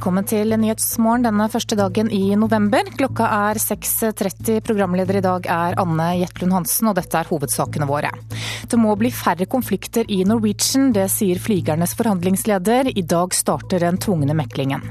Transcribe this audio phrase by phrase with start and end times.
[0.00, 2.86] Velkommen til Nyhetsmorgen denne første dagen i november.
[2.96, 4.62] Klokka er 6.30.
[4.64, 8.08] Programleder i dag er Anne Jetlund Hansen, og dette er hovedsakene våre.
[8.64, 12.88] Det må bli færre konflikter i Norwegian, det sier flygernes forhandlingsleder.
[12.96, 14.88] I dag starter den tvungne meklingen.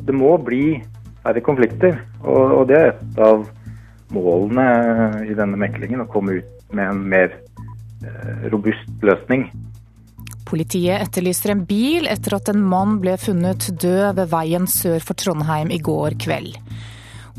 [0.00, 0.78] Det må bli
[1.26, 3.44] færre konflikter, og det er et av
[4.16, 6.06] målene i denne meklingen.
[6.06, 9.50] Å komme ut med en mer eh, robust løsning.
[10.48, 15.18] Politiet etterlyser en bil etter at en mann ble funnet død ved veien sør for
[15.20, 16.54] Trondheim i går kveld.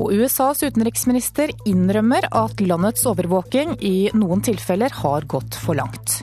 [0.00, 6.20] Og USAs utenriksminister innrømmer at landets overvåking i noen tilfeller har gått for langt.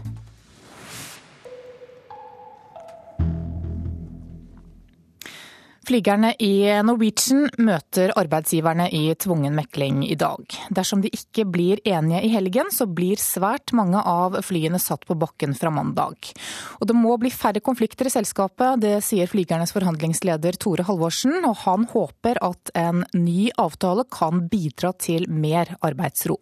[5.88, 10.44] Flygerne i Norwegian møter arbeidsgiverne i tvungen mekling i dag.
[10.76, 15.16] Dersom de ikke blir enige i helgen, så blir svært mange av flyene satt på
[15.16, 16.34] bakken fra mandag.
[16.82, 21.56] Og det må bli færre konflikter i selskapet, det sier flygernes forhandlingsleder Tore Halvorsen, og
[21.64, 26.36] han håper at en ny avtale kan bidra til mer arbeidsro.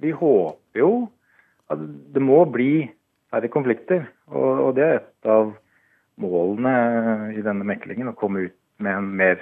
[0.00, 0.94] Vi håper jo
[1.68, 2.86] at det må bli
[3.28, 5.52] færre konflikter, og det er et av
[6.20, 9.40] målene i denne meklingen å komme ut med en mer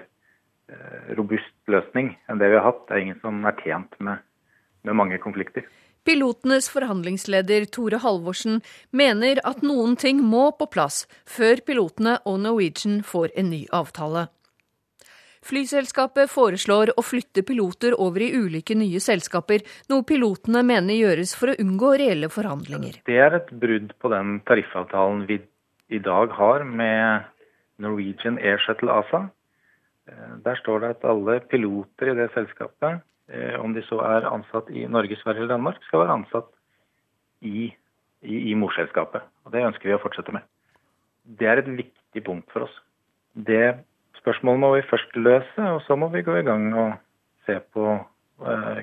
[0.70, 2.86] eh, robust løsning enn det vi har hatt.
[2.88, 4.24] Det er ingen som er tjent med,
[4.86, 5.66] med mange konflikter.
[6.08, 8.62] Pilotenes forhandlingsleder Tore Halvorsen
[8.96, 14.28] mener at noen ting må på plass før pilotene og Norwegian får en ny avtale.
[15.48, 21.52] Flyselskapet foreslår å flytte piloter over i ulike nye selskaper, noe pilotene mener gjøres for
[21.52, 22.98] å unngå reelle forhandlinger.
[23.06, 25.38] Det er et brudd på den tariffavtalen vi
[25.88, 27.24] i dag har med
[27.78, 29.28] Norwegian Air Shuttle ASA.
[30.08, 34.28] Eh, der står det at alle piloter i det selskapet, eh, om de så er
[34.28, 36.50] ansatt i Norge, Sverige eller Danmark, skal være ansatt
[37.40, 37.72] i,
[38.22, 39.22] i, i morselskapet.
[39.44, 40.42] Og Det ønsker vi å fortsette med.
[41.24, 42.76] Det er et viktig punkt for oss.
[43.34, 43.78] Det
[44.20, 46.96] spørsmålet må vi først løse, og så må vi gå i gang og
[47.46, 47.98] se på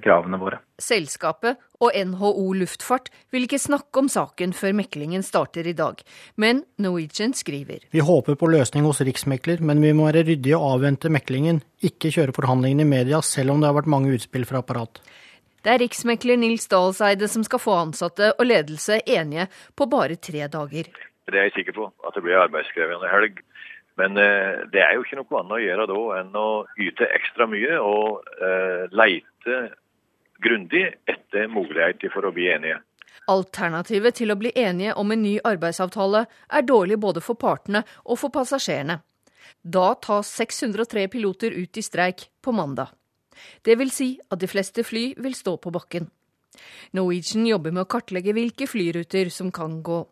[0.04, 0.60] kravene våre.
[0.82, 6.02] Selskapet og NHO Luftfart vil ikke snakke om saken før meklingen starter i dag,
[6.36, 7.86] men Norwegian skriver.
[7.96, 12.12] Vi håper på løsning hos riksmekler, men vi må være ryddige og avvente meklingen, ikke
[12.16, 15.00] kjøre forhandlingene i media, selv om det har vært mange utspill fra apparat.
[15.66, 20.46] Det er riksmekler Nils Dahlseide som skal få ansatte og ledelse enige på bare tre
[20.52, 20.92] dager.
[21.26, 23.40] Det er jeg sikker på, at det blir arbeidskrevende helg.
[23.98, 26.50] Men eh, det er jo ikke noe annet å gjøre da enn å
[26.84, 29.35] yte ekstra mye og eh, leite
[30.44, 32.80] grundig etter muligheter for å bli enige.
[33.32, 38.20] Alternativet til å bli enige om en ny arbeidsavtale er dårlig både for partene og
[38.22, 39.00] for passasjerene.
[39.62, 42.92] Da tas 603 piloter ut i streik på mandag.
[43.66, 46.10] Det vil si at de fleste fly vil stå på bakken.
[46.96, 50.04] Norwegian jobber med å kartlegge hvilke flyruter som kan gå.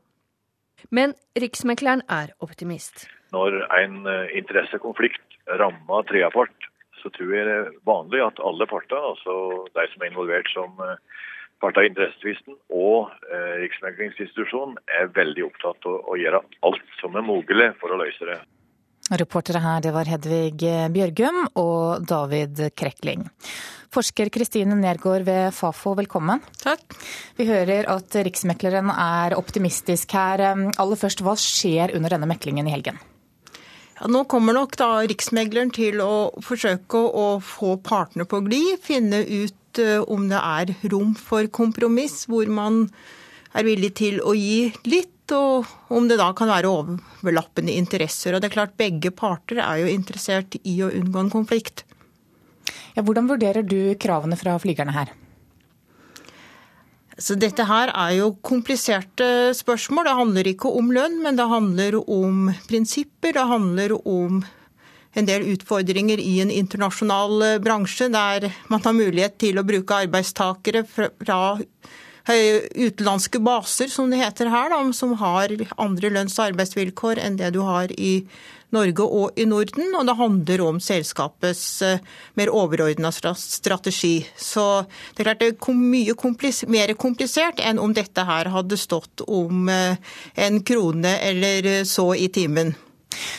[0.91, 6.69] Men riksmekleren er optimist når en eh, interessekonflikt rammer tredjepart,
[7.03, 9.35] så tror jeg det er vanlig at alle parter, altså
[9.75, 10.79] de som er involvert som
[11.63, 17.27] part av interessetvisten og eh, Riksmeklingsinstitusjonen, er veldig opptatt av å gjøre alt som er
[17.27, 18.39] mulig for å løse det.
[19.19, 20.63] Reportere her det var Hedvig
[20.95, 23.25] Bjørgum og David Krekling.
[23.93, 26.41] Forsker Kristine Nergård ved Fafo, velkommen.
[26.63, 26.95] Takk.
[27.37, 30.47] Vi hører at Riksmekleren er optimistisk her.
[30.55, 32.97] Aller først, hva skjer under denne meklingen i helgen?
[34.03, 38.81] Ja, nå kommer nok da Riksmegleren til å forsøke å få partene på glid.
[38.83, 42.81] Finne ut eh, om det er rom for kompromiss, hvor man
[43.55, 45.31] er villig til å gi litt.
[45.31, 48.35] Og om det da kan være overlappende interesser.
[48.35, 51.85] Og det er klart Begge parter er jo interessert i å unngå en konflikt.
[52.97, 55.15] Ja, hvordan vurderer du kravene fra flygerne her?
[57.21, 60.07] Så dette her er jo kompliserte spørsmål.
[60.07, 63.35] Det handler ikke om lønn, men det handler om prinsipper.
[63.35, 64.41] Det handler om
[65.13, 69.99] en del utfordringer i en internasjonal eh, bransje der man har mulighet til å bruke
[70.07, 71.59] arbeidstakere fra
[72.23, 77.51] utenlandske baser, som det heter her, da, som har andre lønns- og arbeidsvilkår enn det
[77.53, 78.23] du har i
[78.73, 82.01] Norge og i Norden, og det handler om selskapets eh,
[82.39, 84.15] mer overordna strategi.
[84.37, 88.79] Så det er klart det er mye komplis mer komplisert enn om dette her hadde
[88.79, 89.99] stått om eh,
[90.35, 92.73] en krone eller så i timen.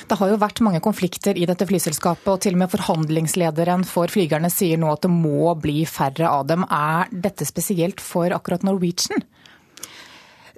[0.09, 4.13] Det har jo vært mange konflikter i dette flyselskapet, og til og med forhandlingslederen for
[4.13, 6.67] flygerne sier nå at det må bli færre av dem.
[6.71, 9.25] Er dette spesielt for akkurat Norwegian?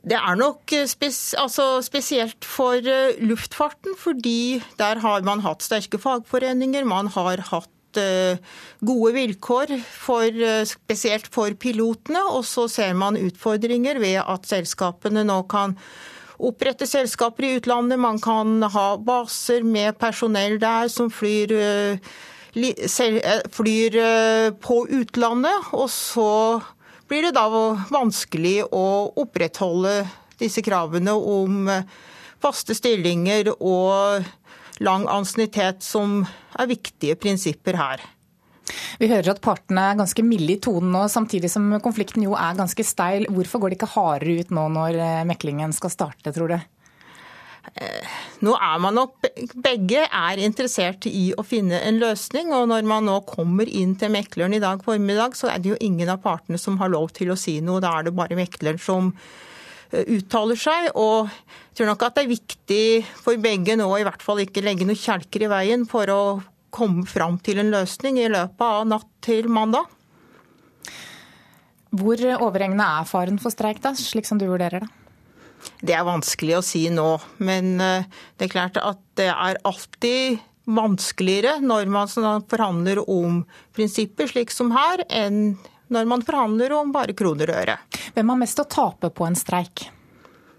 [0.07, 5.67] Det er nok eh, spes altså spesielt for uh, luftfarten, fordi der har man hatt
[5.67, 6.87] sterke fagforeninger.
[6.87, 8.39] Man har hatt uh,
[8.87, 12.23] gode vilkår, for, spesielt for pilotene.
[12.37, 15.75] Og så ser man utfordringer ved at selskapene nå kan
[16.37, 21.55] opprette selskaper i utlandet, man kan ha baser med personell der som flyr,
[23.57, 23.97] flyr
[24.61, 25.71] på utlandet.
[25.73, 26.29] Og så
[27.09, 27.47] blir det da
[27.93, 28.87] vanskelig å
[29.23, 30.01] opprettholde
[30.41, 31.71] disse kravene om
[32.43, 34.27] faste stillinger og
[34.85, 36.21] lang ansiennitet, som
[36.59, 38.05] er viktige prinsipper her.
[38.99, 42.59] Vi hører at partene er ganske milde i tonen nå, samtidig som konflikten jo er
[42.59, 43.29] ganske steil.
[43.33, 46.57] Hvorfor går det ikke hardere ut nå når eh, meklingen skal starte, tror du?
[47.77, 49.25] Eh, nå er man nok
[49.65, 52.53] Begge er interessert i å finne en løsning.
[52.57, 55.81] Og når man nå kommer inn til mekleren i dag formiddag, så er det jo
[55.81, 57.81] ingen av partene som har lov til å si noe.
[57.85, 59.13] Da er det bare mekleren som
[59.95, 60.91] Eh, uttaler seg.
[60.99, 62.85] Og jeg tror nok at det er viktig
[63.23, 66.23] for begge nå i hvert fall ikke legge noen kjelker i veien for å
[66.75, 69.87] komme fram til en løsning i løpet av natt til mandag.
[71.97, 75.06] Hvor overhengende er faren for streik, da, slik som du vurderer det?
[75.81, 77.09] Det er vanskelig å si nå,
[77.45, 82.11] men eh, det er klart at det er alltid vanskeligere når man
[82.51, 83.43] forhandler om
[83.77, 85.57] prinsipper, slik som her, enn
[85.93, 87.77] når man forhandler om bare kroner og øre.
[88.17, 89.87] Hvem har mest å tape på en streik?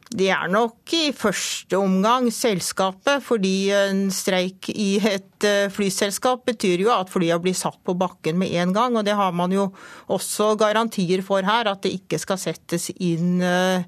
[0.08, 6.86] Det er nok i første omgang selskapet, fordi en streik i et eh, flyselskap betyr
[6.86, 8.96] jo at flyene blir satt på bakken med en gang.
[8.96, 9.68] Og det har man jo
[10.08, 13.84] også garantier for her, at det ikke skal settes inn uh,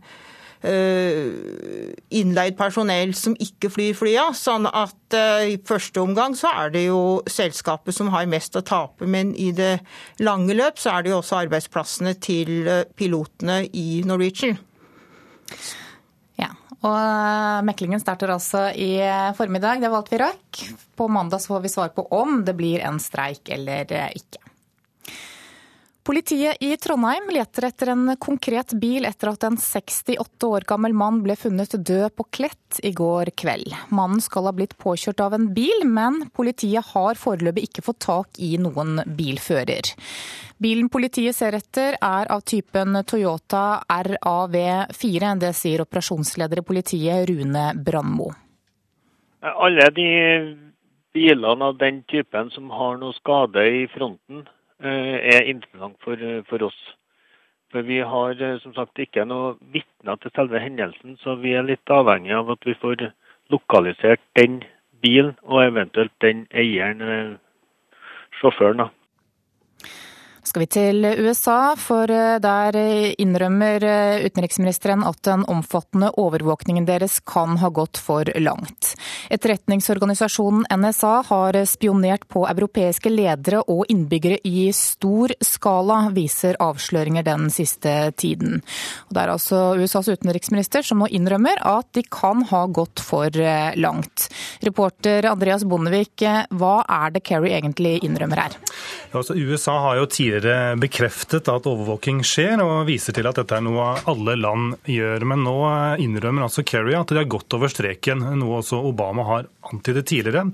[0.67, 4.25] innleid personell som ikke flyr flya.
[4.35, 8.63] Sånn at eh, i første omgang så er det jo selskapet som har mest å
[8.65, 9.07] tape.
[9.07, 9.79] Men i det
[10.19, 14.59] lange løp så er det jo også arbeidsplassene til eh, pilotene i Norwegian.
[16.39, 16.51] Ja,
[16.83, 19.00] og Meklingen starter altså i
[19.39, 20.62] formiddag, det valgte vi rakk.
[21.00, 24.49] På mandag så får vi svar på om det blir en streik eller ikke.
[26.04, 31.19] Politiet i Trondheim leter etter en konkret bil etter at en 68 år gammel mann
[31.25, 33.75] ble funnet død på Klett i går kveld.
[33.94, 38.40] Mannen skal ha blitt påkjørt av en bil, men politiet har foreløpig ikke fått tak
[38.40, 39.92] i noen bilfører.
[40.60, 45.34] Bilen politiet ser etter er av typen Toyota RAV4.
[45.44, 48.31] Det sier operasjonsleder i politiet Rune Brandmo.
[49.40, 50.10] Alle de
[51.16, 54.48] bilene av den typen som har noe skade i fronten,
[54.87, 56.79] er interessant for, eh, for, oss.
[57.71, 61.67] For Vi har eh, som sagt ikke noe vitner til selve hendelsen, så vi er
[61.67, 63.11] litt avhengig av at vi får
[63.49, 64.63] lokalisert den
[65.01, 67.37] bilen og eventuelt den eieren,
[68.39, 68.77] sjåføren.
[68.77, 68.89] da
[70.50, 72.75] skal vi til USA, for eh, der
[73.22, 78.96] innrømmer eh, utenriksministeren at den omfattende overvåkningen deres kan ha gått for langt.
[79.30, 87.50] Etterretningsorganisasjonen NSA har spionert på europeiske ledere og innbyggere i stor skala, viser avsløringer den
[87.54, 88.63] siste tiden.
[89.10, 93.30] Og det er altså USAs utenriksminister som nå innrømmer at de kan ha gått for
[93.30, 94.30] eh, langt.
[94.66, 96.25] Reporter Andreas Bondevik,
[96.57, 98.60] hva er det Kerry egentlig innrømmer her?
[99.12, 103.39] Ja, altså USA har jo tidligere tidligere bekreftet at overvåking skjer, og viser til at
[103.39, 105.25] dette er noe alle land gjør.
[105.27, 105.56] Men nå
[106.00, 110.50] innrømmer altså Kerry at de har gått over streken, noe også Obama har antydet tidligere.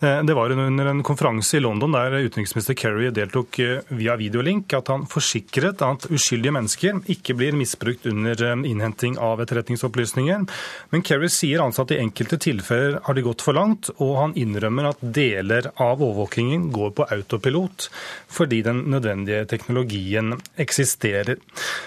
[0.00, 4.72] Eh, det var under en konferanse i London der utenriksminister Kerry deltok eh, via videolink,
[4.74, 10.46] at han forsikret at uskyldige mennesker ikke blir misbrukt under eh, innhenting av etterretningsopplysninger.
[10.90, 14.36] Men Kerry sier altså at i enkelte tilfeller har de gått for langt, og han
[14.38, 17.88] innrømmer at deler av overvåkingen går på autopilot
[18.32, 21.36] fordi den nødvendige teknologien eksisterer.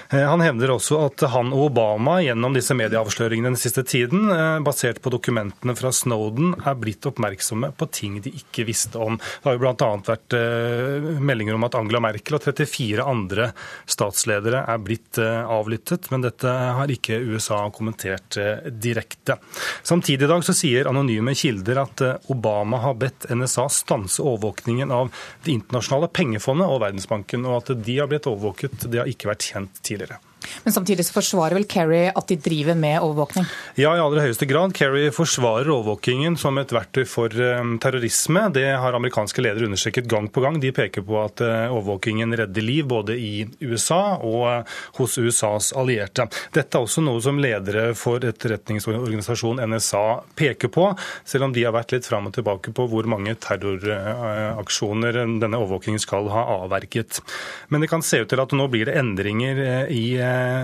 [0.10, 4.60] Eh, han hevder også at han og Obama gjennom disse medieavsløringene den siste tiden, eh,
[4.64, 9.18] basert på dokumentene fra Snowden, er blitt oppmerksomme på ting de ikke visste om.
[9.18, 9.90] Det har jo bl.a.
[10.08, 13.52] vært eh, meldinger om at Angela Merkel og 34 andre
[13.90, 18.38] statsledere er blitt avlyttet, men dette har ikke USA kommentert
[18.82, 19.38] direkte.
[19.84, 25.12] Samtidig i dag så sier anonyme kilder at Obama har bedt NSA stanse overvåkningen av
[25.44, 29.48] Det internasjonale pengefondet og Verdensbanken og at de har blitt overvåket, det har ikke vært
[29.52, 30.20] kjent tidligere.
[30.64, 33.46] Men samtidig så forsvarer vel Kerry at de driver med overvåkning?
[33.80, 34.74] Ja, i aller høyeste grad.
[34.78, 38.48] Kerry forsvarer overvåkingen som et verktøy for eh, terrorisme.
[38.54, 40.60] Det har amerikanske ledere understreket gang på gang.
[40.62, 45.72] De peker på at eh, overvåkingen redder liv både i USA og eh, hos USAs
[45.78, 46.28] allierte.
[46.54, 50.06] Dette er også noe som ledere for etterretningsorganisasjonen NSA
[50.38, 50.90] peker på,
[51.28, 56.02] selv om de har vært litt fram og tilbake på hvor mange terroraksjoner denne overvåkingen
[56.02, 57.22] skal ha avverget.
[57.70, 60.06] Men det kan se ut til at nå blir det endringer i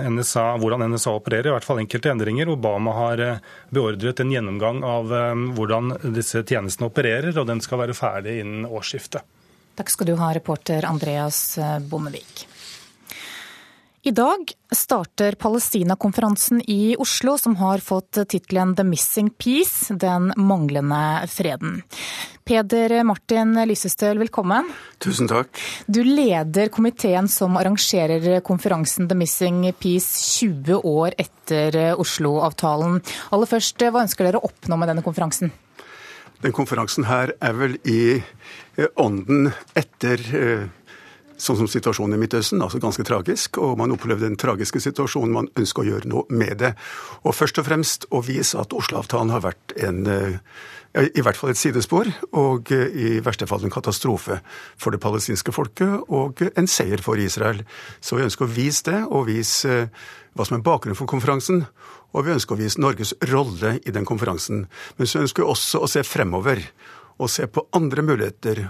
[0.08, 2.50] NSA, hvordan NSA opererer, i hvert fall enkelte endringer.
[2.52, 7.84] Obama har eh, beordret en gjennomgang av eh, hvordan disse tjenestene opererer, og den skal
[7.84, 9.26] være ferdig innen årsskiftet.
[9.78, 12.47] Takk skal du ha, reporter Andreas eh, Bondevik.
[14.08, 21.28] I dag starter Palestina-konferansen i Oslo, som har fått tittelen The Missing Peace, den manglende
[21.28, 21.82] freden.
[22.44, 24.70] Peder Martin Lysestøl, velkommen.
[25.04, 25.60] Tusen takk.
[25.86, 33.02] Du leder komiteen som arrangerer konferansen The Missing Peace 20 år etter Oslo-avtalen.
[33.28, 35.52] Aller først, hva ønsker dere å oppnå med denne konferansen?
[36.40, 40.68] Den konferansen her er vel i eh, ånden etter eh,
[41.38, 43.60] sånn som situasjonen i Midtøsten, altså ganske tragisk.
[43.62, 46.74] Og man opplevde den tragiske situasjonen, man ønsker å gjøre noe med det.
[47.24, 50.38] Og først og fremst å vise at Oslo-avtalen har vært en eh,
[50.98, 54.40] i hvert fall et sidespor, og eh, i verste fall en katastrofe
[54.80, 57.62] for det palestinske folket, og en seier for Israel.
[58.00, 60.06] Så vi ønsker å vise det, og vise eh,
[60.38, 61.64] hva som er bakgrunnen for konferansen.
[62.16, 64.64] Og vi ønsker å vise Norges rolle i den konferansen.
[64.96, 66.62] Men så ønsker vi også å se fremover,
[67.18, 68.62] og se på andre muligheter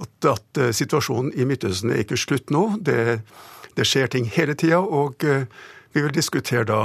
[0.00, 2.64] at, at eh, situasjonen i Midtøsten er ikke slutt nå.
[2.84, 3.20] Det,
[3.76, 5.48] det skjer ting hele tida, og eh,
[5.92, 6.82] vi vil diskutere da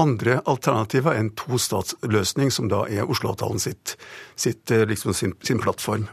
[0.00, 3.96] andre alternativer enn tostatsløsning, som da er Oslo-avtalen sitt,
[4.38, 6.08] sitt, eh, liksom sin, sin plattform.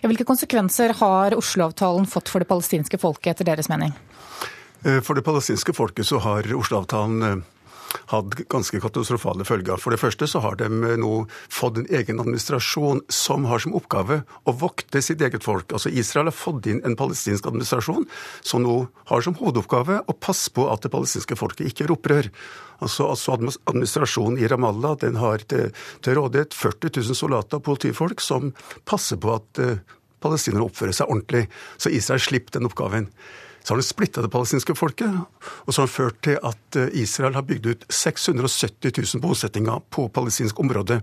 [0.00, 3.92] Ja, hvilke konsekvenser har Oslo-avtalen fått for det palestinske folket, etter deres mening?
[4.80, 7.42] For det palestinske folket så har Oslo-avtalen
[8.12, 9.80] hatt ganske katastrofale følger.
[9.80, 10.68] For det første så har de
[11.00, 11.12] nå
[11.52, 15.72] fått en egen administrasjon som har som oppgave å vokte sitt eget folk.
[15.72, 18.08] Altså Israel har fått inn en palestinsk administrasjon
[18.40, 18.80] som nå
[19.10, 22.30] har som hovedoppgave å passe på at det palestinske folket ikke gjør opprør.
[22.80, 25.70] Altså, altså Administrasjonen i Ramallah den har til,
[26.04, 28.54] til rådighet 40 000 soldater og politifolk som
[28.88, 29.76] passer på at uh,
[30.24, 31.46] palestinere oppfører seg ordentlig.
[31.80, 33.10] Så Israel slipper den oppgaven.
[33.70, 35.14] Så har det splitta det palestinske folket,
[35.62, 39.84] og så har det ført til at eh, Israel har bygd ut 670 000 bosettinger
[39.94, 40.96] på palestinsk område,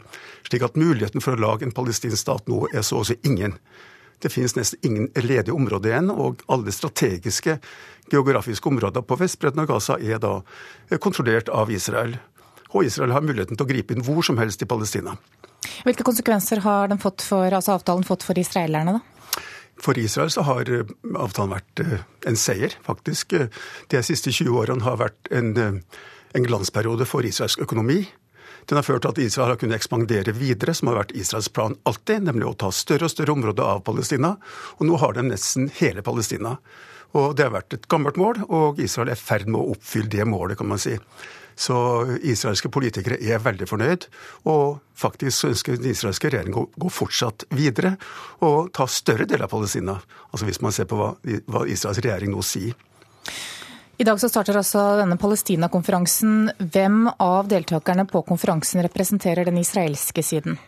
[0.50, 3.56] slik at muligheten for å lage en palestinsk stat nå er så å si ingen.
[4.20, 7.56] Det finnes nesten ingen ledige områder igjen, og alle strategiske
[8.12, 10.42] geografiske områder på Vestbredden og Gaza er da
[10.92, 12.18] eh, kontrollert av Israel.
[12.74, 15.16] Og Israel har muligheten til å gripe inn hvor som helst i Palestina.
[15.88, 19.17] Hvilke konsekvenser har fått for, altså avtalen fått for israelerne, da?
[19.82, 23.34] For Israel så har eh, avtalen vært eh, en seier, faktisk.
[23.38, 23.50] Eh,
[23.94, 28.02] de siste 20 årene har vært en, en glansperiode for israelsk økonomi.
[28.68, 31.78] Den har ført til at Israel har kunnet ekspandere videre, som har vært Israels plan
[31.88, 34.34] alltid, nemlig å ta større og større områder av Palestina.
[34.80, 36.58] Og nå har de nesten hele Palestina.
[37.16, 40.12] Og Det har vært et gammelt mål, og Israel er i ferd med å oppfylle
[40.12, 40.98] det målet, kan man si.
[41.58, 41.76] Så
[42.22, 44.06] israelske politikere er veldig fornøyd,
[44.46, 47.96] og faktisk ønsker den israelske regjeringen å gå fortsatt videre
[48.46, 49.98] og ta større deler av Palestina.
[50.30, 51.16] Altså hvis man ser på hva,
[51.50, 52.78] hva Israels regjering nå sier.
[53.98, 56.52] I dag så starter altså denne Palestina-konferansen.
[56.62, 60.60] Hvem av deltakerne på konferansen representerer den israelske siden?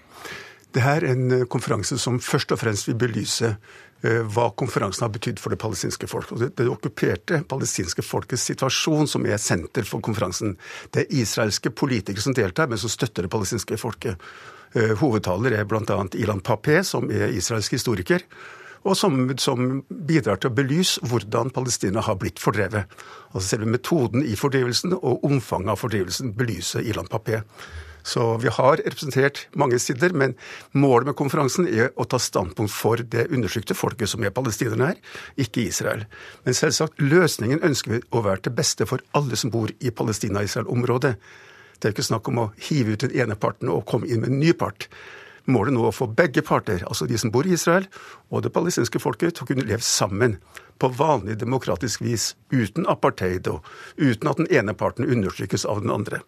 [0.73, 3.53] Det er en konferanse som først og fremst vil belyse
[4.01, 6.29] hva konferansen har betydd for det palestinske folk.
[6.31, 10.53] Og det, det okkuperte palestinske folkets situasjon som er senter for konferansen.
[10.95, 14.29] Det er israelske politikere som deltar, men som støtter det palestinske folket.
[14.77, 15.99] Eh, hovedtaler er bl.a.
[16.13, 18.23] Ilan Papé, som er israelsk historiker.
[18.87, 22.87] Og som, som, bidrar til å belyse hvordan Palestina har blitt fordrevet.
[23.33, 27.41] Altså Selve metoden i fordrivelsen og omfanget av fordrivelsen belyser Ilan Papé.
[28.09, 30.33] Så vi har representert mange sider, men
[30.73, 35.01] målet med konferansen er å ta standpunkt for det undertrykte folket som er palestinerne her,
[35.37, 36.07] ikke Israel.
[36.47, 41.13] Men selvsagt, løsningen ønsker vi å være til beste for alle som bor i Palestina-Israel-området.
[41.77, 44.33] Det er ikke snakk om å hive ut den ene parten og komme inn med
[44.33, 44.89] en ny part.
[45.49, 47.85] Målet nå er å få begge parter, altså de som bor i Israel
[48.29, 50.37] og det palestinske folket, til å kunne leve sammen
[50.81, 53.65] på vanlig demokratisk vis, uten apartheid og
[53.97, 56.21] uten at den ene parten undertrykkes av den andre.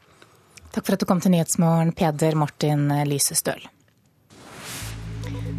[0.71, 3.59] Takk for at du kom til Nyhetsmorgen, Peder Martin Lysestøl.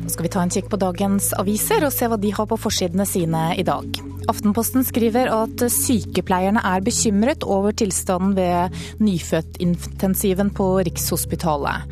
[0.03, 2.57] Nå skal vi ta en kikk på dagens aviser og se hva de har på
[2.59, 4.01] forsidene sine i dag.
[4.31, 11.87] Aftenposten skriver at sykepleierne er bekymret over tilstanden ved nyfødtintensiven på Rikshospitalet.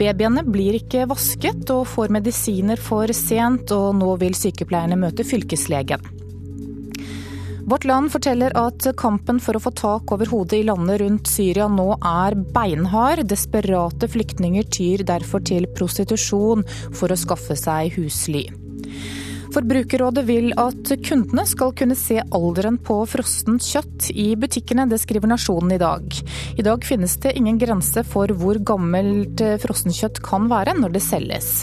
[0.00, 6.23] Babyene blir ikke vasket og får medisiner for sent, og nå vil sykepleierne møte fylkeslegen.
[7.66, 11.64] Vårt Land forteller at kampen for å få tak over hodet i landet rundt Syria
[11.72, 13.22] nå er beinhard.
[13.30, 18.44] Desperate flyktninger tyr derfor til prostitusjon for å skaffe seg husly.
[19.54, 24.84] Forbrukerrådet vil at kundene skal kunne se alderen på frossent kjøtt i butikkene.
[24.90, 26.20] Det skriver Nasjonen i dag.
[26.58, 31.54] I dag finnes det ingen grense for hvor gammelt frossenkjøtt kan være når det selges.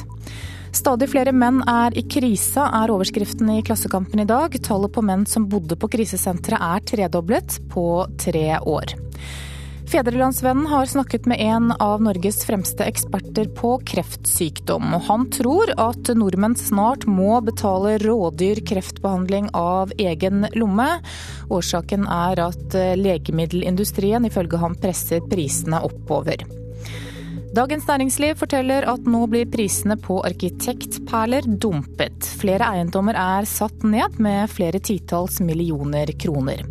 [0.72, 4.56] Stadig flere menn er i krise, er overskriften i Klassekampen i dag.
[4.64, 7.86] Tallet på menn som bodde på krisesenteret er tredoblet på
[8.22, 8.96] tre år.
[9.92, 14.94] Fedrelandsvennen har snakket med en av Norges fremste eksperter på kreftsykdom.
[14.96, 20.88] og Han tror at nordmenn snart må betale rådyr kreftbehandling av egen lomme.
[21.52, 26.61] Årsaken er at legemiddelindustrien ifølge ham presser prisene oppover.
[27.52, 32.24] Dagens Næringsliv forteller at nå blir prisene på arkitektperler dumpet.
[32.40, 36.64] Flere eiendommer er satt ned med flere titalls millioner kroner.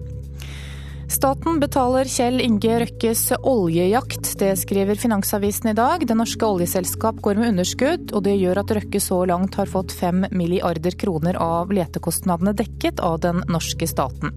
[1.11, 4.33] Staten betaler Kjell Inge Røkkes oljejakt.
[4.41, 6.07] Det skriver Finansavisen i dag.
[6.09, 9.93] Det norske oljeselskap går med underskudd, og det gjør at Røkke så langt har fått
[9.93, 14.33] fem milliarder kroner av letekostnadene dekket av den norske staten.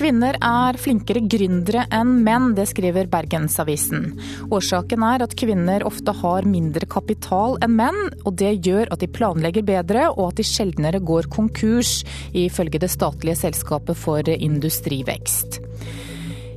[0.00, 4.14] Kvinner er flinkere gründere enn menn, det skriver Bergensavisen.
[4.48, 9.10] Årsaken er at kvinner ofte har mindre kapital enn menn, og det gjør at de
[9.12, 11.98] planlegger bedre og at de sjeldnere går konkurs,
[12.32, 15.60] ifølge det statlige selskapet for industrivekst.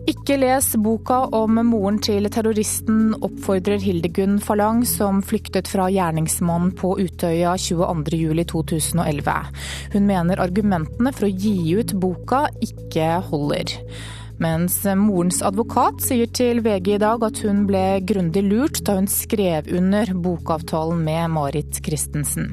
[0.04, 6.98] Ikke les boka om moren til terroristen, oppfordrer Hildegunn Falang, som flyktet fra gjerningsmannen på
[7.00, 9.38] Utøya 22.07.2011.
[9.96, 13.78] Hun mener argumentene for å gi ut boka ikke holder.
[14.44, 19.08] Mens morens advokat sier til VG i dag at hun ble grundig lurt da hun
[19.08, 22.52] skrev under bokavtalen med Marit Christensen.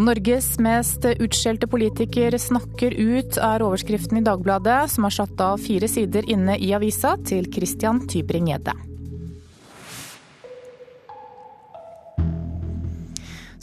[0.00, 5.90] Norges mest utskjelte politiker snakker ut, er overskriften i Dagbladet, som har satt av fire
[5.90, 8.91] sider inne i avisa til Christian Tybring-Gjedde.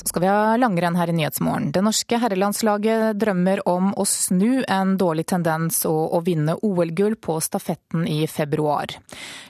[0.05, 1.71] Skal vi ha langrenn her i Nyhetsmorgen.
[1.75, 7.39] Det norske herrelandslaget drømmer om å snu en dårlig tendens og å vinne OL-gull på
[7.43, 8.95] stafetten i februar.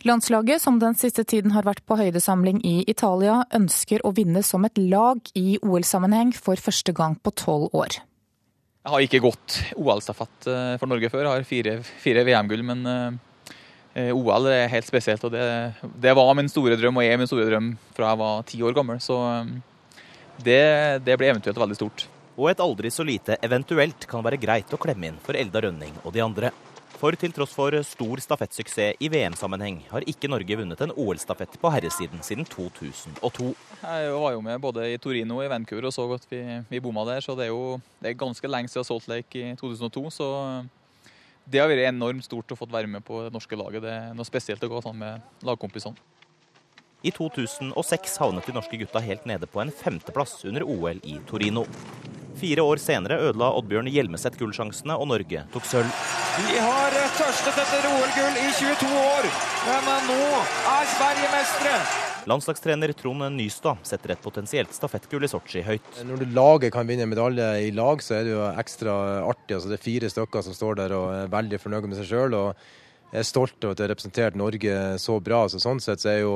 [0.07, 4.65] Landslaget, som den siste tiden har vært på høydesamling i Italia, ønsker å vinne som
[4.65, 8.01] et lag i OL-sammenheng for første gang på tolv år.
[8.79, 11.25] Jeg har ikke gått OL-stafett eh, for Norge før.
[11.27, 15.23] Jeg har fire, fire VM-gull, men eh, OL er helt spesielt.
[15.27, 15.43] og det,
[15.99, 18.77] det, var min store drøm og er min store drøm fra jeg var ti år
[18.77, 19.01] gammel.
[19.03, 19.51] Så eh,
[20.43, 22.07] det, det blir eventuelt veldig stort.
[22.39, 25.97] Og et aldri så lite eventuelt kan være greit å klemme inn for Elda Rønning
[26.05, 26.51] og de andre.
[26.99, 31.71] For til tross for stor stafettsuksess i VM-sammenheng, har ikke Norge vunnet en OL-stafett på
[31.71, 33.53] herresiden siden 2002.
[33.79, 36.81] Jeg var jo med både i Torino og i Vancouver og så godt vi, vi
[36.83, 40.03] bomma der, så det er jo det er ganske lenge siden Salt Lake i 2002.
[40.11, 40.27] Så
[41.47, 43.83] det har vært enormt stort å få være med på det norske laget.
[43.83, 46.18] Det er noe spesielt å gå sammen med lagkompisene.
[47.01, 51.61] I 2006 havnet de norske gutta helt nede på en femteplass under OL i Torino.
[52.39, 56.01] Fire år senere ødela Oddbjørn Hjelmeset gullsjansene, og Norge tok sølv.
[56.43, 59.29] Vi har tørstet etter OL-gull i 22 år,
[59.87, 60.17] men nå
[60.73, 61.79] er Sverige mestere.
[62.27, 66.03] Landslagstrener Trond Nystad setter et potensielt stafettgull i Sotsji høyt.
[66.03, 69.55] Når du laget kan vinne medalje i lag, så er det jo ekstra artig.
[69.55, 72.39] Altså, det er fire stykker som står der og er veldig fornøyde med seg sjøl.
[73.09, 75.45] Jeg er stolt av at jeg har representert Norge så bra.
[75.49, 76.35] Så sånn sett så er jo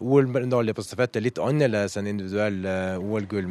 [0.00, 3.50] OL-medalje på stafett er litt annerledes enn individuell eh, OL-gull.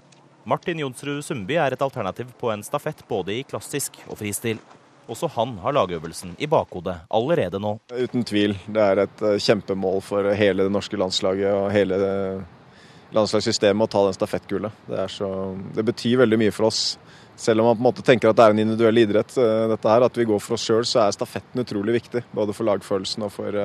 [0.49, 4.62] Martin Jonsrud Sundby er et alternativ på en stafett både i klassisk og fristil.
[5.12, 7.75] Også han har lagøvelsen i bakhodet allerede nå.
[7.91, 8.56] Uten tvil.
[8.65, 12.01] Det er et eh, kjempemål for hele det norske landslaget og hele
[13.15, 14.84] landslagssystemet å ta den stafettgullet.
[14.88, 15.30] Det, så,
[15.75, 16.84] det betyr veldig mye for oss.
[17.41, 19.91] Selv om man på en måte tenker at det er en individuell idrett, eh, dette
[19.91, 22.23] her, at vi går for oss sjøl, så er stafetten utrolig viktig.
[22.36, 23.62] Både for lagfølelsen og for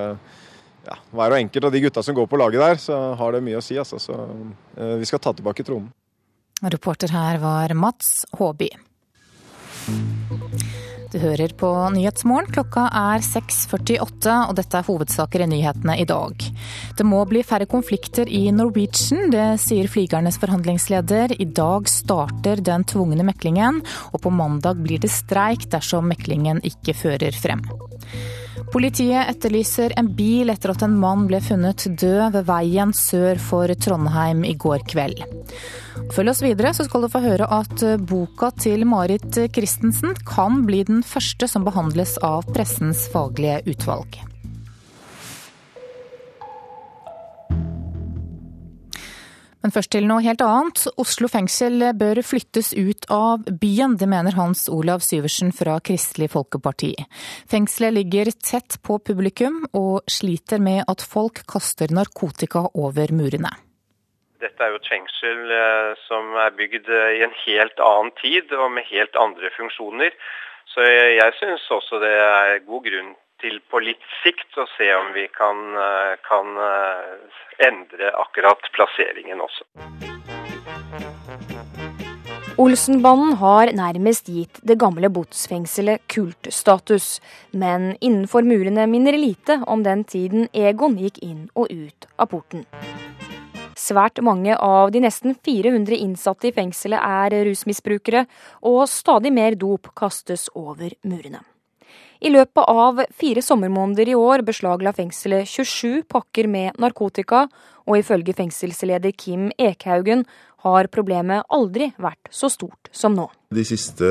[0.87, 3.45] ja, hver og enkelt av de gutta som går på laget der, så har det
[3.47, 3.79] mye å si.
[3.81, 4.01] Altså.
[4.03, 5.93] Så eh, vi skal ta tilbake tronen.
[6.65, 8.71] Reporter her var Mats Håby.
[11.13, 12.51] Du hører på Nyhetsmorgen.
[12.53, 16.47] Klokka er 6.48, og dette er hovedsaker i nyhetene i dag.
[16.99, 21.37] Det må bli færre konflikter i Norwegian, det sier flygernes forhandlingsleder.
[21.41, 26.97] I dag starter den tvungne meklingen, og på mandag blir det streik dersom meklingen ikke
[26.97, 27.63] fører frem.
[28.73, 33.73] Politiet etterlyser en bil etter at en mann ble funnet død ved veien sør for
[33.83, 35.23] Trondheim i går kveld.
[36.15, 40.85] Følg oss videre, så skal du få høre at boka til Marit Christensen kan bli
[40.87, 44.21] den første som behandles av pressens faglige utvalg.
[49.67, 50.85] Men først til noe helt annet.
[51.03, 53.97] Oslo fengsel bør flyttes ut av byen.
[53.99, 56.93] Det mener Hans Olav Syversen fra Kristelig Folkeparti.
[57.51, 63.51] Fengselet ligger tett på publikum og sliter med at folk kaster narkotika over murene.
[64.39, 68.55] Dette er jo et fengsel eh, som er bygd eh, i en helt annen tid
[68.55, 70.15] og med helt andre funksjoner.
[70.71, 75.13] Så jeg syns også det er god grunn til på litt sikt å se om
[75.15, 79.67] vi kan, eh, kan eh, endre akkurat plasseringen også.
[82.57, 87.21] Olsenbanen har nærmest gitt det gamle botsfengselet kultstatus,
[87.53, 92.65] men innenfor murene minner lite om den tiden Egon gikk inn og ut av porten.
[93.77, 98.25] Svært mange av de nesten 400 innsatte i fengselet er rusmisbrukere,
[98.65, 101.45] og stadig mer dop kastes over murene.
[102.21, 107.47] I løpet av fire sommermåneder i år beslagla fengselet 27 pakker med narkotika,
[107.87, 110.25] og ifølge fengselsleder Kim Ekhaugen
[110.67, 113.29] har problemet aldri vært så stort som nå.
[113.55, 114.09] De siste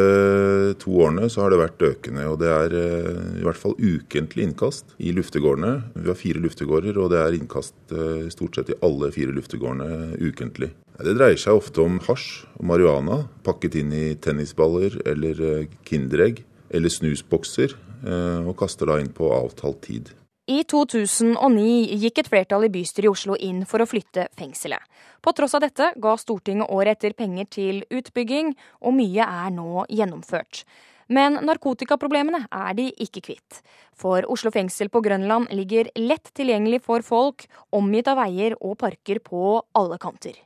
[0.79, 4.47] to årene så har det vært økende, og det er eh, i hvert fall ukentlig
[4.47, 5.73] innkast i luftegårdene.
[5.97, 10.15] Vi har fire luftegårder, og det er innkast eh, stort sett i alle fire luftegårdene
[10.21, 10.71] ukentlig.
[10.95, 16.45] Det dreier seg ofte om hasj og marihuana pakket inn i tennisballer eller eh, Kinderegg
[16.75, 20.11] eller snusbokser, og kaster da inn på avtalt tid.
[20.45, 24.83] I 2009 gikk et flertall i bystyret i Oslo inn for å flytte fengselet.
[25.17, 28.51] På tross av dette ga Stortinget året etter penger til utbygging,
[28.85, 30.61] og mye er nå gjennomført.
[31.09, 33.61] Men narkotikaproblemene er de ikke kvitt.
[33.97, 39.21] For Oslo fengsel på Grønland ligger lett tilgjengelig for folk, omgitt av veier og parker
[39.25, 40.37] på alle kanter.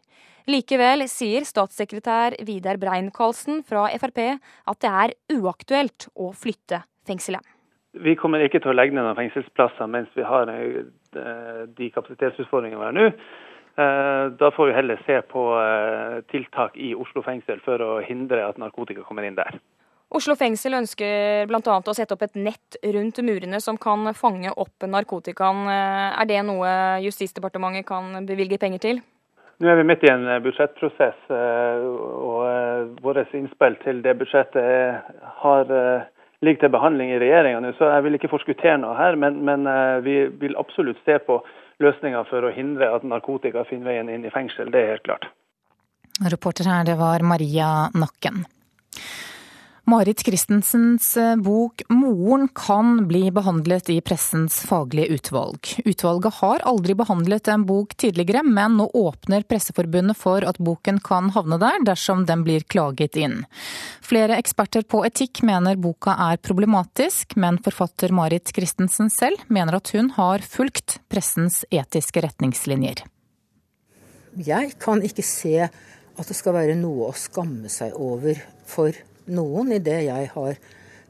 [0.50, 7.56] Likevel sier statssekretær Vidar Brein-Karlsen fra Frp at det er uaktuelt å flytte fengselet.
[7.98, 12.78] Vi kommer ikke til å legge ned noen fengselsplasser mens vi har eh, de kapasitetsutfordringene
[12.78, 13.08] vi har nå.
[13.80, 18.44] Eh, da får vi heller se på eh, tiltak i Oslo fengsel for å hindre
[18.46, 19.58] at narkotika kommer inn der.
[20.14, 21.62] Oslo fengsel ønsker bl.a.
[21.82, 25.68] å sette opp et nett rundt murene som kan fange opp narkotikaen.
[25.70, 26.72] Er det noe
[27.06, 29.02] Justisdepartementet kan bevilge penger til?
[29.62, 35.74] Nå er vi midt i en budsjettprosess, og våre innspill til det budsjettet har
[36.46, 39.18] ligger til behandling i regjeringa nå, så jeg vil ikke forskuttere noe her.
[39.20, 41.42] Men, men eh, vi vil absolutt se på
[41.84, 44.72] løsninger for å hindre at narkotika finner veien inn i fengsel.
[44.72, 45.30] Det er helt klart.
[46.20, 48.44] Reporter her, det var Maria Nakken.
[49.90, 55.66] Marit Christensens eh, bok 'Moren' kan bli behandlet i pressens faglige utvalg.
[55.86, 61.32] Utvalget har aldri behandlet en bok tidligere, men nå åpner Presseforbundet for at boken kan
[61.34, 63.48] havne der dersom den blir klaget inn.
[64.06, 69.90] Flere eksperter på etikk mener boka er problematisk, men forfatter Marit Christensen selv mener at
[69.98, 73.08] hun har fulgt pressens etiske retningslinjer.
[74.38, 78.38] Jeg kan ikke se at det skal være noe å skamme seg over
[78.70, 78.94] for
[79.30, 80.60] noen i det jeg har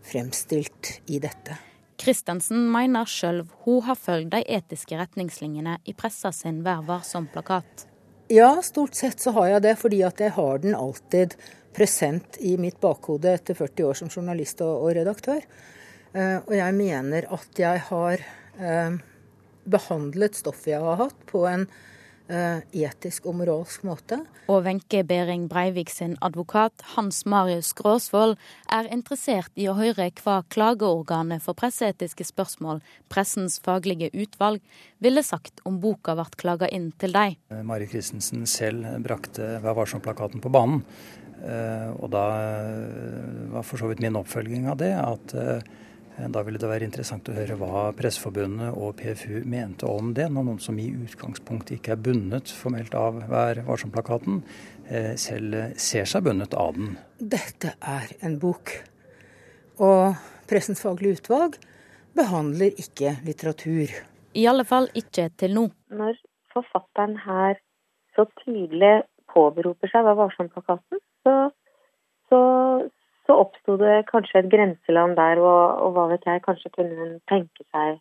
[0.06, 1.58] fremstilt i dette.
[2.00, 7.86] Christensen mener sjøl hun har fulgt de etiske retningslinjene i pressa sin Vær varsom-plakat.
[8.32, 11.36] Ja, stort sett så har jeg det, fordi at jeg har den alltid
[11.76, 15.44] present i mitt bakhode etter 40 år som journalist og, og redaktør.
[16.14, 18.24] Uh, og jeg mener at jeg har
[18.62, 19.00] uh,
[19.70, 21.68] behandlet stoffet jeg har hatt, på en
[22.30, 24.20] etisk og moralsk måte.
[24.50, 28.36] Og Wenche Behring Breivik sin advokat Hans Marius Gråsvold
[28.70, 34.62] er interessert i å høre hva klageorganet for presseetiske spørsmål, Pressens faglige utvalg,
[35.02, 37.40] ville sagt om boka ble klaga inn til deg.
[37.50, 40.86] Eh, Mari Christensen selv brakte Vær varsom-plakaten på banen.
[41.40, 42.26] Eh, og da
[43.56, 45.62] var for så vidt min oppfølging av det at Eh,
[46.28, 50.48] da ville det være interessant å høre hva Presseforbundet og PFU mente om det, når
[50.50, 54.42] noen som i utgangspunktet ikke er bundet formelt av Vær varsom-plakaten,
[54.90, 56.98] eh, selv ser seg bundet av den.
[57.20, 58.74] Dette er en bok.
[59.80, 60.18] Og
[60.50, 61.56] Pressens faglige utvalg
[62.18, 63.94] behandler ikke litteratur.
[64.36, 65.68] I alle fall ikke til nå.
[65.94, 66.20] Når
[66.54, 67.62] forfatteren her
[68.18, 71.36] så tydelig påberoper seg Vær varsom-plakaten, så,
[72.28, 72.40] så,
[73.30, 77.16] så oppsto det kanskje et grenseland der, og, og, hva vet jeg, kanskje kunne hun
[77.30, 78.00] tenke seg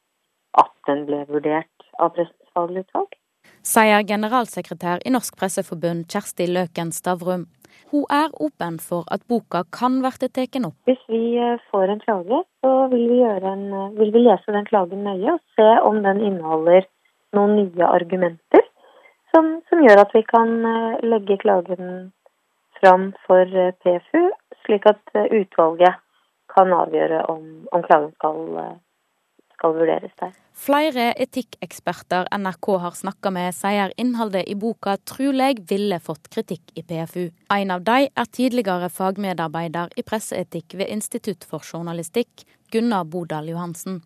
[0.56, 3.18] at den ble vurdert av prestens faglige utvalg?
[3.68, 7.44] Sier generalsekretær i Norsk Presseforbund Kjersti Løken Stavrum.
[7.92, 10.76] Hun er åpen for at boka kan bli tatt opp.
[10.88, 14.68] Hvis vi eh, får en klage, så vil vi, en, eh, vil vi, lese den
[14.68, 16.88] klagen nøye og se om den inneholder
[17.36, 18.64] noen nye argumenter
[19.34, 22.12] som, som gjør at vi kan eh, legge klagen
[22.80, 23.44] fram for
[23.82, 24.28] PFU
[24.68, 26.04] slik at eh, utvalget
[26.52, 28.74] kan avgjøre om, om klagen skal, eh,
[29.56, 30.34] skal, vurderes der.
[30.58, 36.82] Flere etikkeksperter NRK har snakka med, sier innholdet i boka trolig ville fått kritikk i
[36.82, 37.28] PFU.
[37.54, 44.02] En av de er tidligere fagmedarbeider i presseetikk ved Institutt for journalistikk, Gunnar Bodal Johansen.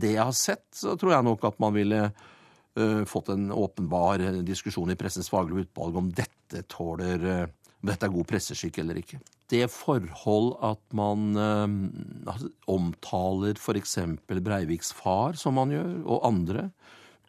[0.00, 4.22] Det jeg har sett, så tror jeg nok at man ville uh, fått en åpenbar
[4.46, 9.20] diskusjon i Pressens faglige utvalg om dette tåler uh, dette er god presseskikk eller ikke.
[9.50, 13.98] Det forhold at man eh, omtaler f.eks.
[14.26, 16.68] Breiviks far, som man gjør, og andre,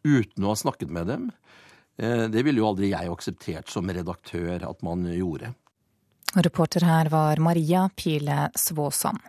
[0.07, 1.29] uten å ha snakket med dem,
[2.01, 5.53] eh, det ville jo aldri jeg akseptert som redaktør at man gjorde.
[6.35, 9.21] Reporter her var Maria Pile Svåsand.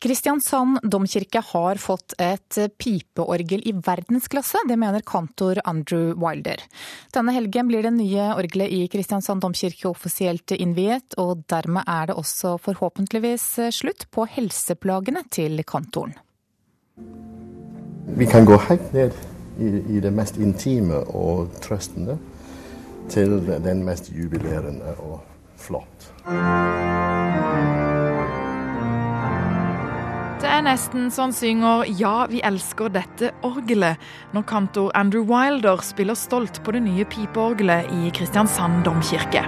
[0.00, 4.62] Kristiansand domkirke har fått et pipeorgel i verdensklasse.
[4.68, 6.62] Det mener kantor Andrew Wilder.
[7.12, 12.16] Denne helgen blir det nye orgelet i Kristiansand domkirke offisielt innviet, og dermed er det
[12.16, 16.16] også forhåpentligvis slutt på helseplagene til kantoren.
[18.16, 19.12] Vi kan gå helt ned
[19.60, 22.16] i, i det mest intime og trøstende
[23.12, 25.20] til den mest jubilerende og
[25.60, 26.08] flott.
[30.40, 34.00] Det er nesten så han synger 'Ja, vi elsker dette orgelet'
[34.32, 39.42] når kantor Andrew Wilder spiller stolt på det nye pipeorgelet i Kristiansand domkirke.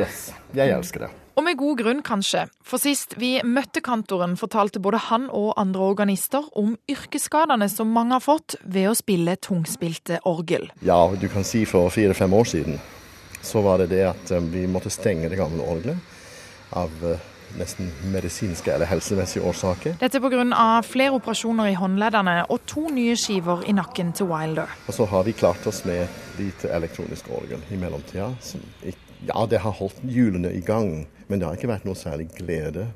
[0.00, 1.10] Yes, jeg elsker det.
[1.36, 2.46] Og med god grunn, kanskje.
[2.64, 8.16] For sist vi møtte kantoren, fortalte både han og andre organister om yrkesskadene som mange
[8.16, 10.70] har fått ved å spille tungspilte orgel.
[10.80, 12.80] Ja, du kan si for fire-fem år siden
[13.42, 15.98] så var det det at um, vi måtte stenge det gamle orgelet
[16.78, 17.18] av uh,
[17.58, 19.96] nesten medisinske eller helsemessige årsaker.
[20.00, 20.82] Dette pga.
[20.86, 24.70] flere operasjoner i håndleddene og to nye skiver i nakken til Wilder.
[24.86, 26.06] Og så har vi klart oss med
[26.38, 28.32] lite elektronisk orgel i mellomtida.
[29.22, 32.88] Ja, det har holdt hjulene i gang, men det har ikke vært noe særlig glede.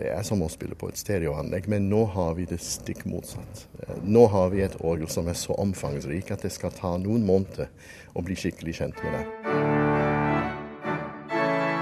[0.00, 3.66] Det er som å spille på et stereoanlegg, men nå har vi det stikk motsatt.
[4.00, 7.68] Nå har vi et orgel som er så omfangsrik at det skal ta noen måneder
[8.16, 9.26] å bli skikkelig kjent med det.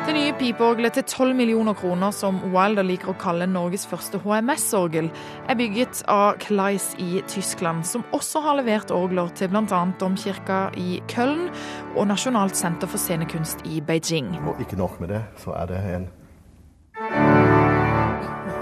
[0.08, 5.12] Det nye pipeorgelet til 12 millioner kroner, som Wilder liker å kalle Norges første HMS-orgel,
[5.46, 9.82] er bygget av Kleis i Tyskland, som også har levert orgler til bl.a.
[10.00, 11.52] domkirka i Köln
[11.94, 14.32] og Nasjonalt senter for scenekunst i Beijing.
[14.42, 16.14] Og ikke nok med det, så er det en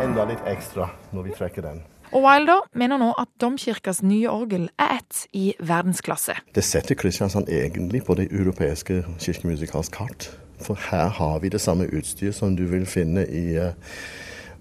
[0.07, 1.83] enda litt ekstra når vi trekker den.
[2.15, 6.37] Og Wilder mener nå at domkirkas nye orgel er ett i verdensklasse.
[6.55, 10.29] Det setter Kristiansand egentlig på det europeiske kirkemusikalske kart.
[10.63, 13.75] For her har vi det samme utstyr som du vil finne i uh,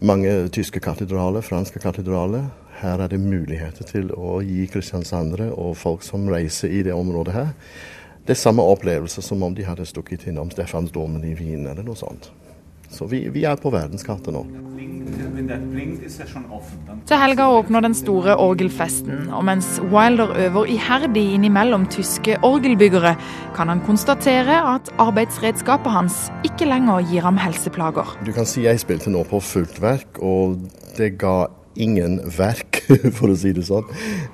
[0.01, 2.49] mange tyske katedraler, franske katedraler.
[2.81, 7.37] Her er det muligheter til å gi kristiansandere og folk som reiser i det området
[7.37, 7.53] her,
[8.25, 12.31] det samme opplevelse som om de hadde stukket innom Stefansdomen i Wien eller noe sånt.
[12.89, 14.45] Så vi, vi er på verdenskartet nå.
[17.05, 23.13] Til helga åpner den store orgelfesten, og mens Wilder øver iherdig innimellom tyske orgelbyggere,
[23.55, 26.17] kan han konstatere at arbeidsredskapet hans
[26.47, 28.15] ikke lenger gir ham helseplager.
[28.25, 30.57] Du kan si jeg spilte nå på fullt verk, og
[30.97, 32.81] det ga ingen verk,
[33.17, 33.87] for å si det sånn,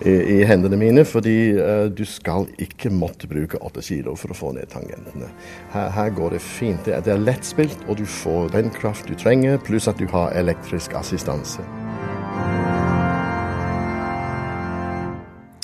[0.06, 1.06] i, i hendene mine.
[1.08, 5.32] Fordi uh, du skal ikke måtte bruke åtte kilo for å få ned tangentene.
[5.75, 6.82] Her, her går det fint.
[6.88, 10.08] Det er, det er lettspilt, og du får den kraft du trenger, pluss at du
[10.12, 11.65] har elektrisk assistanse.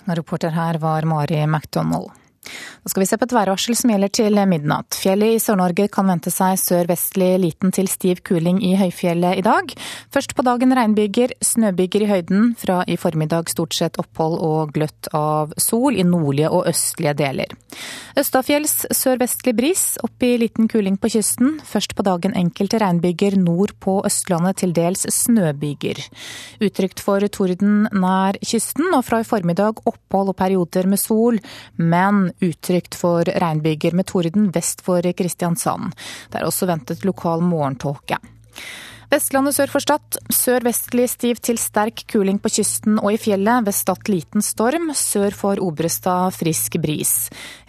[0.07, 2.26] Reporter her var Mari McDonald.
[2.47, 4.95] Nå skal vi se på et værvarsel som gjelder til midnatt.
[4.95, 9.73] Fjellet i Sør-Norge kan vente seg sørvestlig liten til stiv kuling i høyfjellet i dag.
[10.13, 12.53] Først på dagen regnbyger, snøbyger i høyden.
[12.59, 17.53] Fra i formiddag stort sett opphold og gløtt av sol i nordlige og østlige deler.
[18.17, 21.59] Østafjells sørvestlig bris, opp i liten kuling på kysten.
[21.67, 26.01] Først på dagen enkelte regnbyger nord på Østlandet, til dels snøbyger.
[26.63, 31.37] Utrygt for torden nær kysten, og fra i formiddag opphold og perioder med sol,
[31.77, 35.95] men utrygt for regnbyger med torden vest for Kristiansand.
[36.31, 38.19] Det er også ventet lokal morgentåke.
[39.07, 40.17] Vestlandet sør for Stad.
[40.35, 43.63] Sørvestlig stiv til sterk kuling på kysten og i fjellet.
[43.63, 44.89] Ved Stad liten storm.
[44.91, 47.13] Sør for Obrestad frisk bris.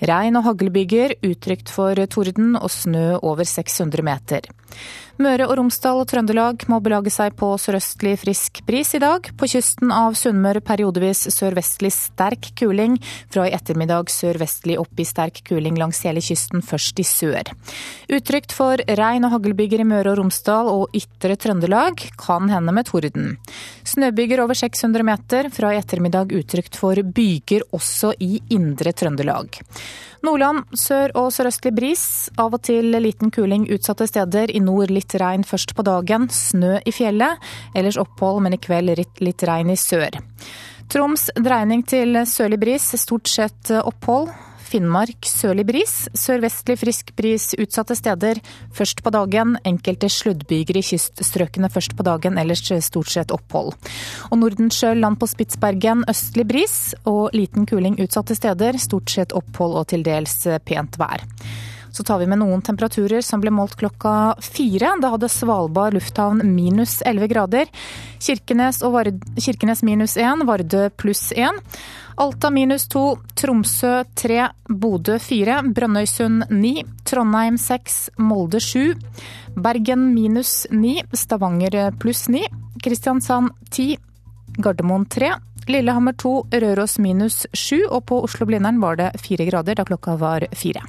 [0.02, 1.14] Regn og haglbyger.
[1.22, 4.50] Utrygt for torden og snø over 600 meter.
[5.18, 9.24] Møre og Romsdal og Trøndelag må belage seg på sørøstlig frisk bris i dag.
[9.34, 12.94] På kysten av Sunnmøre periodevis sørvestlig sterk kuling.
[13.34, 17.50] Fra i ettermiddag sørvestlig opp i sterk kuling langs hele kysten, først i sør.
[18.14, 22.04] Utrygt for regn og haglbyger i Møre og Romsdal og ytre Trøndelag.
[22.22, 23.34] Kan hende med torden.
[23.82, 25.50] Snøbyger over 600 meter.
[25.50, 29.58] Fra i ettermiddag utrygt for byger også i indre Trøndelag.
[30.22, 32.06] Nordland sør- og sørøstlig bris.
[32.38, 34.50] Av og til liten kuling utsatte steder.
[34.50, 36.28] I nord litt regn først på dagen.
[36.32, 37.38] Snø i fjellet.
[37.74, 40.20] Ellers opphold, men i kveld litt, litt regn i sør.
[40.88, 42.92] Troms dreining til sørlig bris.
[43.00, 44.32] Stort sett opphold.
[44.68, 45.92] Finnmark sørlig bris.
[46.16, 48.40] Sørvestlig frisk bris utsatte steder
[48.76, 49.56] først på dagen.
[49.68, 53.72] Enkelte sluddbyger i kyststrøkene først på dagen, ellers stort sett opphold.
[54.28, 56.76] Og Nordensjø land på Spitsbergen østlig bris
[57.08, 58.80] og liten kuling utsatte steder.
[58.82, 61.24] Stort sett opphold og til dels pent vær.
[61.98, 64.92] Så tar vi med noen temperaturer som ble målt klokka fire.
[65.02, 67.72] Da hadde Svalbard lufthavn minus 11 grader.
[68.22, 71.58] Kirkenes, Vard Kirkenes minus 1, Vardø pluss 1.
[72.22, 73.02] Alta minus 2,
[73.34, 78.94] Tromsø 3, Bodø 4, Brønnøysund 9, Trondheim 6, Molde 7.
[79.58, 82.44] Bergen minus 9, Stavanger pluss 9,
[82.84, 83.98] Kristiansand 10,
[84.62, 85.34] Gardermoen 3,
[85.66, 90.46] Lillehammer 2, Røros minus 7, og på Oslo-Blindern var det fire grader da klokka var
[90.54, 90.86] fire.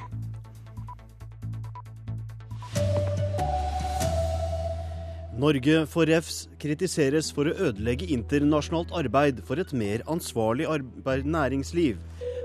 [5.40, 11.96] Norge for refs kritiseres for å ødelegge internasjonalt arbeid for et mer ansvarlig næringsliv.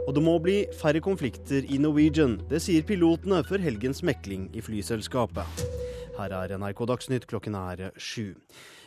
[0.05, 2.37] Og det må bli færre konflikter i Norwegian.
[2.47, 5.65] Det sier pilotene før helgens mekling i flyselskapet.
[6.15, 8.37] Her er NRK Dagsnytt, klokken er sju.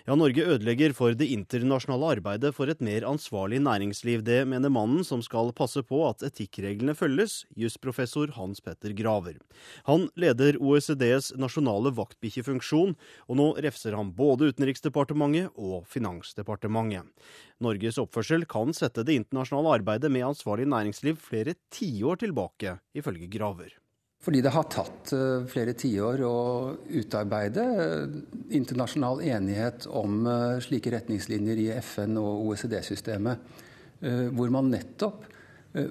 [0.09, 4.23] Ja, Norge ødelegger for det internasjonale arbeidet for et mer ansvarlig næringsliv.
[4.25, 9.37] Det mener mannen som skal passe på at etikkreglene følges, jusprofessor Hans Petter Graver.
[9.85, 12.95] Han leder OECDs nasjonale vaktbikkjefunksjon,
[13.29, 17.05] og nå refser han både Utenriksdepartementet og Finansdepartementet.
[17.61, 23.77] Norges oppførsel kan sette det internasjonale arbeidet med ansvarlig næringsliv flere tiår tilbake, ifølge Graver.
[24.19, 26.39] Fordi det har tatt eh, flere tiår å
[27.01, 28.17] utarbeide eh,
[28.59, 33.65] internasjonal enighet om eh, slike retningslinjer i FN og OECD-systemet,
[33.99, 35.25] hvor man nettopp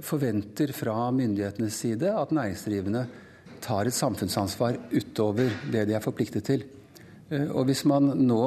[0.07, 3.01] forventer fra myndighetenes side at næringsdrivende
[3.59, 6.63] tar et samfunnsansvar utover det de er forpliktet til.
[7.51, 8.45] Og hvis man nå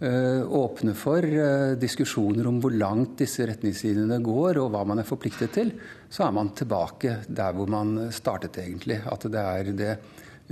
[0.00, 5.54] åpne for eh, diskusjoner om hvor langt disse retningslinjene går, og hva man er forpliktet
[5.56, 5.72] til,
[6.12, 9.00] så er man tilbake der hvor man startet, egentlig.
[9.08, 9.96] At det er det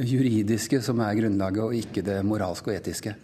[0.01, 3.15] juridiske som er grunnlaget, og ikke det moralske og etiske.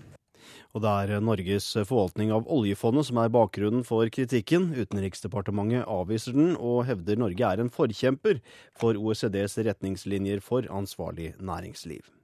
[0.70, 4.68] Og det er Norges forvaltning av oljefondet som er bakgrunnen for kritikken.
[4.76, 8.38] Utenriksdepartementet avviser den, og hevder Norge er en forkjemper
[8.78, 12.19] for OECDs retningslinjer for ansvarlig næringsliv.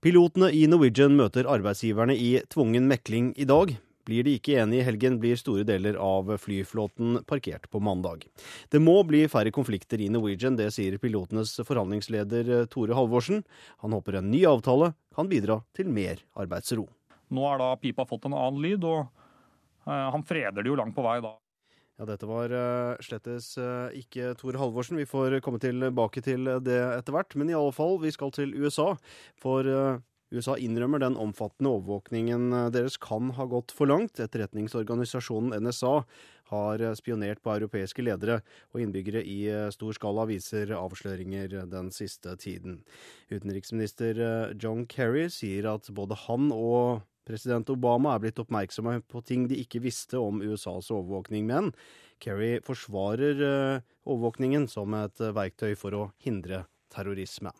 [0.00, 3.74] Pilotene i Norwegian møter arbeidsgiverne i tvungen mekling i dag.
[4.08, 8.24] Blir de ikke enige i helgen, blir store deler av flyflåten parkert på mandag.
[8.72, 13.44] Det må bli færre konflikter i Norwegian, det sier pilotenes forhandlingsleder Tore Halvorsen.
[13.84, 16.86] Han håper en ny avtale kan bidra til mer arbeidsro.
[17.28, 19.04] Nå har da pipa fått en annen lyd, og
[19.84, 21.36] eh, han freder det jo langt på vei da.
[22.00, 24.96] Ja, Dette var uh, slettes uh, ikke Tor Halvorsen.
[24.96, 27.36] Vi får komme tilbake til det etter hvert.
[27.36, 28.94] Men i alle fall, vi skal til USA.
[29.42, 29.98] For uh,
[30.32, 34.16] USA innrømmer den omfattende overvåkningen deres kan ha gått for langt.
[34.22, 35.92] Etterretningsorganisasjonen NSA
[36.54, 38.38] har spionert på europeiske ledere
[38.70, 39.40] og innbyggere i
[39.74, 42.78] stor skala, viser avsløringer den siste tiden.
[43.34, 44.22] Utenriksminister
[44.54, 49.58] John Kerry sier at både han og President Obama er blitt oppmerksomme på ting de
[49.60, 51.72] ikke visste om USAs overvåkning, men
[52.20, 57.52] Kerry forsvarer eh, overvåkningen som et eh, verktøy for å hindre terrorisme.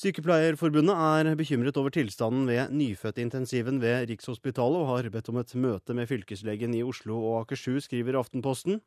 [0.00, 5.96] Sykepleierforbundet er bekymret over tilstanden ved nyfødtintensiven ved Rikshospitalet og har bedt om et møte
[5.98, 8.78] med fylkeslegen i Oslo og Akershus, skriver Aftenposten.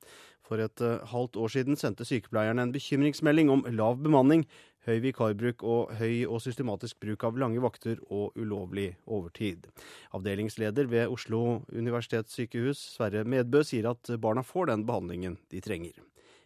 [0.41, 4.47] For et eh, halvt år siden sendte sykepleierne en bekymringsmelding om lav bemanning
[4.87, 9.69] høy vikarbruk og høy og systematisk bruk av lange vakter og ulovlig overtid.
[10.15, 15.95] Avdelingsleder ved Oslo universitetssykehus, Sverre Medbø, sier at barna får den behandlingen de trenger.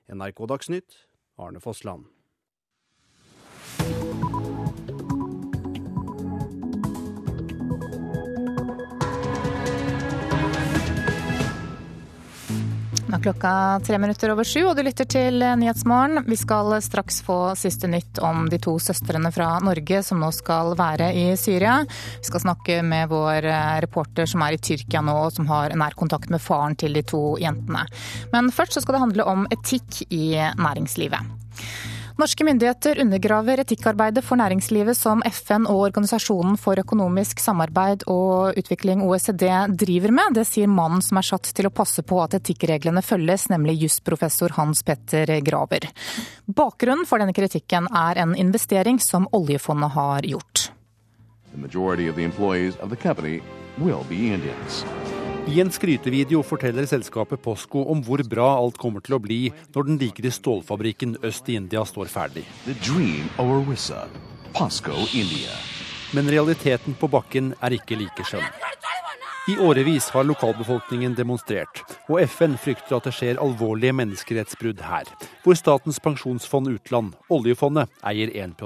[0.07, 1.01] NRK Dagsnytt,
[1.37, 2.07] Arne Fossland.
[13.07, 13.51] Nå er klokka
[13.87, 16.25] tre minutter over sju, og du lytter til Nyhetsmorgen.
[16.27, 20.73] Vi skal straks få siste nytt om de to søstrene fra Norge som nå skal
[20.75, 21.77] være i Syria.
[21.87, 23.47] Vi skal snakke med vår
[23.85, 27.05] reporter som er i Tyrkia nå, og som har nær kontakt med faren til de
[27.07, 27.85] to jentene.
[28.35, 31.31] Men først så skal det handle om etikk i næringslivet.
[32.17, 39.03] Norske myndigheter undergraver etikkarbeidet for næringslivet som FN og Organisasjonen for økonomisk samarbeid og utvikling,
[39.05, 39.45] OECD,
[39.77, 40.33] driver med.
[40.39, 44.57] Det sier mannen som er satt til å passe på at etikkreglene følges, nemlig jusprofessor
[44.57, 45.85] Hans Petter Graver.
[46.49, 50.71] Bakgrunnen for denne kritikken er en investering som oljefondet har gjort.
[51.53, 53.43] The majority of the employees of the company
[53.77, 54.01] will.
[55.47, 59.37] I en skrytevideo forteller selskapet Posco om hvor bra alt kommer til å bli
[59.75, 62.43] når den likere stålfabrikken øst i India står ferdig.
[66.17, 68.49] Men realiteten på bakken er ikke like skjønn.
[69.47, 75.07] I årevis har lokalbefolkningen demonstrert, og FN frykter at det skjer alvorlige menneskerettsbrudd her,
[75.45, 78.59] hvor Statens pensjonsfond utland, oljefondet, eier 1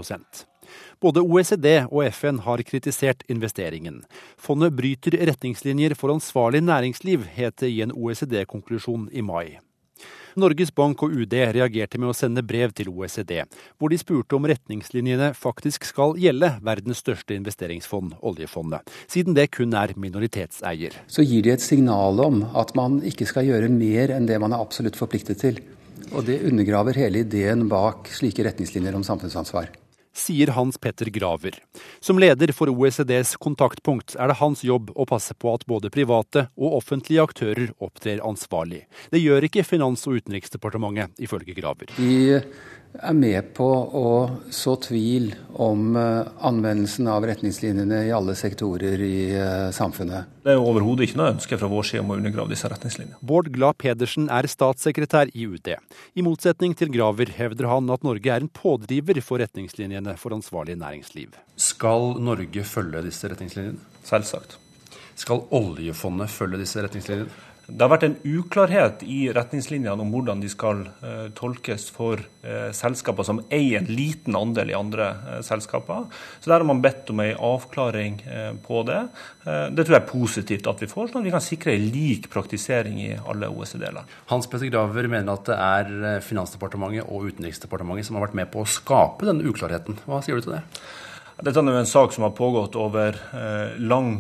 [1.02, 4.04] både OECD og FN har kritisert investeringen.
[4.38, 9.60] Fondet bryter retningslinjer for ansvarlig næringsliv, het det i en OECD-konklusjon i mai.
[10.40, 13.42] Norges Bank og UD reagerte med å sende brev til OECD,
[13.78, 19.76] hvor de spurte om retningslinjene faktisk skal gjelde verdens største investeringsfond, oljefondet, siden det kun
[19.78, 20.96] er minoritetseier.
[21.12, 24.56] Så gir de et signal om at man ikke skal gjøre mer enn det man
[24.56, 25.60] er absolutt forpliktet til.
[26.12, 29.70] Og det undergraver hele ideen bak slike retningslinjer om samfunnsansvar
[30.14, 31.58] sier Hans Petter Graver.
[32.00, 36.48] Som leder for OECDs kontaktpunkt er det hans jobb å passe på at både private
[36.60, 38.84] og offentlige aktører opptrer ansvarlig.
[39.12, 41.92] Det gjør ikke Finans- og utenriksdepartementet, ifølge Graver.
[41.98, 42.42] De
[43.00, 44.08] er med på å
[44.54, 45.30] så tvil
[45.62, 50.32] om eh, anvendelsen av retningslinjene i alle sektorer i eh, samfunnet.
[50.44, 53.20] Det er overhodet ikke noe ønske fra vår side om å undergrave disse retningslinjene.
[53.22, 55.72] Bård Glad Pedersen er statssekretær i UD.
[56.16, 60.78] I motsetning til Graver hevder han at Norge er en pådriver for retningslinjene for ansvarlig
[60.82, 61.38] næringsliv.
[61.56, 63.80] Skal Norge følge disse retningslinjene?
[64.08, 64.58] Selvsagt.
[65.22, 67.30] Skal oljefondet følge disse retningslinjene?
[67.72, 72.70] Det har vært en uklarhet i retningslinjene om hvordan de skal uh, tolkes for uh,
[72.76, 76.08] selskaper som eier en liten andel i andre uh, selskaper.
[76.42, 78.20] Så Der har man bedt om en avklaring
[78.66, 79.00] på det.
[79.44, 82.28] det tror jeg er positivt at vi får, sånn at vi kan sikre en lik
[82.34, 84.10] praktisering i alle OECD-land.
[84.32, 88.64] Hans Petter Graver mener at det er Finansdepartementet og Utenriksdepartementet som har vært med på
[88.64, 90.00] å skape denne uklarheten.
[90.06, 90.64] Hva sier du til det?
[91.42, 93.18] Dette er jo en sak som har pågått over
[93.82, 94.20] lang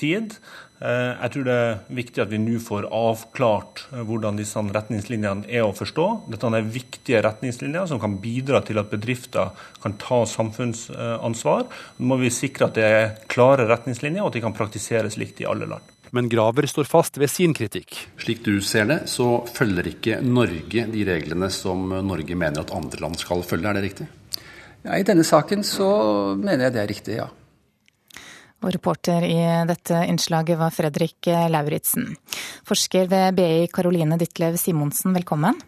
[0.00, 0.36] tid.
[0.78, 5.48] Eh, jeg tror det er viktig at vi nå får avklart eh, hvordan disse retningslinjene
[5.50, 6.06] er å forstå.
[6.30, 9.50] Dette er viktige retningslinjer som kan bidra til at bedrifter
[9.82, 11.66] kan ta samfunnsansvar.
[11.98, 15.42] Nå må vi sikre at det er klare retningslinjer, og at de kan praktiseres likt
[15.42, 15.94] i alle land.
[16.14, 17.98] Men Graver står fast ved sin kritikk.
[18.22, 23.02] Slik du ser det, så følger ikke Norge de reglene som Norge mener at andre
[23.02, 24.08] land skal følge, er det riktig?
[24.86, 25.90] Ja, I denne saken så
[26.38, 27.28] mener jeg det er riktig, ja.
[28.64, 29.38] Og reporter i
[29.68, 32.10] dette innslaget var Fredrik Lauritzen.
[32.66, 35.60] Forsker ved BI Karoline Ditlev Simonsen, velkommen.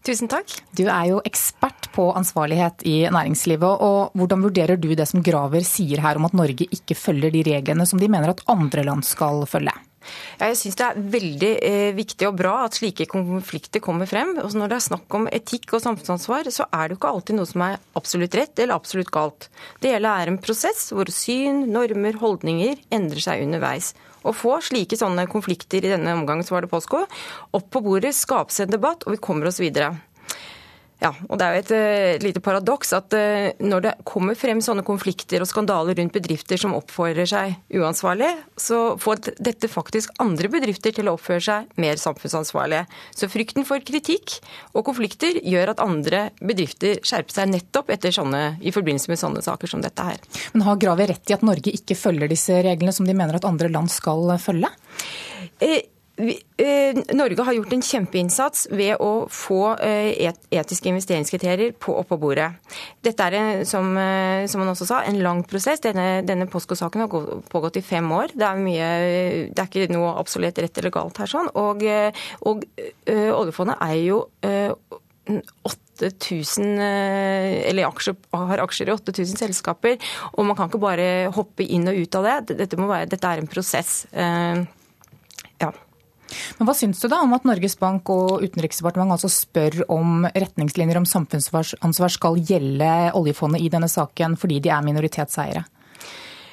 [0.00, 0.48] Tusen takk.
[0.72, 3.82] Du er jo ekspert på ansvarlighet i næringslivet.
[3.84, 7.44] og Hvordan vurderer du det som Graver sier her om at Norge ikke følger de
[7.44, 9.76] reglene som de mener at andre land skal følge?
[10.40, 14.32] Jeg syns det er veldig eh, viktig og bra at slike konflikter kommer frem.
[14.40, 17.38] Og når det er snakk om etikk og samfunnsansvar, så er det jo ikke alltid
[17.38, 19.50] noe som er absolutt rett eller absolutt galt.
[19.82, 23.92] Det hele er en prosess hvor syn, normer, holdninger endrer seg underveis.
[24.20, 27.06] Å få slike sånne konflikter i denne omgang, så var påsko,
[27.56, 29.94] opp på bordet, skapes en debatt, og vi kommer oss videre.
[31.00, 34.36] Ja, og Det er jo et, eh, et lite paradoks at uh, når det kommer
[34.36, 38.28] frem sånne konflikter og skandaler rundt bedrifter som oppfører seg uansvarlig,
[38.60, 42.84] så får dette faktisk andre bedrifter til å oppføre seg mer samfunnsansvarlige.
[43.16, 44.36] Så frykten for kritikk
[44.74, 49.72] og konflikter gjør at andre bedrifter skjerper seg nettopp sånne, i forbindelse med sånne saker
[49.72, 50.20] som dette her.
[50.52, 53.48] Men Har Graver rett i at Norge ikke følger disse reglene som de mener at
[53.48, 54.68] andre land skal følge?
[55.60, 55.82] Eh, Eh,
[57.16, 62.50] Norge har gjort en kjempeinnsats ved å få eh, etiske investeringskriterier på oppå bordet.
[63.04, 65.82] Dette er, som, eh, som man også sa, en lang prosess.
[65.84, 68.34] Denne, denne Posko-saken har pågått i fem år.
[68.34, 68.88] Det er, mye,
[69.50, 71.30] det er ikke noe absolutt rett eller galt her.
[71.30, 71.52] sånn.
[71.60, 71.84] Og,
[72.48, 72.66] og
[73.06, 74.24] oljefondet er jo
[75.30, 79.96] 8000 eller aksjer, har aksjer i 8000 selskaper.
[80.34, 82.58] Og man kan ikke bare hoppe inn og ut av det.
[82.64, 84.04] Dette, være, dette er en prosess.
[84.12, 84.66] Ja.
[86.58, 91.00] Men Hva syns du da om at Norges Bank og Utenriksdepartementet altså spør om retningslinjer
[91.00, 95.66] om samfunnsansvar skal gjelde oljefondet i denne saken fordi de er minoritetseiere?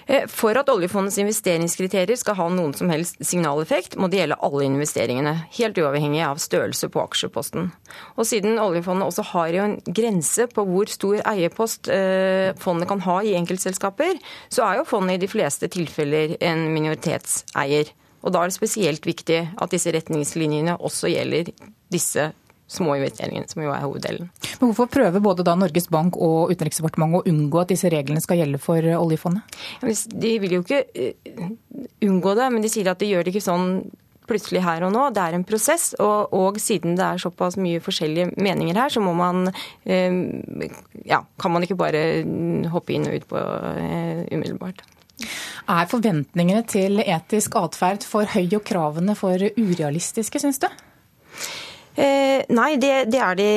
[0.07, 4.63] Eh, for at oljefondets investeringskriterier skal ha noen som helst signaleffekt, må det gjelde alle
[4.69, 7.69] investeringene, helt uavhengig av størrelse på aksjeposten.
[8.15, 13.03] Og siden oljefondet også har jo en grense på hvor stor eierpost eh, fondet kan
[13.03, 14.15] ha i enkeltselskaper,
[14.47, 17.91] så er jo fondet i de fleste tilfeller en minoritetseier.
[18.27, 21.53] Og da er det spesielt viktig at disse retningslinjene også gjelder
[21.93, 22.31] disse
[22.67, 24.27] små investeringene, som jo er hoveddelen.
[24.59, 28.41] Men Hvorfor prøver både da Norges Bank og Utenriksdepartementet å unngå at disse reglene skal
[28.41, 29.55] gjelde for oljefondet?
[30.11, 31.47] De vil jo ikke eh,
[32.03, 33.71] unngå det, men de sier at de gjør det ikke sånn
[34.27, 35.05] plutselig her og nå.
[35.15, 39.03] Det er en prosess, og, og, siden det er såpass mye forskjellige meninger her, så
[39.03, 39.47] må man
[39.87, 40.67] eh,
[41.07, 42.03] Ja, kan man ikke bare
[42.73, 44.83] hoppe inn og ut på eh, umiddelbart.
[45.67, 50.69] Er forventningene til etisk atferd for høy og kravene for urealistiske, syns du?
[51.97, 53.51] Eh, nei, det, det, er det,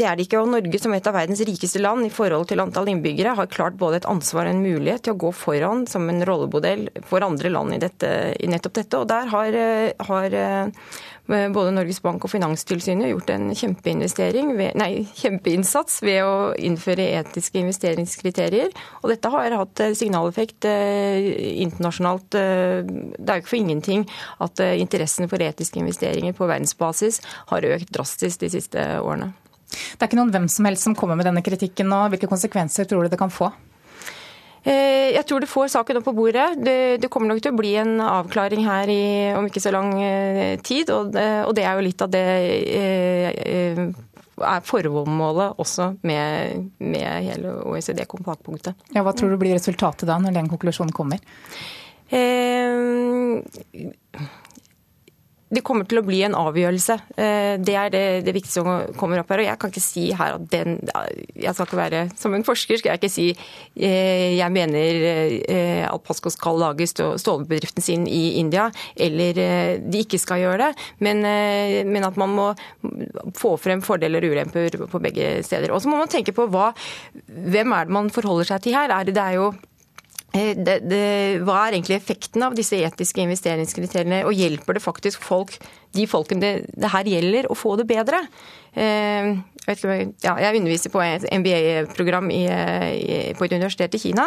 [0.00, 0.40] det, er det, ikke.
[0.40, 3.76] Og Norge som et av verdens rikeste land i forhold til antall innbyggere har klart
[3.78, 7.52] både et ansvar og en mulighet til å gå foran som en rollemodell for andre
[7.52, 9.02] land i, dette, i nettopp dette.
[9.02, 10.88] Og der har, eh, har eh,
[11.26, 13.48] både Norges Bank og Finanstilsynet har gjort en
[14.58, 18.74] ved, nei, kjempeinnsats ved å innføre etiske investeringskriterier.
[19.02, 21.30] Og dette har hatt eh, signaleffekt eh,
[21.64, 22.36] internasjonalt.
[22.36, 22.84] Eh,
[23.16, 24.04] det er jo ikke for ingenting
[24.44, 27.22] at interessen for etiske investeringer på verdensbasis
[27.52, 29.32] har økt drastisk de siste årene.
[29.74, 32.04] Det er ikke noen hvem som helst som kommer med denne kritikken nå.
[32.12, 33.48] Hvilke konsekvenser tror du det kan få?
[34.64, 36.46] Eh, jeg tror du får saken opp på bordet.
[36.56, 39.04] Det, det, kommer nok til å bli en avklaring her i,
[39.36, 40.92] om ikke så lang eh, tid.
[40.94, 42.24] Og det, og det er jo litt av det
[42.80, 43.84] eh,
[44.34, 48.88] er formålet også med, med hele OECD-kompaktpunktet.
[48.96, 51.20] Ja, hva tror du blir resultatet da, når den konklusjonen kommer?
[52.08, 53.40] Eh,
[55.52, 56.96] det kommer til å bli en avgjørelse.
[57.20, 59.42] Eh, det er det, det, viktigste som kommer opp her.
[59.42, 60.78] Og jeg kan ikke si her at den
[61.34, 65.04] Jeg skal ikke være Som en forsker skal jeg ikke si eh, jeg mener
[65.50, 68.66] eh, at Pasco skal lage stålbedriften sin i India,
[68.96, 69.38] eller
[69.80, 70.86] de ikke skal gjøre det.
[71.04, 71.22] Men,
[71.90, 72.46] men at man må
[73.36, 75.72] få frem fordeler og ulemper på begge steder.
[75.72, 76.72] Og så må man tenke på hva,
[77.24, 78.92] hvem er det man forholder seg til her.
[78.92, 79.52] Er det, det er jo
[80.34, 81.02] det, det,
[81.46, 85.54] hva er egentlig effekten av disse etiske investeringskriteriene, og hjelper det faktisk folk,
[85.94, 88.24] de folkene det, det her gjelder, å få det bedre?
[88.74, 89.30] Eh,
[89.70, 94.26] ikke, ja, jeg underviser på et MBA-program på et universitet i Kina.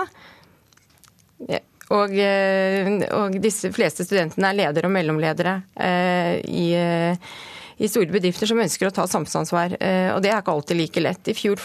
[1.91, 5.57] Og, eh, og disse fleste studentene er ledere og mellomledere
[6.47, 9.75] i, i store bedrifter som ønsker å ta samfunnsansvar.
[10.15, 11.31] Og det er ikke alltid like lett.
[11.31, 11.59] I fjor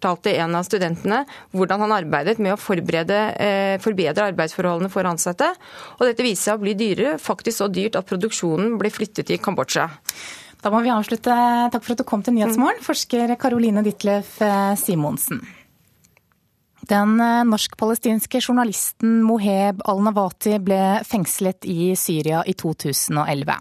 [0.00, 5.52] fortalte en av studentene hvordan han arbeidet med å eh, forbedre arbeidsforholdene for ansatte.
[5.98, 9.38] Og dette viste seg å bli dyrere, faktisk så dyrt at produksjonen ble flyttet til
[9.38, 9.90] Kambodsja.
[10.60, 11.36] Da må vi avslutte.
[11.72, 15.44] Takk for at du kom til Nyhetsmorgen, forsker Karoline Ditlef eh, Simonsen.
[16.90, 23.54] Den eh, norsk-palestinske journalisten Moheb al-Nawati ble fengslet i Syria i 2011.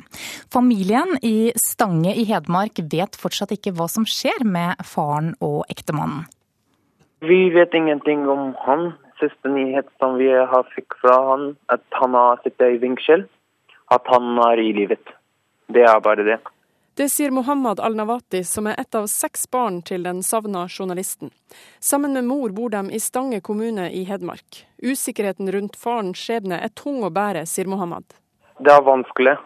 [0.50, 6.26] Familien i Stange i Hedmark vet fortsatt ikke hva som skjer med faren og ektemannen.
[7.22, 8.94] Vi vet ingenting om han.
[9.20, 13.28] Siste nyhet som vi har fikk fra han, at han har sittet i fengsel.
[13.94, 15.14] At han er i livet.
[15.70, 16.40] Det er bare det.
[17.00, 21.30] Det sier Mohammad al-Nawati, som er ett av seks barn til den savna journalisten.
[21.80, 24.66] Sammen med mor bor de i Stange kommune i Hedmark.
[24.84, 28.04] Usikkerheten rundt farens skjebne er tung å bære, sier Mohammad.
[28.60, 29.38] Det er vanskelig.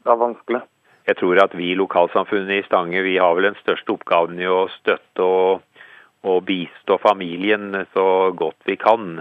[0.00, 0.62] Det er vanskelig.
[1.10, 4.48] Jeg tror at vi i lokalsamfunnet i Stange vi har vel den største oppgaven i
[4.48, 5.84] å støtte og,
[6.24, 9.18] og bistå familien så godt vi kan.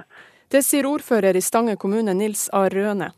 [0.48, 2.70] Det sier ordfører i Stange kommune Nils A.
[2.72, 3.12] Røne.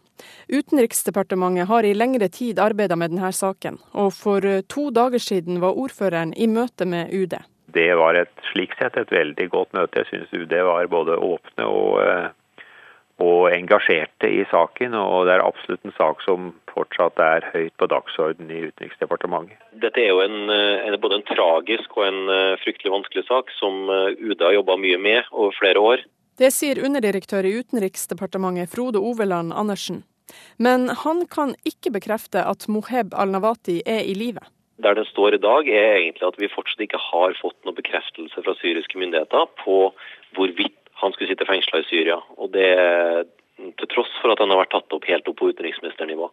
[0.47, 5.61] Utenriksdepartementet har i lengre tid arbeidet med denne saken, og for eh, to dager siden
[5.63, 7.39] var ordføreren i møte med UD.
[7.73, 10.03] Det var et slik sett et veldig godt møte.
[10.03, 12.65] Jeg syns UD var både åpne og, eh,
[13.23, 17.89] og engasjerte i saken, og det er absolutt en sak som fortsatt er høyt på
[17.89, 19.57] dagsordenen i Utenriksdepartementet.
[19.81, 23.87] Dette er jo en, eh, en, både en tragisk og en fryktelig vanskelig sak som
[23.89, 26.05] UD har jobba mye med over flere år.
[26.43, 30.01] Det sier underdirektør i Utenriksdepartementet Frode Oveland Andersen.
[30.59, 34.43] Men han kan ikke bekrefte at Moheb al-Nawati er i live.
[34.83, 38.43] Der den står i dag, er egentlig at vi fortsatt ikke har fått noen bekreftelse
[38.43, 39.77] fra syriske myndigheter på
[40.35, 42.19] hvorvidt han skulle sitte fengsla i Syria.
[42.35, 42.67] Og det
[43.79, 46.27] til tross for at han har vært tatt opp helt opp på utenriksministernivå.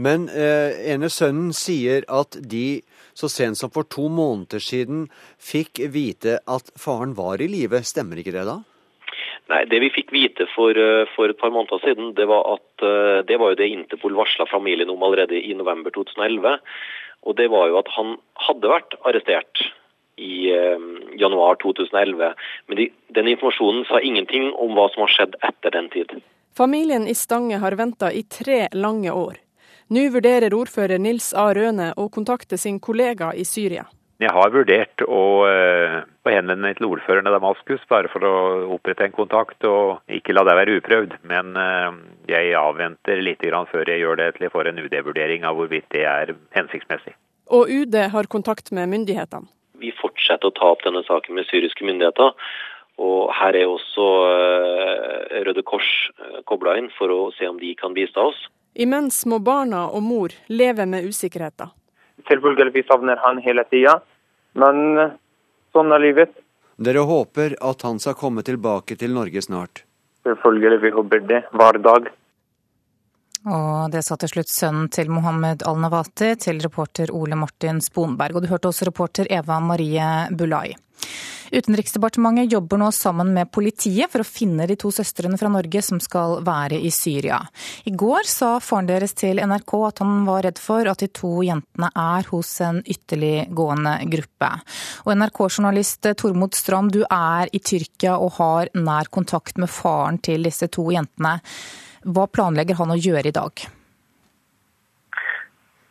[0.00, 2.80] Men eh, ene sønnen sier at de
[3.12, 7.84] så sent som for to måneder siden fikk vite at faren var i live.
[7.84, 8.62] Stemmer ikke det da?
[9.50, 12.84] Nei, Det vi fikk vite for, eh, for, et par måneder siden, det var at
[12.86, 16.60] eh, det var jo det Interpol varsla familien om allerede i november 2011.
[17.26, 19.64] Og det var jo at han hadde vært arrestert
[20.16, 20.78] i eh,
[21.18, 22.34] januar 2011.
[22.68, 26.20] Men de, den informasjonen sa ingenting om hva som har skjedd etter den tid.
[26.56, 29.38] Familien i Stange har venta i tre lange år.
[29.90, 31.50] Nå vurderer ordfører Nils A.
[31.54, 33.88] Røne å kontakte sin kollega i Syria.
[34.20, 38.32] Jeg har vurdert å, eh, å henvende meg til ordføreren i Damaskus, bare for å
[38.76, 41.14] opprette en kontakt og ikke la det være uprøvd.
[41.30, 41.96] Men eh,
[42.28, 46.04] jeg avventer litt før jeg gjør det til jeg får en UD-vurdering av hvorvidt det
[46.04, 47.14] er hensiktsmessig.
[47.48, 49.48] Og UD har kontakt med myndighetene?
[49.80, 52.36] Vi fortsetter å ta opp denne saken med syriske myndigheter.
[53.00, 55.88] Og her er også eh, Røde Kors
[56.44, 58.48] kobla inn for å se om de kan bistå oss.
[58.76, 61.72] Imens må barna og mor leve med usikkerheten.
[62.28, 63.96] Selvfølgelig vi savner han hele tida,
[64.58, 65.10] men
[65.74, 66.32] sånn er livet.
[66.80, 69.84] Dere håper at han skal komme tilbake til Norge snart?
[70.24, 72.08] Selvfølgelig, vi håper det hver dag.
[73.48, 78.36] Og det sa til slutt sønnen til Mohammed al-Nawati til reporter Ole Martin Sponberg.
[78.36, 80.74] Og du hørte også reporter Eva Marie Bulai.
[81.50, 85.98] Utenriksdepartementet jobber nå sammen med politiet for å finne de to søstrene fra Norge som
[86.02, 87.40] skal være i Syria.
[87.90, 91.40] I går sa faren deres til NRK at han var redd for at de to
[91.42, 94.52] jentene er hos en ytterliggående gruppe.
[95.08, 100.46] Og NRK-journalist Tormod Strand, du er i Tyrkia og har nær kontakt med faren til
[100.46, 101.40] disse to jentene.
[102.00, 103.66] Hva planlegger han å gjøre i dag?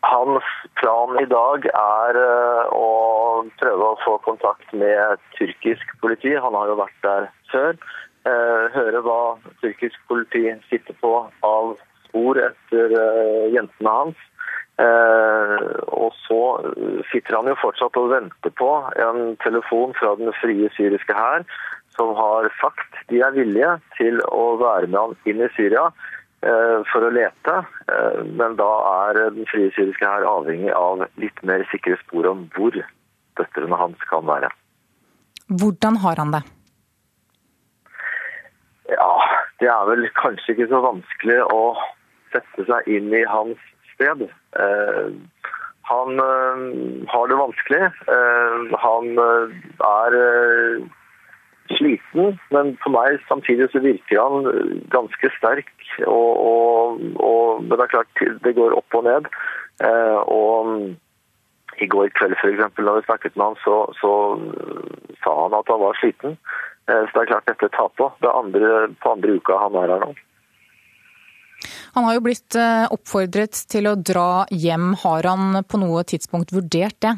[0.10, 0.46] Hans
[0.80, 6.34] plan i dag er eh, å prøve å få kontakt med tyrkisk politi.
[6.34, 7.78] Han har jo vært der før.
[8.26, 9.20] Eh, høre hva
[9.62, 11.14] tyrkisk politi sitter på
[11.46, 11.76] av
[12.08, 14.26] spor etter eh, jentene hans.
[14.80, 16.38] Og så
[17.10, 18.70] sitter han jo fortsatt og venter på
[19.04, 21.44] en telefon fra den frie syriske hær,
[22.00, 25.90] som har sagt de er villige til å være med han inn i Syria.
[26.40, 27.56] Eh, for å lete.
[27.92, 28.70] Eh, men da
[29.10, 32.78] er den frie syriske her avhengig av litt mer sikre spor om hvor
[33.36, 34.48] døtrene hans kan være.
[35.60, 36.42] Hvordan har han det?
[38.94, 39.12] Ja,
[39.60, 41.64] det er vel kanskje ikke så vanskelig å
[42.32, 43.60] sette seg inn i hans
[43.92, 44.24] sted.
[44.56, 45.12] Eh,
[45.90, 46.22] han
[47.10, 47.86] har det vanskelig.
[48.78, 50.18] Han er
[51.78, 54.48] sliten, men for meg samtidig så virker han
[54.94, 55.72] ganske sterk.
[56.06, 59.30] Og, og, og, men det er klart, det går opp og ned.
[59.84, 62.64] Eh, og i går kveld f.eks.
[62.76, 64.14] da vi snakket med han, så, så,
[65.24, 66.36] sa han at han var sliten.
[66.90, 68.10] Eh, så det er klart dette tar på.
[68.20, 70.12] Det er andre, på andre uka han er her nå.
[71.96, 74.94] Han har jo blitt eh, oppfordret til å dra hjem.
[75.04, 77.16] Har han på noe tidspunkt vurdert det?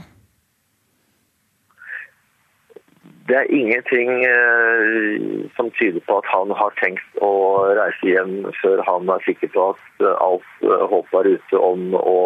[3.27, 7.33] Det er ingenting eh, som tyder på at han har tenkt å
[7.77, 11.93] reise hjem før han er sikker på at eh, alt eh, håp er ute om
[11.99, 12.17] å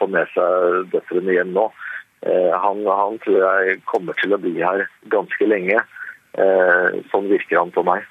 [0.00, 1.68] få med seg døtrene hjem nå.
[2.20, 4.82] Han, han, tror jeg kommer til å bli her
[5.12, 5.78] ganske lenge.
[7.08, 8.04] Sånn virker han på meg.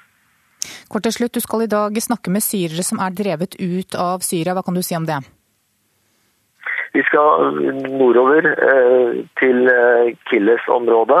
[0.90, 4.26] Kort til slutt, Du skal i dag snakke med syrere som er drevet ut av
[4.26, 4.56] Syria.
[4.58, 5.20] Hva kan du si om det?
[6.92, 7.54] Vi skal
[8.00, 11.20] nordover eh, til eh, Killes-området.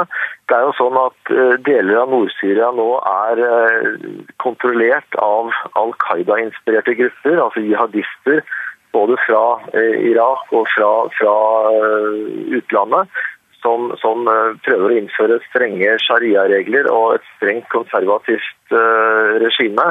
[0.50, 3.42] Det er jo sånn at eh, Deler av Nord-Syria nå er
[4.42, 8.42] kontrollert av Al Qaida-inspirerte grupper, altså jihadister.
[8.90, 11.34] Både fra Irak og fra, fra
[12.58, 13.20] utlandet.
[13.60, 14.24] Som, som,
[14.64, 18.74] prøver å innføre strenge sharia-regler og et strengt konservativt
[19.44, 19.84] regime.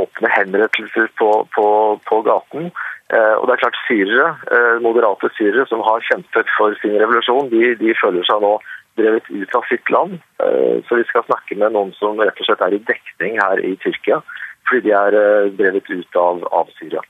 [0.00, 1.68] Åpne henrettelser på, på,
[2.08, 2.72] på gaten.
[3.08, 7.48] Eh, og det er klart syrere, eh, Moderate syrere som har kjempet for sin revolusjon,
[7.48, 8.58] de, de, føler seg nå
[9.00, 10.18] drevet ut av sitt land.
[10.44, 13.62] Eh, så vi skal snakke med noen som rett og slett er i dekning her
[13.64, 14.20] i Tyrkia,
[14.68, 15.16] fordi de er
[15.56, 17.00] drevet ut av, av Syria.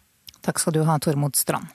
[0.46, 1.74] Takk skal du ha, Tormod Strand.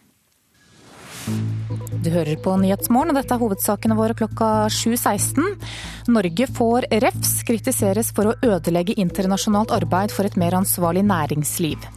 [2.03, 5.51] Du hører på Nyhetsmorgen, og dette er hovedsakene våre klokka 7.16.
[6.11, 11.91] Norge får refs, kritiseres for å ødelegge internasjonalt arbeid for et mer ansvarlig næringsliv.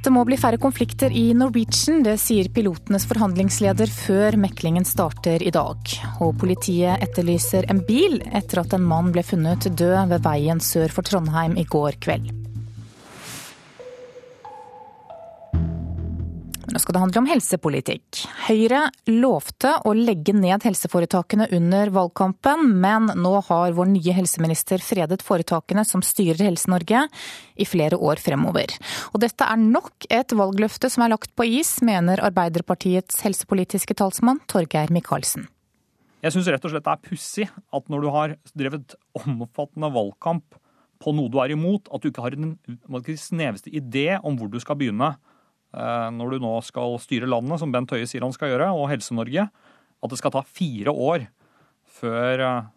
[0.00, 5.52] Det må bli færre konflikter i Norwegian, det sier pilotenes forhandlingsleder før meklingen starter i
[5.52, 5.92] dag.
[6.24, 10.88] Og politiet etterlyser en bil etter at en mann ble funnet død ved veien sør
[10.94, 12.39] for Trondheim i går kveld.
[16.70, 18.20] Nå skal det handle om helsepolitikk.
[18.46, 25.24] Høyre lovte å legge ned helseforetakene under valgkampen, men nå har vår nye helseminister fredet
[25.26, 27.02] foretakene som styrer Helse-Norge
[27.58, 28.76] i flere år fremover.
[29.10, 34.38] Og dette er nok et valgløfte som er lagt på is, mener Arbeiderpartiets helsepolitiske talsmann
[34.50, 35.48] Torgeir Micaelsen.
[36.22, 40.60] Jeg syns rett og slett det er pussig at når du har drevet omfattende valgkamp
[41.00, 42.54] på noe du er imot, at du ikke har den
[43.18, 45.14] sneveste idé om hvor du skal begynne.
[45.70, 48.88] Eh, når du nå skal styre landet, som Bent Høie sier han skal gjøre, og
[48.90, 49.48] Helse-Norge,
[50.00, 51.28] at det skal ta fire år
[52.00, 52.70] før eh,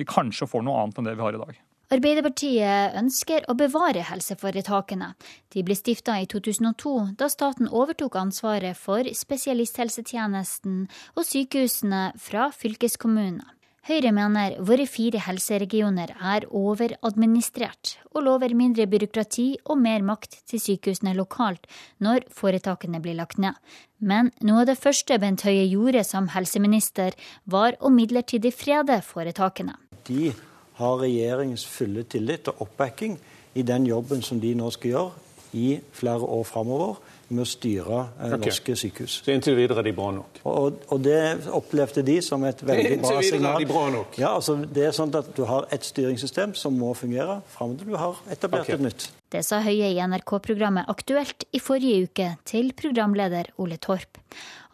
[0.00, 1.60] vi kanskje får noe annet enn det vi har i dag.
[1.92, 5.10] Arbeiderpartiet ønsker å bevare helseforetakene.
[5.52, 13.44] De ble stifta i 2002, da staten overtok ansvaret for spesialisthelsetjenesten og sykehusene fra fylkeskommunene.
[13.82, 20.62] Høyre mener våre fire helseregioner er overadministrert, og lover mindre byråkrati og mer makt til
[20.62, 21.66] sykehusene lokalt
[21.98, 23.58] når foretakene blir lagt ned.
[23.98, 29.74] Men noe av det første Bent Høie gjorde som helseminister, var å midlertidig frede foretakene.
[30.06, 30.30] De
[30.78, 33.18] har regjeringens fulle tillit og oppbacking
[33.58, 37.02] i den jobben som de nå skal gjøre i flere år framover
[37.32, 38.42] med å styre eh, okay.
[38.44, 39.18] norske sykehus.
[39.24, 40.42] Så inntil videre er de bra nok?
[40.48, 41.20] Og, og det
[41.52, 43.22] opplevde de som et veldig bra signal.
[43.22, 44.20] Inntil videre er de bra nok?
[44.20, 47.92] Ja, altså det er sånn at Du har et styringssystem som må fungere fram til
[47.92, 48.78] du har etablert okay.
[48.78, 49.10] et nytt.
[49.32, 54.20] Det sa Høie i NRK-programmet Aktuelt i forrige uke til programleder Ole Torp.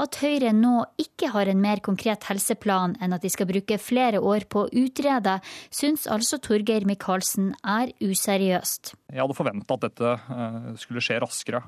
[0.02, 4.18] At Høyre nå ikke har en mer konkret helseplan enn at de skal bruke flere
[4.18, 5.36] år på å utrede,
[5.74, 8.94] syns altså Torgeir Micaelsen er useriøst.
[9.12, 11.62] Jeg hadde forventa at dette eh, skulle skje raskere.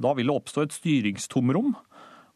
[0.00, 1.74] Da vil det oppstå et styringstomrom.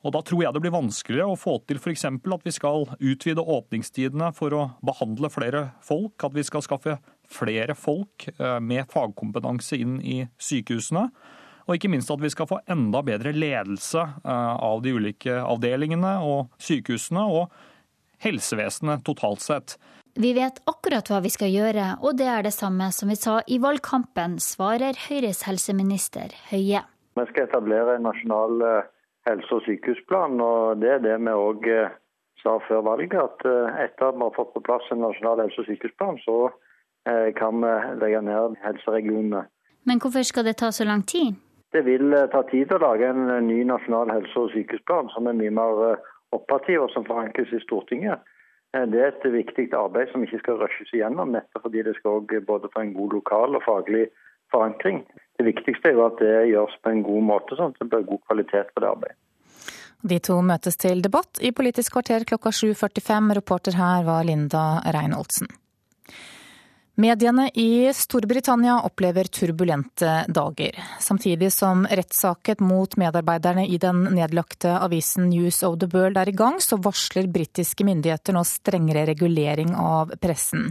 [0.04, 2.04] Og Da tror jeg det blir vanskeligere å få til f.eks.
[2.04, 6.18] at vi skal utvide åpningstidene for å behandle flere folk.
[6.24, 11.08] At vi skal skaffe flere folk eh, med fagkompetanse inn i sykehusene.
[11.64, 16.50] Og ikke minst at vi skal få enda bedre ledelse av de ulike avdelingene og
[16.60, 17.54] sykehusene og
[18.20, 19.78] helsevesenet totalt sett.
[20.14, 23.40] Vi vet akkurat hva vi skal gjøre, og det er det samme som vi sa
[23.50, 26.84] i valgkampen, svarer Høyres helseminister Høie.
[27.14, 28.86] Vi skal etablere en nasjonal eh,
[29.28, 31.94] helse- og sykehusplan, og det er det vi òg eh,
[32.42, 33.14] sa før valget.
[33.14, 36.38] At eh, etter at vi har fått på plass en nasjonal helse- og sykehusplan, så
[37.36, 39.42] kan vi legge ned helseregionene.
[39.84, 41.34] Men hvorfor skal det ta så lang tid?
[41.76, 45.52] Det vil ta tid å lage en ny nasjonal helse- og sykehusplan som er mye
[45.52, 45.98] mer
[46.32, 48.24] operativ og som forankres i Stortinget.
[48.72, 52.72] Det er et viktig arbeid som ikke skal rushes igjennom, nettopp fordi det skal både
[52.72, 54.06] få en god lokal og faglig
[54.54, 55.04] forankring.
[55.38, 58.06] Det viktigste er jo at det gjøres på en god måte, sånn at det blir
[58.08, 59.18] god kvalitet på det arbeidet.
[60.04, 63.34] De to møtes til debatt i Politisk kvarter klokka 7.45.
[63.38, 65.48] Reporter her var Linda Reinholdsen.
[67.00, 70.76] Mediene i Storbritannia opplever turbulente dager.
[71.00, 76.36] Samtidig som rettssaken mot medarbeiderne i den nedlagte avisen News of the World er i
[76.36, 80.68] gang, så varsler britiske myndigheter nå strengere regulering av pressen.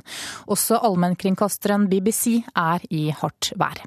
[0.47, 3.83] Også allmennkringkasteren BBC er i hardt vær.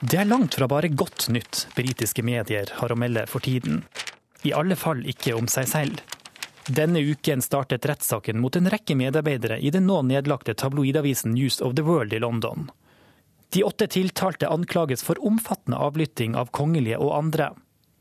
[0.00, 3.80] Det er langt fra bare godt nytt britiske medier har å melde for tiden.
[4.44, 6.02] I alle fall ikke om seg selv.
[6.68, 11.78] Denne uken startet rettssaken mot en rekke medarbeidere i den nå nedlagte tabloidavisen News of
[11.78, 12.68] the World i London.
[13.54, 17.52] De åtte tiltalte anklages for omfattende avlytting av kongelige og andre.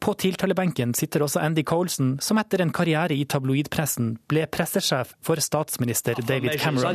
[0.05, 5.41] På tiltalebenken sitter også Andy Colson, som etter en karriere i tabloidpressen ble pressesjef for
[5.41, 6.93] statsminister David Cameron.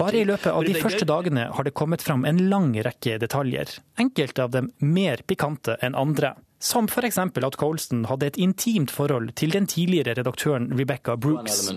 [0.00, 3.76] Bare i løpet av de første dagene har det kommet fram en lang rekke detaljer,
[4.02, 6.34] enkelte av dem mer pikante enn andre.
[6.58, 7.22] Som f.eks.
[7.22, 11.70] at Colston hadde et intimt forhold til den tidligere redaktøren Rebecca Brooks.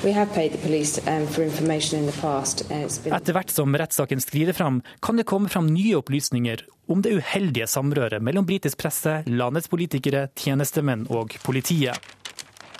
[0.00, 0.08] Um,
[3.12, 7.66] Etter hvert som rettssaken skrider fram, kan det komme fram nye opplysninger om det uheldige
[7.68, 12.00] samrøret mellom britisk presse, landets politikere, tjenestemenn og politiet.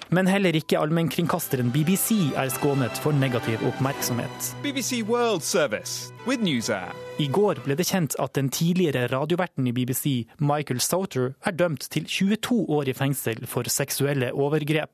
[0.09, 4.55] Men heller ikke allmennkringkasteren BBC er skånet for negativ oppmerksomhet.
[4.65, 6.89] BBC World Service with NewsAir.
[7.21, 11.85] I går ble det kjent at den tidligere radioverten i BBC, Michael Sauter, er dømt
[11.93, 14.91] til 22 år i fengsel for seksuelle overgrep.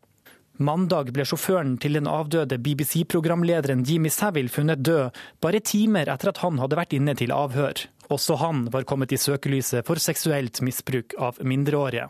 [0.56, 5.12] Mandag ble sjåføren til den avdøde BBC-programlederen Jimmy Savile funnet død,
[5.44, 7.82] bare timer etter at han hadde vært inne til avhør.
[8.08, 12.08] Også han var kommet i søkelyset for seksuelt misbruk av mindreårige.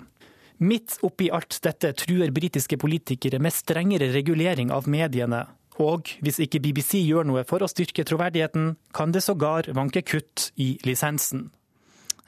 [0.62, 5.42] Midt oppi alt dette truer britiske politikere med strengere regulering av mediene.
[5.82, 10.52] Og hvis ikke BBC gjør noe for å styrke troverdigheten, kan det sågar vanke kutt
[10.54, 11.48] i lisensen.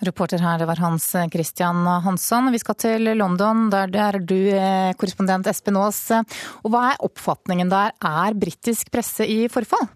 [0.06, 2.52] Reporter her var Hans Christian Hansson.
[2.54, 6.04] Vi skal til London, der er du eh, korrespondent Espen Aas.
[6.62, 7.96] Og hva er oppfatningen der?
[7.98, 9.88] Er britisk presse i forfall?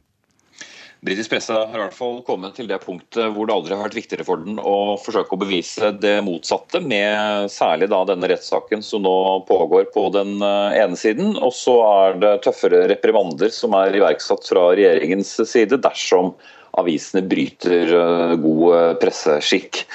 [1.03, 3.97] Britisk presse har i hvert fall kommet til det punktet hvor det aldri har vært
[3.97, 9.03] viktigere for den å forsøke å bevise det motsatte, med særlig da denne rettssaken som
[9.03, 9.15] nå
[9.49, 11.37] pågår på den eh, ene siden.
[11.43, 16.37] Og så er det tøffere reprimander som er iverksatt fra regjeringens side dersom
[16.81, 19.87] avisene bryter eh, god eh, presseskikk.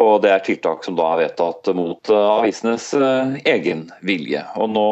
[0.00, 2.86] Og Det er tiltak som da er vedtatt mot eh, avisenes
[3.44, 4.40] egen vilje.
[4.56, 4.86] Og nå,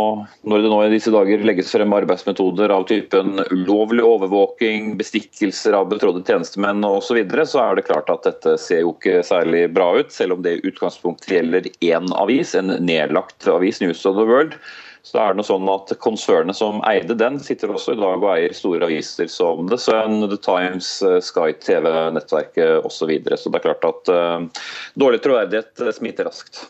[0.44, 5.88] Når det nå i disse dager legges frem arbeidsmetoder av typen ulovlig overvåking, bestikkelser av
[5.92, 9.66] betrådde tjenestemenn osv., så, videre, så er det klart at dette ser jo ikke særlig
[9.72, 14.20] bra ut, selv om det i utgangspunktet gjelder én avis, en nedlagt avis, News of
[14.20, 14.60] the World
[15.02, 18.32] så er det noe sånn at Konsernet som eide den, sitter også i dag og
[18.34, 22.98] eier store aviser som The Sun, The Times, eh, Sky TV-nettverket osv.
[23.00, 23.38] Så, videre.
[23.40, 24.66] så det er klart at uh,
[25.00, 26.66] dårlig troverdighet eh, smitter raskt.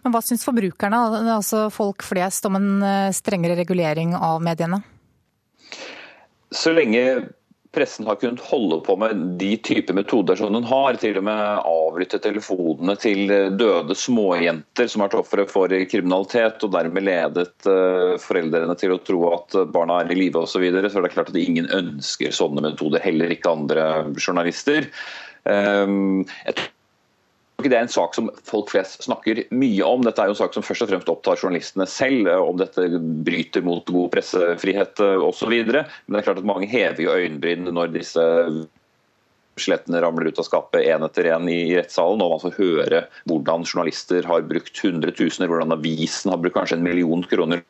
[0.00, 1.00] Men Hva syns forbrukerne,
[1.34, 4.80] altså folk flest, om en strengere regulering av mediene?
[6.54, 7.04] Så lenge
[7.74, 10.98] pressen har kunnet holde på med de typer metoder som den har.
[11.00, 13.28] Til og med avlytte telefonene til
[13.60, 19.00] døde småjenter som har vært ofre for kriminalitet, og dermed ledet eh, foreldrene til å
[19.04, 20.58] tro at barna er i live osv.
[20.58, 20.90] Så, videre.
[20.90, 23.84] så det klart at ingen ønsker sånne metoder, heller ikke andre
[24.18, 24.88] journalister.
[25.48, 26.24] Um,
[27.66, 30.04] jeg det er en sak som folk flest snakker mye om.
[30.06, 32.84] Dette er jo en sak som først og fremst opptar journalistene selv, eh, om dette
[33.26, 35.50] bryter mot god pressefrihet eh, osv.
[35.50, 38.26] Men det er klart at mange hever jo øyenbryn når disse
[39.58, 43.66] skjelettene ramler ut av skapet én etter én i rettssalen, og man får høre hvordan
[43.66, 47.66] journalister har brukt hundretusener, hvordan avisen har brukt kanskje en million kroner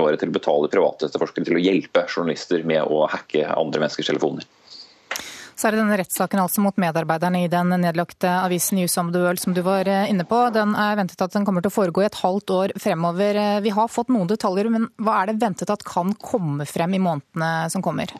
[0.00, 4.44] til å betale private etterforskere til å hjelpe journalister med å hacke andre menneskers telefoner.
[5.60, 9.20] Så er det denne rettssaken altså mot medarbeiderne i den nedlagte avisen News of the
[9.20, 10.38] World som du var eh, inne på.
[10.54, 13.36] Den er ventet at den kommer til å foregå i et halvt år fremover.
[13.36, 16.96] Eh, vi har fått noen detaljer, men hva er det ventet at kan komme frem
[16.96, 18.16] i månedene som kommer?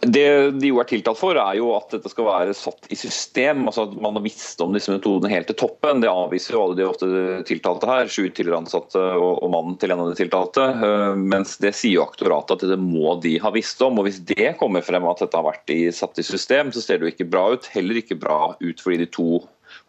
[0.00, 3.66] Det de jo er tiltalt for, er jo at dette skal være satt i system.
[3.68, 6.00] altså at Man har visst om disse metodene helt til toppen.
[6.00, 7.08] Det avviser jo alle de åtte
[7.48, 8.08] tiltalte her.
[8.08, 10.64] Sju tidligere ansatte og, mannen til en av de tiltalte.
[10.80, 14.00] Uh, mens det sier jo aktoratet at det må de ha visst om.
[14.00, 16.98] og Hvis det kommer frem at dette har vært i, satt i system, så ser
[16.98, 17.68] det jo ikke bra ut.
[17.74, 19.42] Heller ikke bra ut fordi de to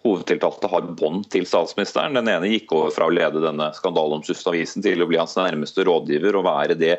[0.04, 2.20] hovedtiltalte har bånd til statsministeren.
[2.20, 5.88] Den ene gikk over fra å lede denne skandaleomsuste avisen til å bli hans nærmeste
[5.88, 6.98] rådgiver og være det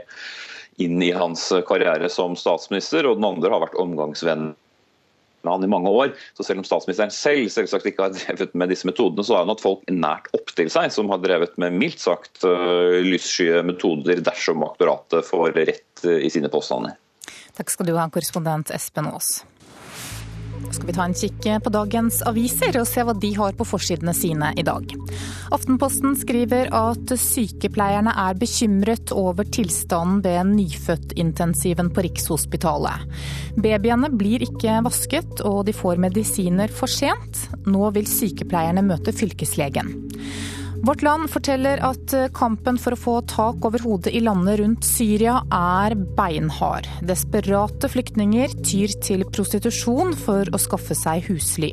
[0.83, 4.53] inn i hans karriere som statsminister, og den andre har vært omgangsvenn
[5.45, 6.13] med han i mange år.
[6.37, 9.53] Så selv om statsministeren selv selvsagt ikke har drevet med disse metodene, så har han
[9.53, 12.45] hatt folk nært opptil seg som har drevet med mildt sagt
[13.05, 16.97] lyssky metoder dersom aktoratet får rett uh, i sine påstander.
[17.55, 19.45] Takk skal du ha, korrespondent Espen Aas
[20.73, 24.15] skal vi ta en kikk på dagens aviser og se hva de har på forsidene
[24.17, 24.95] sine i dag.
[25.55, 33.05] Aftenposten skriver at sykepleierne er bekymret over tilstanden ved nyfødtintensiven på Rikshospitalet.
[33.61, 37.47] Babyene blir ikke vasket, og de får medisiner for sent.
[37.69, 39.95] Nå vil sykepleierne møte fylkeslegen.
[40.85, 45.39] Vårt Land forteller at kampen for å få tak over hodet i landet rundt Syria
[45.49, 46.85] er beinhard.
[47.09, 51.73] Desperate flyktninger tyr til prostitusjon for å skaffe seg husly.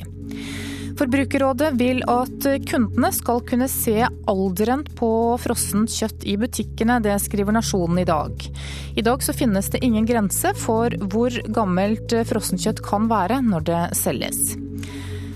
[1.02, 3.98] Forbrukerrådet vil at kundene skal kunne se
[4.32, 5.12] alderen på
[5.44, 7.02] frossent kjøtt i butikkene.
[7.04, 8.48] Det skriver Nasjonen i dag.
[8.96, 13.86] I dag så finnes det ingen grense for hvor gammelt frossenkjøtt kan være når det
[14.06, 14.54] selges.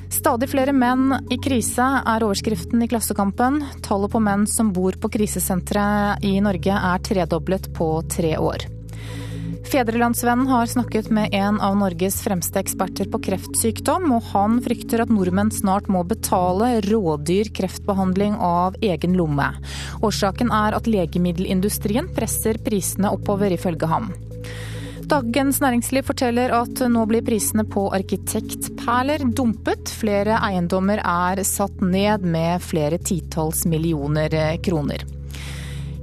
[0.10, 3.60] Stadig flere menn i krise er overskriften i Klassekampen.
[3.86, 8.68] Tallet på menn som bor på krisesentre i Norge er tredoblet på tre år.
[9.66, 15.12] Fedrelandsvennen har snakket med en av Norges fremste eksperter på kreftsykdom, og han frykter at
[15.12, 19.50] nordmenn snart må betale rådyr kreftbehandling av egen lomme.
[20.06, 24.14] Årsaken er at legemiddelindustrien presser prisene oppover, ifølge ham.
[25.06, 29.92] Dagens Næringsliv forteller at nå blir prisene på arkitektperler dumpet.
[29.94, 34.34] Flere eiendommer er satt ned med flere titalls millioner
[34.66, 35.06] kroner.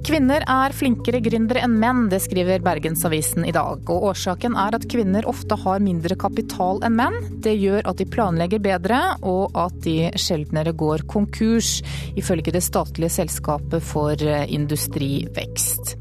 [0.07, 3.82] Kvinner er flinkere gründere enn menn, det skriver Bergensavisen i dag.
[3.90, 7.18] Og årsaken er at kvinner ofte har mindre kapital enn menn.
[7.42, 11.80] Det gjør at de planlegger bedre, og at de sjeldnere går konkurs,
[12.18, 14.14] ifølge det statlige selskapet for
[14.46, 15.96] industrivekst.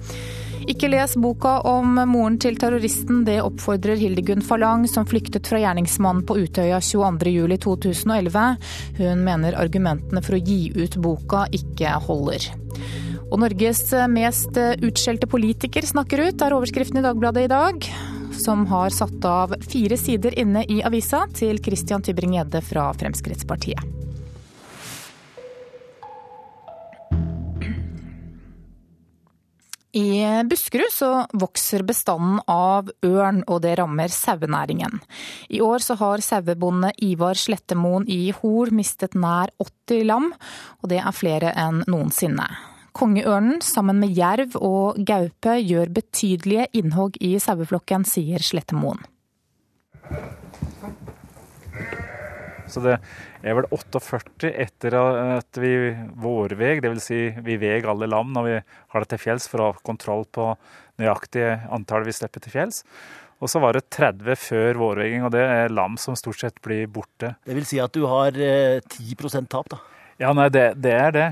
[0.69, 6.21] Ikke les boka om moren til terroristen, det oppfordrer Hildegunn Falang, som flyktet fra gjerningsmannen
[6.27, 8.67] på Utøya 22.07.2011.
[8.99, 12.45] Hun mener argumentene for å gi ut boka ikke holder.
[13.31, 17.89] Og Norges mest utskjelte politiker snakker ut, er overskriften i Dagbladet i dag.
[18.41, 24.10] Som har satt av fire sider inne i avisa til Christian Tybring-Gjedde fra Fremskrittspartiet.
[29.91, 35.01] I Buskerud så vokser bestanden av ørn, og det rammer sauenæringen.
[35.51, 40.29] I år så har sauebonde Ivar Slettemoen i Hol mistet nær 80 lam,
[40.79, 42.47] og det er flere enn noensinne.
[42.95, 49.03] Kongeørnen sammen med jerv og gaupe gjør betydelige innhogg i saueflokken, sier Slettemoen.
[52.71, 53.01] Så det
[53.41, 55.73] er vel 48 etter at vi
[56.21, 57.07] vårveg, dvs.
[57.07, 60.27] Si vi veg alle lam når vi har det til fjells for å ha kontroll
[60.29, 60.51] på
[61.01, 62.83] nøyaktig antall vi slipper til fjells.
[63.41, 66.85] Og så var det 30 før vårveging, og det er lam som stort sett blir
[66.93, 67.33] borte.
[67.41, 69.81] Det vil si at du har 10 eh, tap, da?
[70.21, 71.27] Ja, nei, det, det er det.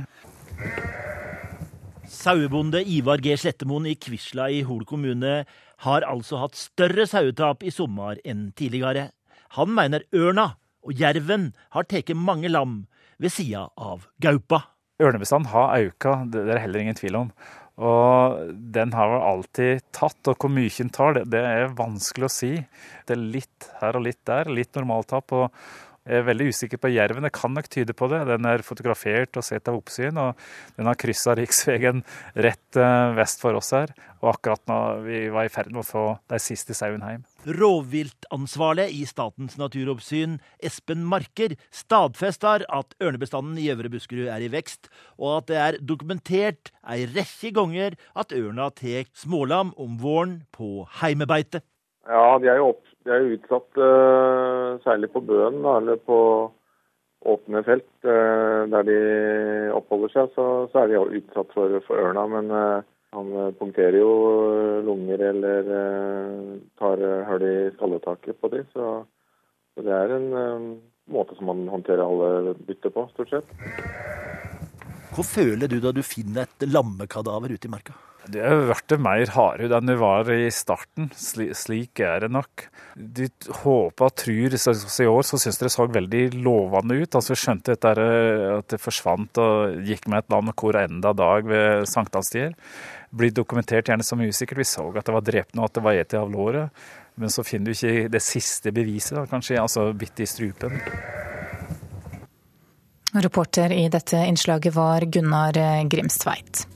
[2.09, 3.35] Sauebonde Ivar G.
[3.37, 5.43] Slettemoen i Kvisla i Hol kommune
[5.85, 9.11] har altså hatt større sauetap i sommer enn tidligere.
[9.59, 10.55] Han mener ørna
[10.85, 12.83] og jerven har tatt mange lam
[13.19, 14.63] ved sida av gaupa.
[14.99, 17.33] Ørnebestanden har økt, det er det heller ingen tvil om.
[17.79, 22.33] Og den har vel alltid tatt, og hvor mye den tar, det, er vanskelig å
[22.33, 22.51] si.
[23.07, 25.31] Det er litt her og litt der, litt normaltap.
[25.31, 25.47] og
[26.09, 27.23] jeg er veldig usikker på jerven.
[27.27, 28.23] Det kan nok tyde på det.
[28.31, 30.17] Den er fotografert og sett av oppsyn.
[30.17, 30.39] og
[30.75, 32.01] Den har kryssa riksveien
[32.33, 33.93] rett eh, vest for oss her.
[34.23, 37.28] Og akkurat nå vi var i ferd med å få de siste sauene hjem.
[37.47, 44.91] Rovviltansvarlig i Statens naturoppsyn, Espen Marker, stadfester at ørnebestanden i Øvre Buskerud er i vekst,
[45.15, 50.85] og at det er dokumentert ei rekke ganger at ørna tar smålam om våren på
[50.99, 51.63] heimebeite.
[52.09, 56.19] Ja, de er jo opp de er jo utsatt, uh, særlig på Bøen eller på
[57.25, 58.99] åpne felt uh, der de
[59.75, 62.27] oppholder seg, så, så, er de utsatt for, for ørna.
[62.35, 64.09] Men uh, Han punkterer jo
[64.85, 65.69] lunger eller
[66.99, 68.91] tar hull i skalletaket på de, så,
[69.73, 70.29] så det er en
[71.09, 73.55] måte som man håndterer alle bytter på, stort sett.
[75.15, 77.97] Hva føler du da du finner et lammekadaver ute i marka?
[78.29, 81.07] Det har blitt mer hardhud enn det var i starten.
[81.17, 82.67] Slik er det nok.
[82.93, 83.23] Du
[83.63, 87.17] håper og tror I år så syns det så veldig lovende ut.
[87.17, 88.07] Altså, skjønte dette,
[88.59, 92.53] at det forsvant og gikk med et lam hvor enda dag ved sankthanstider.
[93.09, 94.61] Blir dokumentert gjerne som usikkert.
[94.61, 96.83] Vi så at det var drept noe, at det var et av låret.
[97.19, 100.77] Men så finner du ikke det siste beviset, da, kanskje, altså bitt i strupen.
[103.09, 105.57] Reporter i dette innslaget var Gunnar
[105.89, 106.67] Grimstveit.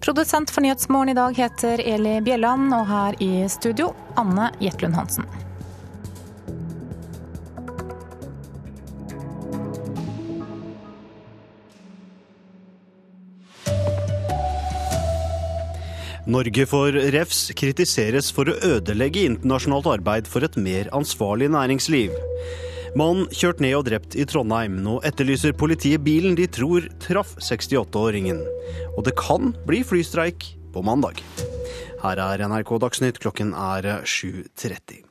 [0.00, 5.26] Produsent for Nyhetsmorgen i dag heter Eli Bjelland, og her i studio Anne Jetlund Hansen.
[16.28, 22.12] Norge for refs kritiseres for å ødelegge internasjonalt arbeid for et mer ansvarlig næringsliv.
[22.96, 24.78] Mann kjørt ned og drept i Trondheim.
[24.84, 28.40] Nå etterlyser politiet bilen de tror traff 68-åringen.
[28.96, 31.20] Og det kan bli flystreik på mandag.
[31.98, 35.04] Her er NRK Dagsnytt, klokken er 7.30.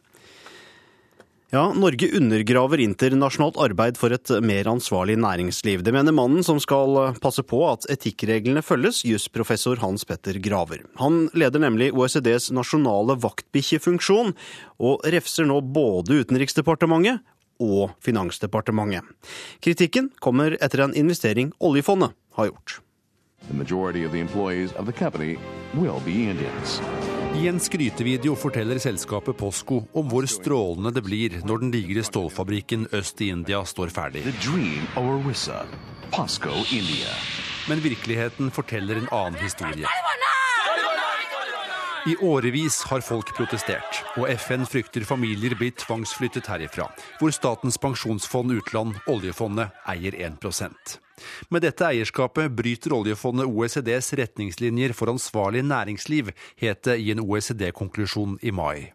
[1.56, 5.80] Ja, Norge undergraver internasjonalt arbeid for et mer ansvarlig næringsliv.
[5.80, 10.84] Det mener mannen som skal passe på at etikkreglene følges, jusprofessor Hans Petter Graver.
[11.00, 14.36] Han leder nemlig OECDs nasjonale vaktbikkjefunksjon,
[14.84, 17.24] og refser nå både Utenriksdepartementet
[17.60, 19.04] og Finansdepartementet.
[19.64, 22.80] Kritikken kommer etter en investering oljefondet har gjort.
[27.38, 32.88] I en skrytevideo forteller selskapet Posco om hvor strålende det blir når den digre stålfabrikken
[32.98, 34.24] øst i India står ferdig.
[37.68, 39.86] Men virkeligheten forteller en annen historie.
[42.08, 46.86] I årevis har folk protestert, og FN frykter familier blir tvangsflyttet herifra,
[47.20, 50.96] hvor Statens pensjonsfond utland, oljefondet, eier 1%
[51.52, 58.40] Med dette eierskapet bryter oljefondet OECDs retningslinjer for ansvarlig næringsliv, het det i en OECD-konklusjon
[58.40, 58.94] i mai.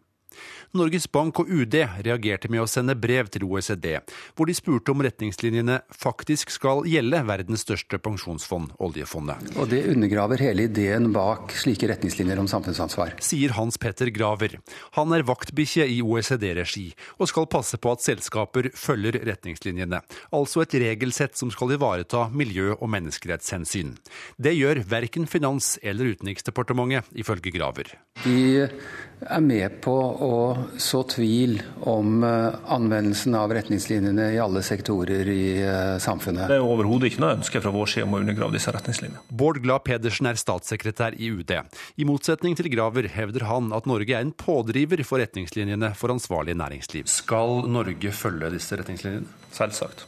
[0.72, 3.98] Norges Bank og UD reagerte med å sende brev til OECD,
[4.32, 9.52] hvor de spurte om retningslinjene faktisk skal gjelde verdens største pensjonsfond, oljefondet.
[9.60, 13.18] Og Det undergraver hele ideen bak slike retningslinjer om samfunnsansvar.
[13.20, 14.56] Sier Hans Petter Graver.
[14.96, 16.86] Han er vaktbikkje i OECD-regi,
[17.20, 20.00] og skal passe på at selskaper følger retningslinjene.
[20.32, 23.92] Altså et regelsett som skal ivareta miljø- og menneskerettshensyn.
[24.40, 27.92] Det gjør verken Finans- eller Utenriksdepartementet, ifølge Graver.
[28.24, 30.32] De er med på å
[30.80, 31.56] så tvil
[31.88, 36.48] om eh, anvendelsen av retningslinjene i alle sektorer i eh, samfunnet.
[36.50, 39.24] Det er overhodet ikke noe ønske fra vår side om å undergrave disse retningslinjene.
[39.28, 41.54] Bård Glad Pedersen er statssekretær i UD.
[41.96, 46.56] I motsetning til Graver hevder han at Norge er en pådriver for retningslinjene for ansvarlig
[46.60, 47.10] næringsliv.
[47.10, 49.28] Skal Norge følge disse retningslinjene?
[49.52, 50.06] Selvsagt.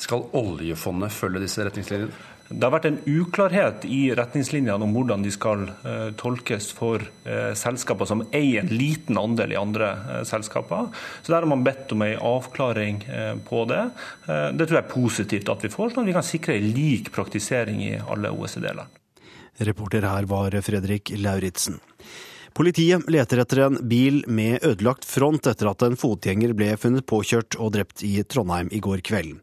[0.00, 2.35] Skal oljefondet følge disse retningslinjene?
[2.48, 7.50] Det har vært en uklarhet i retningslinjene om hvordan de skal eh, tolkes for eh,
[7.58, 10.92] selskaper som eier en liten andel i andre eh, selskaper.
[11.22, 13.02] Så Der har man bedt om en avklaring
[13.46, 13.82] på det.
[14.26, 17.10] Det tror jeg er positivt at vi får, sånn at vi kan sikre en lik
[17.14, 19.02] praktisering i alle OECD-land.
[19.66, 21.80] Reporter her var Fredrik Lauritzen.
[22.56, 27.58] Politiet leter etter en bil med ødelagt front etter at en fotgjenger ble funnet påkjørt
[27.60, 29.42] og drept i Trondheim i går kveld.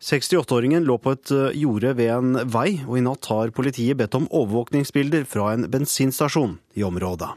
[0.00, 4.16] 68-åringen lå på et eh, jorde ved en vei, og i natt har politiet bedt
[4.16, 7.28] om overvåkningsbilder fra en bensinstasjon i området.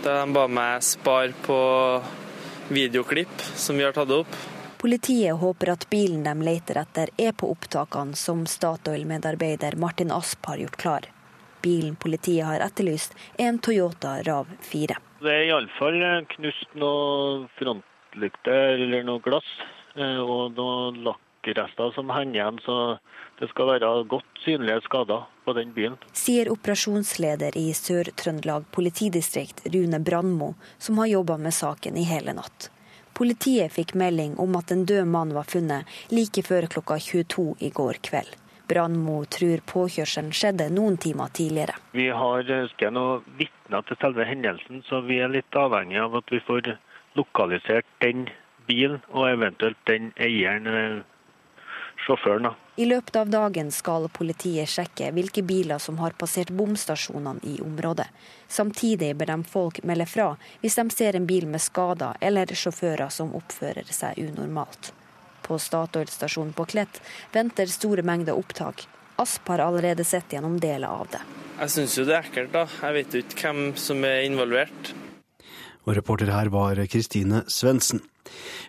[0.00, 1.58] De ba meg spare på
[2.72, 4.40] videoklipp som vi har tatt opp.
[4.80, 10.62] Politiet håper at bilen de leter etter er på opptakene som Statoil-medarbeider Martin Asp har
[10.62, 11.08] gjort klar.
[11.60, 14.96] Bilen politiet har etterlyst, er en Toyota Rav 4.
[15.20, 16.00] Det er iallfall
[16.32, 19.50] knust noe frontlykte eller noe glass,
[20.00, 22.98] eh, og noe lakk lakkrester som henger igjen, så
[23.38, 25.96] det skal være godt synlige skader på den bilen.
[26.12, 32.70] Sier operasjonsleder i Sør-Trøndelag politidistrikt, Rune Brandmo, som har jobba med saken i hele natt.
[33.14, 37.70] Politiet fikk melding om at en død mann var funnet like før klokka 22 i
[37.70, 38.36] går kveld.
[38.70, 41.74] Brandmo tror påkjørselen skjedde noen timer tidligere.
[41.92, 46.30] Vi har ikke noe vitner til selve hendelsen, så vi er litt avhengig av at
[46.30, 46.76] vi får
[47.18, 48.28] lokalisert den
[48.68, 51.02] bilen og eventuelt den eieren
[52.10, 52.42] sjåføren.
[52.42, 52.54] Da.
[52.76, 58.06] I løpet av dagen skal politiet sjekke hvilke biler som har passert bomstasjonene i området.
[58.48, 60.32] Samtidig ber de folk melde fra
[60.62, 64.92] hvis de ser en bil med skader eller sjåfører som oppfører seg unormalt.
[65.46, 67.02] På Statoil-stasjonen på Klett
[67.32, 68.86] venter store mengder opptak.
[69.20, 71.20] Asp har allerede sett gjennom deler av det.
[71.60, 72.64] Jeg syns jo det er ekkelt, da.
[72.80, 74.94] Jeg vet jo ikke hvem som er involvert.
[75.86, 78.02] Og reporter her var Kristine Svendsen.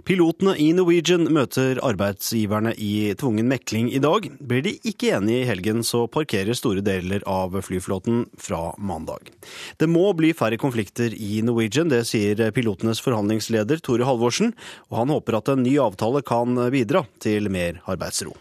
[0.07, 4.25] Pilotene i Norwegian møter arbeidsgiverne i tvungen mekling i dag.
[4.39, 9.29] Blir de ikke enige i helgen, så parkerer store deler av flyflåten fra mandag.
[9.77, 14.55] Det må bli færre konflikter i Norwegian, det sier pilotenes forhandlingsleder Tore Halvorsen.
[14.89, 18.33] Og han håper at en ny avtale kan bidra til mer arbeidsro.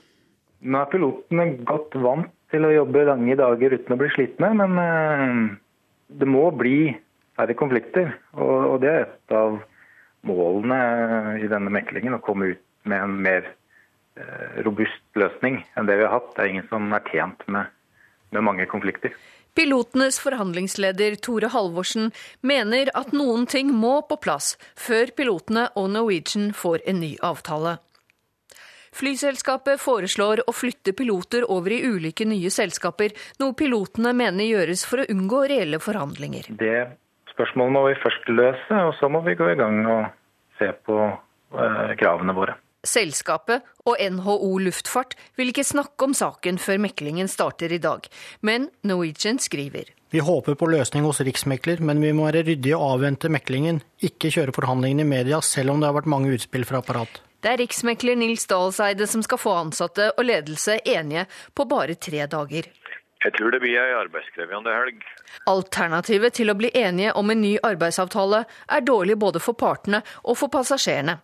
[0.61, 4.81] Nå er pilotene godt vant til å jobbe lange dager uten å bli slitne, men
[4.83, 5.37] eh,
[6.21, 6.91] det må bli
[7.41, 8.13] færre konflikter.
[8.37, 9.59] Og det er et av
[10.29, 10.81] målene
[11.41, 13.49] i denne meklingen å komme ut med en mer
[14.21, 16.33] eh, robust løsning enn det vi har hatt.
[16.37, 17.73] Det er ingen som er tjent med,
[18.35, 19.15] med mange konflikter.
[19.57, 22.13] Pilotenes forhandlingsleder Tore Halvorsen
[22.47, 27.81] mener at noen ting må på plass før pilotene og Norwegian får en ny avtale.
[28.95, 35.03] Flyselskapet foreslår å flytte piloter over i ulike nye selskaper, noe pilotene mener gjøres for
[35.03, 36.51] å unngå reelle forhandlinger.
[36.59, 36.81] Det
[37.41, 40.11] spørsmålet må vi først løse, og så må vi gå i gang og
[40.61, 42.59] se på eh, kravene våre.
[42.85, 48.07] Selskapet og NHO Luftfart vil ikke snakke om saken før meklingen starter i dag,
[48.41, 49.93] men Norwegian skriver.
[50.11, 54.33] Vi håper på løsning hos riksmekler, men vi må være ryddige og avvente meklingen, ikke
[54.33, 57.21] kjøre forhandlingene i media, selv om det har vært mange utspill fra apparat.
[57.41, 61.25] Det er riksmekler Nils Dahlseide som skal få ansatte og ledelse enige
[61.57, 62.69] på bare tre dager.
[63.21, 65.03] Jeg tror det blir ei arbeidskrevende helg.
[65.51, 70.39] Alternativet til å bli enige om en ny arbeidsavtale er dårlig både for partene og
[70.41, 71.19] for passasjerene.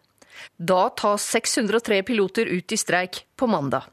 [0.60, 3.88] Da tas 603 piloter ut i streik på mandag.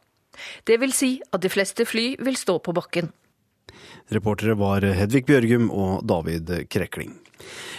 [0.67, 3.13] Det vil si at de fleste fly vil stå på bakken.
[4.11, 7.22] Reportere var Hedvig Bjørgum og David Krekling.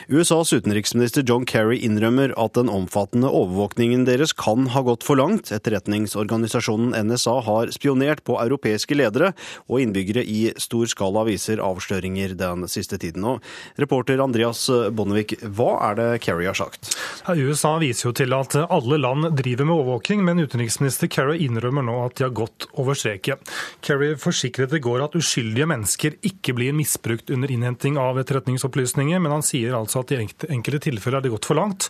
[0.08, 5.48] USAs utenriksminister John Kerry innrømmer at den omfattende overvåkningen deres kan ha gått for langt.
[5.54, 9.32] Etterretningsorganisasjonen NSA har spionert på europeiske ledere
[9.64, 13.24] og innbyggere i stor skala, viser avsløringer den siste tiden.
[13.24, 16.92] Og reporter Andreas Bonnevik, hva er det Kerry har sagt?
[17.24, 21.96] USA viser jo til at alle land driver med overvåking, men utenriksminister Kerry innrømmer nå
[22.04, 23.40] at de har gått over streken.
[23.84, 29.32] Kerry forsikret i går at uskyldige mennesker ikke blir misbrukt under innhenting av etterretningsopplysninger, men
[29.32, 31.88] han sier sier altså at i enkelte tilfeller er det gått for langt.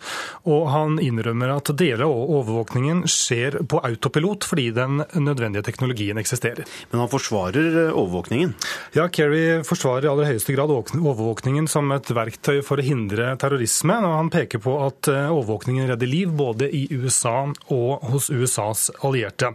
[0.50, 6.64] Og han innrømmer at deler av overvåkningen skjer på autopilot fordi den nødvendige teknologien eksisterer.
[6.92, 8.54] Men han forsvarer eh, overvåkningen?
[8.96, 13.98] Ja, Kerry forsvarer i aller høyeste grad overvåkningen som et verktøy for å hindre terrorisme.
[14.00, 17.36] og Han peker på at eh, overvåkningen redder liv både i USA
[17.74, 19.54] og hos USAs allierte.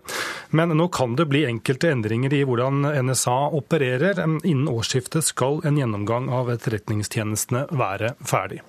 [0.55, 4.19] Men nå kan det bli enkelte endringer i hvordan NSA opererer.
[4.19, 8.61] Innen årsskiftet skal en gjennomgang av etterretningstjenestene være være ferdig.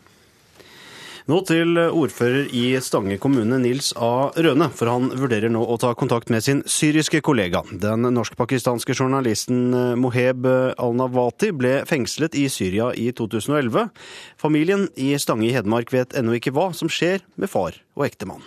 [1.30, 4.32] Nå til ordfører i Stange kommune, Nils A.
[4.34, 7.60] Røne, for han vurderer nå å ta kontakt med sin syriske kollega.
[7.70, 9.68] Den norsk-pakistanske journalisten
[10.00, 10.48] Moheb
[10.80, 13.92] al-Nawati ble fengslet i Syria i 2011.
[14.40, 18.42] Familien i Stange i Hedmark vet ennå ikke hva som skjer med far og ektemann.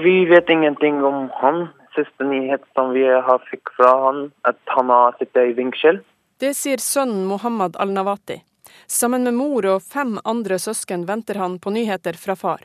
[0.00, 1.66] Vi vet ingenting om han.
[1.96, 6.02] Siste nyhet som vi har fikk fra han, at han har sittet i fengsel.
[6.40, 8.42] Det sier sønnen Mohammed al-Nawati.
[8.86, 12.62] Sammen med mor og fem andre søsken venter han på nyheter fra far.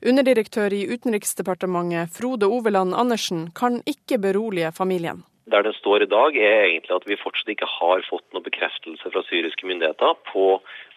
[0.00, 5.22] Underdirektør i Utenriksdepartementet Frode Oveland Andersen kan ikke berolige familien.
[5.52, 9.12] Der det står i dag er egentlig at vi fortsatt ikke har fått noen bekreftelse
[9.12, 10.46] fra syriske myndigheter på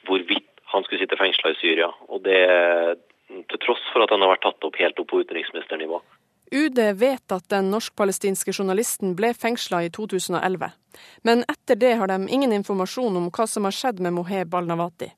[0.07, 1.91] hvorvidt han skulle sitte fengsla i Syria.
[2.07, 2.41] Og det
[3.49, 5.99] til tross for at han har vært tatt opp helt opp på utenriksministernivå.
[6.54, 10.70] UD vet at den norsk-palestinske journalisten ble fengsla i 2011.
[11.26, 15.10] Men etter det har de ingen informasjon om hva som har skjedd med Moheb al-Nawati.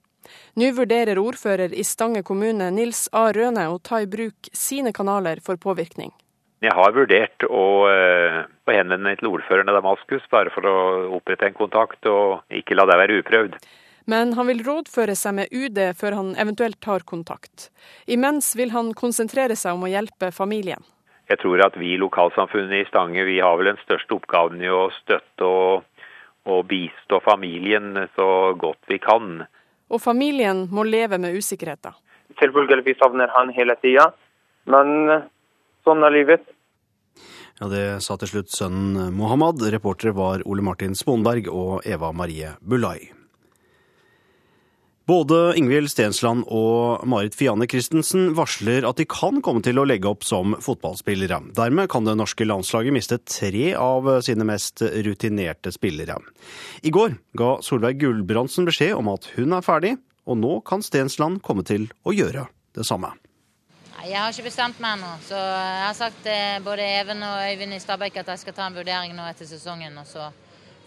[0.55, 3.27] Nå vurderer ordfører i Stange kommune Nils A.
[3.36, 6.15] Røne å ta i bruk sine kanaler for påvirkning.
[6.63, 11.19] Jeg har vurdert å, eh, å henvende meg til ordføreren i Damaskus, bare for å
[11.19, 13.59] opprette en kontakt og ikke la det være uprøvd.
[14.07, 17.69] Men han vil rådføre seg med UD før han eventuelt tar kontakt.
[18.07, 20.83] Imens vil han konsentrere seg om å hjelpe familien
[21.30, 24.69] jeg tror at vi i lokalsamfunnet i Stange vi har vel den største oppgaven i
[24.69, 25.86] å støtte og,
[26.45, 28.28] og bistå familien så
[28.62, 29.45] godt vi kan.
[29.89, 31.95] Og familien må leve med usikkerheten.
[32.41, 34.09] Selvfølgelig savner han hele tida,
[34.70, 35.21] men
[35.86, 36.45] sånn er livet.
[37.62, 39.63] Ja, Det sa til slutt sønnen Mohammed.
[39.71, 43.14] Reportere var Ole Martin Sponberg og Eva Marie Bulai.
[45.05, 50.09] Både Ingvild Stensland og Marit Fiane Christensen varsler at de kan komme til å legge
[50.09, 51.37] opp som fotballspillere.
[51.53, 56.17] Dermed kan det norske landslaget miste tre av sine mest rutinerte spillere.
[56.82, 59.93] I går ga Solveig Gulbrandsen beskjed om at hun er ferdig,
[60.25, 63.13] og nå kan Stensland komme til å gjøre det samme.
[64.05, 67.77] Jeg har ikke bestemt meg ennå, så jeg har sagt til både Even og Øyvind
[67.77, 70.32] i Stabæk at jeg skal ta en vurdering nå etter sesongen, og så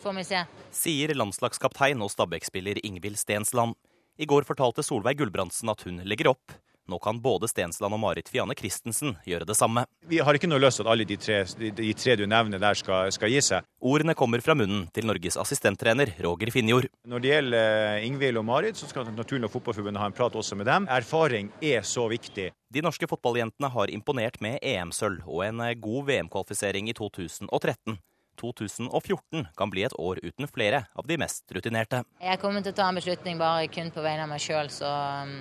[0.02, 0.42] får vi se.
[0.74, 3.78] Sier landslagskaptein og Stabæk-spiller Ingvild Stensland.
[4.18, 6.56] I går fortalte Solveig Gulbrandsen at hun legger opp.
[6.88, 9.84] Nå kan både Stensland og Marit Fiane Christensen gjøre det samme.
[10.08, 11.36] Vi har ikke noe lyst til at alle de tre,
[11.76, 13.68] de tre du nevner der skal, skal, gi seg.
[13.84, 16.88] Ordene kommer fra munnen til Norges assistenttrener Roger Finjord.
[17.06, 20.40] Når det gjelder eh, Ingvild og Marit, så skal Naturen og Fotballforbundet ha en prat
[20.40, 20.88] også med dem.
[20.90, 22.50] Erfaring er så viktig.
[22.74, 28.00] De norske fotballjentene har imponert med EM-sølv og en eh, god VM-kvalifisering i 2013.
[28.40, 32.04] 2014 kan bli et år uten flere av de mest rutinerte.
[32.22, 34.92] Jeg kommer til å ta en beslutning bare kun på vegne av meg sjøl, så
[35.24, 35.34] um,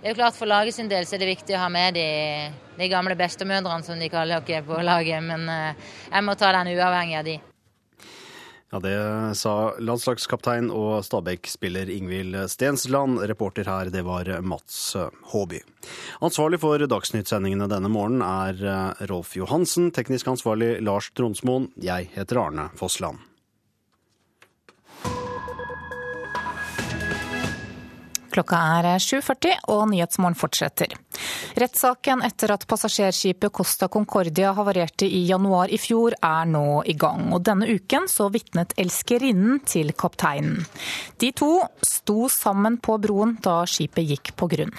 [0.00, 1.96] det er jo klart For laget sin del så er det viktig å ha med
[1.96, 2.06] de,
[2.78, 5.24] de gamle bestemødrene, som de kaller dere på laget.
[5.24, 7.36] Men eh, jeg må ta den uavhengig av de.
[8.72, 13.20] Ja, Det sa landslagskaptein og Stabæk-spiller Ingvild Stensland.
[13.30, 14.96] Reporter her, det var Mats
[15.30, 15.60] Håby.
[16.20, 19.92] Ansvarlig for Dagsnytt-sendingene denne morgenen er eh, Rolf Johansen.
[19.94, 21.70] Teknisk ansvarlig Lars Tronsmoen.
[21.78, 23.22] Jeg heter Arne Fossland.
[28.36, 30.90] Klokka er 7.40 og Nyhetsmorgen fortsetter.
[31.56, 37.30] Rettssaken etter at passasjerskipet Costa Concordia havarerte i januar i fjor er nå i gang.
[37.32, 40.66] Og denne uken så vitnet elskerinnen til kapteinen.
[41.16, 44.76] De to sto sammen på broen da skipet gikk på grunn.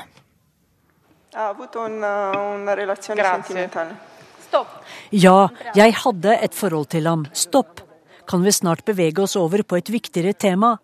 [5.10, 5.38] Ja,
[5.74, 7.26] jeg hadde et forhold til ham.
[7.34, 7.82] Stopp.
[8.28, 10.76] Kan vi snart bevege oss over på et viktigere tema?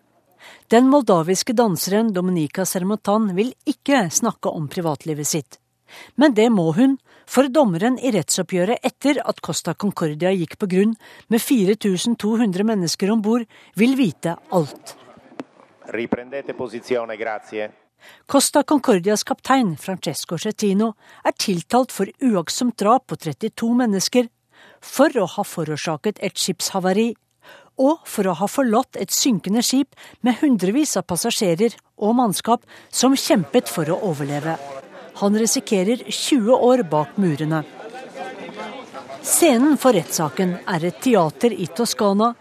[0.72, 5.58] Den moldaviske danseren Dominika Sermotan vil ikke snakke om privatlivet sitt.
[6.16, 6.96] Men det må hun,
[7.26, 10.94] for dommeren i rettsoppgjøret etter at Costa Concordia gikk på grunn
[11.32, 13.46] med 4200 mennesker om bord,
[13.78, 14.96] vil vite alt.
[18.26, 20.92] Costa Concordias kaptein Francesco Cettino
[21.24, 24.28] er tiltalt for uaktsomt drap på 32 mennesker,
[24.84, 27.12] for å ha forårsaket et skipshavari
[27.80, 33.16] og for å ha forlatt et synkende skip med hundrevis av passasjerer og mannskap som
[33.18, 34.56] kjempet for å overleve.
[35.22, 37.62] Han risikerer 20 år bak murene.
[39.24, 42.34] Scenen for rettssaken er et teater i Toskana,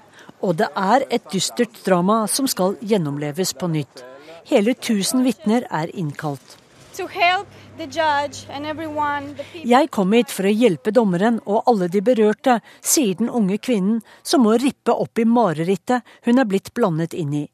[0.43, 4.03] og det er et dystert drama som skal gjennomleves på nytt.
[4.49, 6.57] Hele 1000 vitner er innkalt.
[9.63, 14.03] Jeg kom hit for å hjelpe dommeren og alle de berørte, sier den unge kvinnen
[14.21, 17.47] som må rippe opp i marerittet hun er blitt blandet inn i.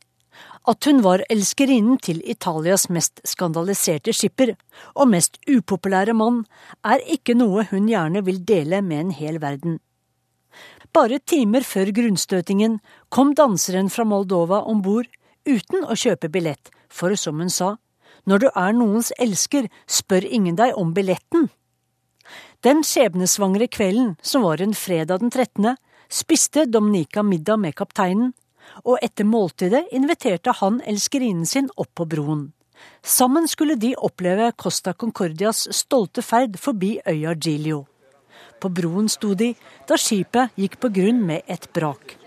[0.68, 4.58] At hun var elskerinnen til Italias mest skandaliserte skipper
[4.94, 6.44] og mest upopulære mann,
[6.84, 9.80] er ikke noe hun gjerne vil dele med en hel verden.
[10.92, 15.08] Bare timer før grunnstøtingen kom danseren fra Moldova om bord
[15.48, 17.78] uten å kjøpe billett, for som hun sa,
[18.30, 21.50] når du er noens elsker, spør ingen deg om billetten.
[22.62, 25.74] Den skjebnesvangre kvelden, som var en fredag den 13.,
[26.10, 28.34] spiste Dominica middag med kapteinen,
[28.86, 32.50] og etter måltidet inviterte han elskerinnen sin opp på broen.
[33.04, 37.86] Sammen skulle de oppleve Costa Concordias stolte ferd forbi øya Giglio.
[38.60, 39.54] På broen sto de
[39.88, 42.19] da skipet gikk på grunn med et brak.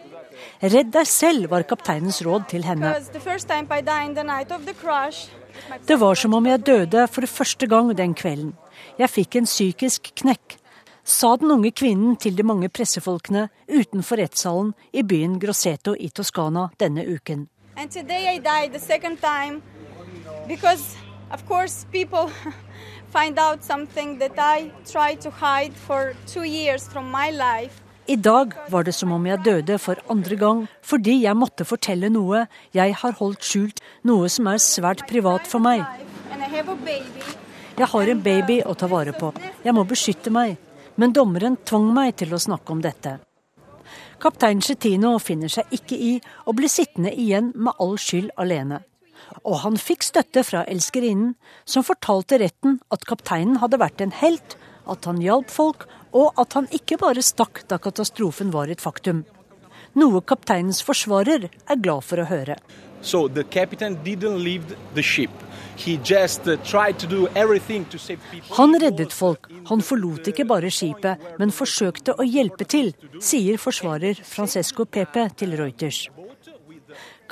[0.62, 2.92] Redd deg selv, var kapteinens råd til henne.
[5.88, 8.52] Det var som om jeg døde for første gang den kvelden.
[8.98, 10.56] Jeg fikk en psykisk knekk,
[11.02, 16.68] sa den unge kvinnen til de mange pressefolkene utenfor rettssalen i byen Grosseto i Toskana
[16.78, 17.48] denne uken.
[23.12, 27.82] find out something that I tried to hide for two years from my life.
[28.12, 32.10] I dag var det som om jeg døde for andre gang, fordi jeg måtte fortelle
[32.12, 32.42] noe
[32.76, 35.80] jeg har holdt skjult, noe som er svært privat for meg.
[37.78, 39.30] Jeg har en baby å ta vare på.
[39.64, 40.58] Jeg må beskytte meg.
[41.00, 43.14] Men dommeren tvang meg til å snakke om dette.
[44.20, 46.12] Kaptein Chetino finner seg ikke i
[46.44, 48.82] å bli sittende igjen med all skyld alene.
[49.40, 51.32] Og han fikk støtte fra elskerinnen,
[51.64, 54.58] som fortalte retten at kapteinen hadde vært en helt,
[54.90, 59.24] at han hjalp folk og at han ikke bare stakk da katastrofen var et faktum.
[59.98, 62.56] Noe kapteinens forsvarer er glad for å høre.
[63.02, 65.30] So the captain didn't leave the ship.
[65.82, 65.98] Uh,
[68.50, 74.20] han reddet folk, han forlot ikke bare skipet, men forsøkte å hjelpe til, sier forsvarer
[74.22, 76.04] Francesco Pepe til Reuters.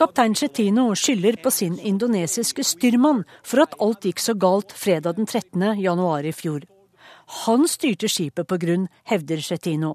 [0.00, 5.28] Kaptein Chetino skylder på sin indonesiske styrmann for at alt gikk så galt fredag den
[5.28, 5.76] 13.
[5.84, 6.64] januar i fjor.
[7.30, 9.94] Han styrte skipet på grunn, hevder Chetino.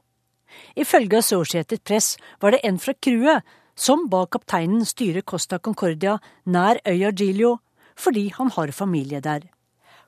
[0.80, 3.44] Ifølge Associated Press var det en fra crewet
[3.76, 7.58] som ba kapteinen styre Costa Concordia nær øya Giglio,
[7.96, 9.42] fordi han har familie der.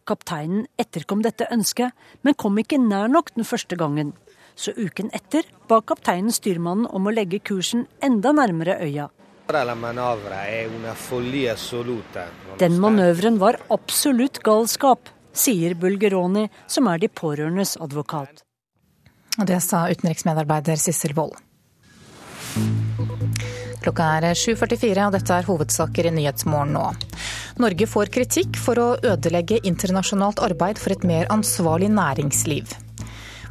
[0.08, 1.92] Kapteinen etterkom dette ønsket,
[2.24, 4.14] men kom ikke nær nok den første gangen.
[4.56, 9.10] Så uken etter ba kapteinen styrmannen om å legge kursen enda nærmere øya.
[12.64, 18.44] Den manøveren var absolutt galskap, sier Bulgeroni, som er de pårørendes advokat.
[19.38, 21.38] Det sa utenriksmedarbeider Sissel Wold.
[23.84, 26.88] Klokka er 7.44, og dette er hovedsaker i Nyhetsmorgen nå.
[27.62, 32.74] Norge får kritikk for å ødelegge internasjonalt arbeid for et mer ansvarlig næringsliv.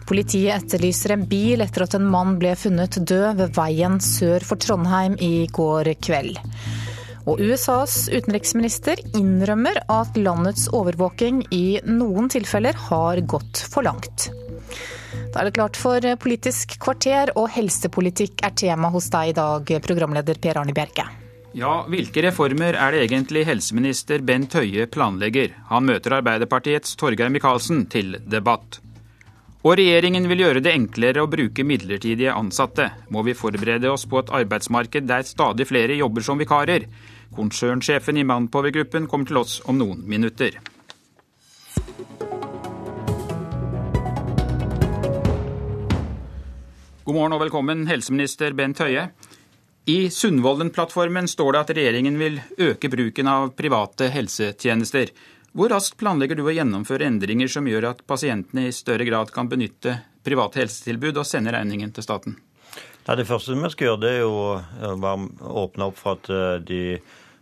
[0.06, 4.62] Politiet etterlyser en bil etter at en mann ble funnet død ved veien sør for
[4.62, 6.38] Trondheim i går kveld.
[7.26, 14.28] Og USAs utenriksminister innrømmer at landets overvåking i noen tilfeller har gått for langt.
[15.34, 19.72] Da er det klart for Politisk kvarter, og helsepolitikk er tema hos deg i dag,
[19.82, 21.08] programleder Per Arne Bjerke.
[21.56, 25.54] Ja, hvilke reformer er det egentlig helseminister Bent Høie planlegger?
[25.70, 28.78] Han møter Arbeiderpartiets Torgeir Micaelsen til debatt.
[29.66, 32.90] Og regjeringen vil gjøre det enklere å bruke midlertidige ansatte.
[33.10, 36.86] Må vi forberede oss på et arbeidsmarked der stadig flere jobber som vikarer?
[37.34, 40.60] Konsernsjefen i Manpower-gruppen kommer til oss om noen minutter.
[47.06, 49.08] God morgen og velkommen, helseminister Bent Høie.
[49.86, 55.12] I Sundvolden-plattformen står det at regjeringen vil øke bruken av private helsetjenester.
[55.54, 59.46] Hvor raskt planlegger du å gjennomføre endringer som gjør at pasientene i større grad kan
[59.48, 62.34] benytte private helsetilbud og sende regningen til staten?
[63.06, 65.10] Ja, det første vi skal gjøre, det er jo å
[65.62, 66.80] åpne opp for at eh, de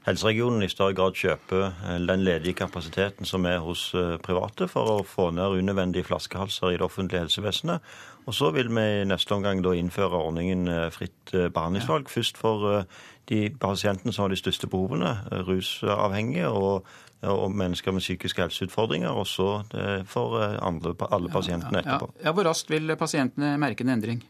[0.05, 4.91] helseregionene i større grad kjøper eh, den ledige kapasiteten som er hos eh, private, for
[4.93, 7.81] å få ned unødvendige flaskehalser i det offentlige helsevesenet.
[8.28, 12.12] Og så vil vi i neste omgang da innføre ordningen fritt behandlingsvalg.
[12.12, 12.85] Først for
[13.28, 15.16] de pasientene som har de største behovene,
[15.49, 16.89] rusavhengige og
[17.31, 22.11] og mennesker med psykiske helseutfordringer, og så eh, for eh, andre, alle pasientene etterpå.
[22.19, 24.23] Ja, ja, Hvor raskt vil pasientene merke en endring?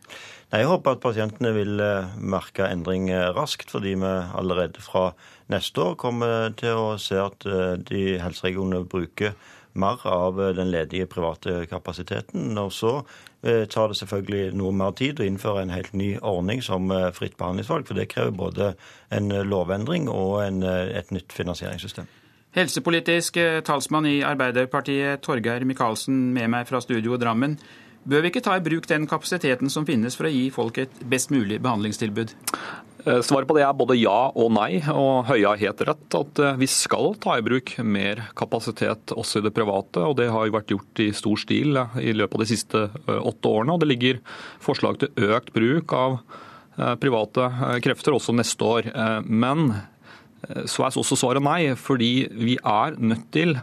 [0.52, 5.10] Nei, jeg håper at pasientene vil eh, merke endring raskt, fordi vi allerede fra
[5.52, 7.44] neste år kommer til å se at
[7.88, 9.34] de helseregionene bruker
[9.74, 12.54] mer av den ledige private kapasiteten.
[12.62, 12.92] Og så
[13.42, 17.84] tar det selvfølgelig noe mer tid å innføre en helt ny ordning som fritt behandlingsvalg,
[17.90, 18.72] for det krever både
[19.12, 22.08] en lovendring og en, et nytt finansieringssystem.
[22.54, 27.56] Helsepolitisk eh, talsmann i Arbeiderpartiet, Torgeir Micaelsen, med meg fra studio Drammen.
[28.06, 31.00] Bør vi ikke ta i bruk den kapasiteten som finnes for å gi folk et
[31.10, 32.34] best mulig behandlingstilbud?
[33.04, 36.42] Eh, svaret på det er både ja og nei, og Høie har helt rett at
[36.44, 40.04] eh, vi skal ta i bruk mer kapasitet også i det private.
[40.06, 42.84] og Det har jo vært gjort i stor stil i løpet av de siste
[43.18, 43.74] åtte årene.
[43.74, 44.22] og Det ligger
[44.62, 46.20] forslag til økt bruk av
[47.02, 47.50] private
[47.82, 48.88] krefter også neste år.
[49.26, 49.74] Men
[50.70, 53.56] så er også svaret nei, fordi vi er nødt til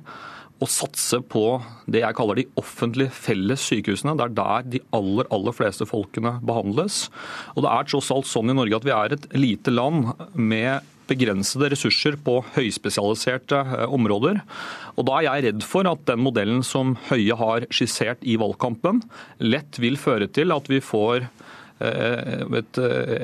[0.62, 1.46] å satse på
[1.90, 4.14] det jeg kaller de offentlige felles sykehusene.
[4.18, 7.08] Det er der de aller, aller fleste folkene behandles.
[7.56, 10.86] Og det er tross alt sånn i Norge at vi er et lite land med
[11.10, 14.40] begrensede ressurser på høyspesialiserte eh, områder.
[14.96, 19.02] Og Da er jeg redd for at den modellen som Høie har skissert i valgkampen,
[19.44, 21.51] lett vil føre til at vi får Eh,
[22.62, 22.80] et,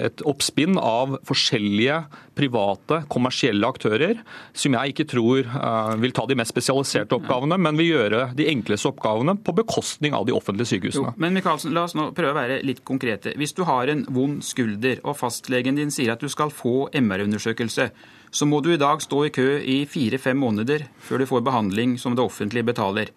[0.08, 2.02] et oppspinn av forskjellige
[2.38, 4.22] private, kommersielle aktører,
[4.58, 8.50] som jeg ikke tror eh, vil ta de mest spesialiserte oppgavene, men vil gjøre de
[8.52, 11.14] enkleste oppgavene på bekostning av de offentlige sykehusene.
[11.14, 13.36] Jo, men Michaelsen, la oss nå prøve å være litt konkrete.
[13.40, 17.90] Hvis du har en vond skulder, og fastlegen din sier at du skal få MR-undersøkelse,
[18.32, 21.96] så må du i dag stå i kø i fire-fem måneder før du får behandling
[22.02, 23.14] som det offentlige betaler.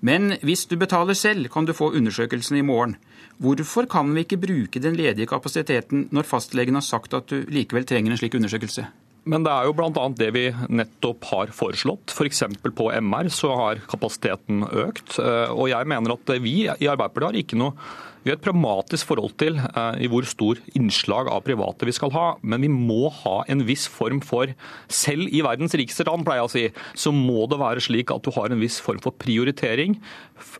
[0.00, 2.96] Men hvis du betaler selv, kan du få undersøkelsen i morgen.
[3.40, 7.86] Hvorfor kan vi ikke bruke den ledige kapasiteten når fastlegen har sagt at du likevel
[7.88, 8.84] trenger en slik undersøkelse?
[9.30, 10.04] Men det er jo bl.a.
[10.16, 12.12] det vi nettopp har foreslått.
[12.12, 12.42] F.eks.
[12.60, 15.18] For på MR så har kapasiteten økt.
[15.20, 17.74] Eh, og jeg mener at vi i Arbeiderpartiet har ikke noe
[18.20, 22.12] vi har et pragmatisk forhold til uh, i hvor stor innslag av private vi skal
[22.12, 24.52] ha, men vi må ha en viss form for
[24.92, 26.64] Selv i verdens rikeste land, pleier jeg å si,
[27.04, 29.96] så må det være slik at du har en viss form for prioritering.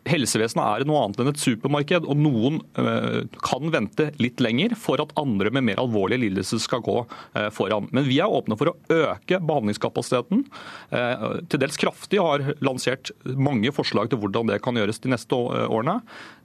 [0.09, 5.03] Helsevesenet er noe annet enn et supermarked, og noen uh, kan vente litt lenger for
[5.03, 7.89] at andre med mer alvorlige lidelser skal gå uh, foran.
[7.93, 10.43] Men vi er åpne for å øke behandlingskapasiteten.
[10.91, 15.99] Til dels kraftig har lansert mange forslag til hvordan det kan gjøres de neste årene.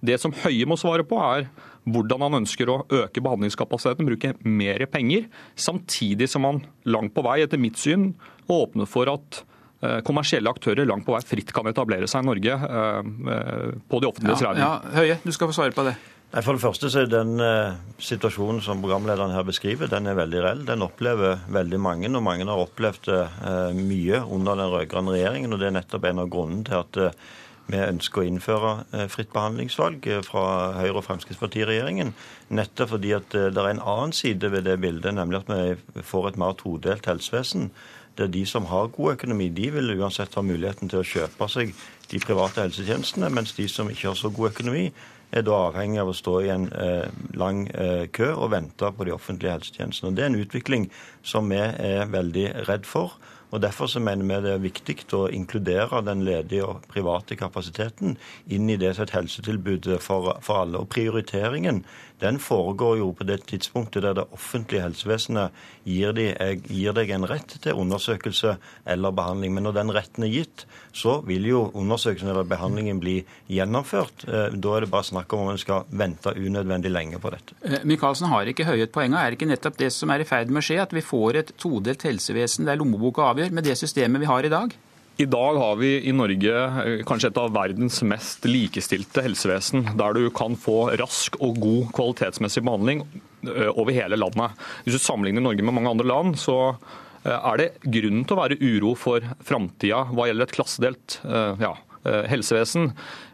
[0.07, 1.49] Det som Høie må svare på, er
[1.87, 7.41] hvordan han ønsker å øke behandlingskapasiteten, bruke mer penger, samtidig som han langt på vei,
[7.45, 8.11] etter mitt syn,
[8.51, 9.41] åpner for at
[9.85, 14.03] eh, kommersielle aktører langt på vei fritt kan etablere seg i Norge eh, eh, på
[14.03, 15.95] de offentlige ja, ja, Høie, du skal få svare på det.
[16.35, 20.19] Nei, For det første så er den eh, situasjonen som programlederen her beskriver, den er
[20.19, 20.67] veldig reell.
[20.67, 25.55] Den opplever veldig mange, og mange har opplevd eh, mye under den rød-grønne regjeringen.
[25.55, 27.21] og Det er nettopp en av grunnene til at
[27.67, 30.47] vi ønsker å innføre eh, fritt behandlingsvalg eh, fra
[30.79, 32.15] Høyre- og Fremskrittspartiregjeringen.
[32.55, 36.31] Nettopp fordi at det er en annen side ved det bildet, nemlig at vi får
[36.31, 37.71] et mer todelt helsevesen.
[38.17, 41.51] Det er de som har god økonomi, de vil uansett ha muligheten til å kjøpe
[41.53, 41.75] seg
[42.09, 44.87] de private helsetjenestene, mens de som ikke har så god økonomi,
[45.35, 49.07] er da avhengig av å stå i en eh, lang eh, kø og vente på
[49.09, 50.15] de offentlige helsetjenestene.
[50.17, 50.87] Det er en utvikling
[51.27, 53.19] som vi er veldig redd for.
[53.51, 58.17] Og Derfor så mener vi det er viktig å inkludere den ledige og private kapasiteten
[58.51, 60.83] inn i det som er et helsetilbud for, for alle.
[60.83, 61.85] Og Prioriteringen
[62.21, 65.53] den foregår jo på det tidspunktet der det offentlige helsevesenet
[65.85, 66.31] gir, de,
[66.65, 68.57] gir, deg en rett til undersøkelse
[68.89, 69.53] eller behandling.
[69.55, 70.65] Men når den retten er gitt,
[70.97, 73.19] så vil jo undersøkelsen eller behandlingen bli
[73.53, 74.25] gjennomført.
[74.29, 77.59] Eh, da er det bare snakk om om en skal vente unødvendig lenge på dette.
[77.63, 79.21] Eh, Michaelsen har ikke høyet poenget.
[79.21, 81.43] Er det ikke nettopp det som er i ferd med å skje, at vi får
[81.43, 84.73] et todelt helsevesen der lommeboka avgjør, med det systemet vi har i dag?
[85.17, 90.13] I dag har vi i Norge eh, kanskje et av verdens mest likestilte helsevesen, der
[90.13, 93.01] du kan få rask og god kvalitetsmessig behandling
[93.49, 94.53] eh, over hele landet.
[94.85, 98.41] Hvis du sammenligner Norge med mange andre land, så eh, er det grunn til å
[98.43, 101.19] være uro for framtida hva gjelder et klassedelt
[101.65, 101.73] ja,
[102.05, 102.91] helsevesen.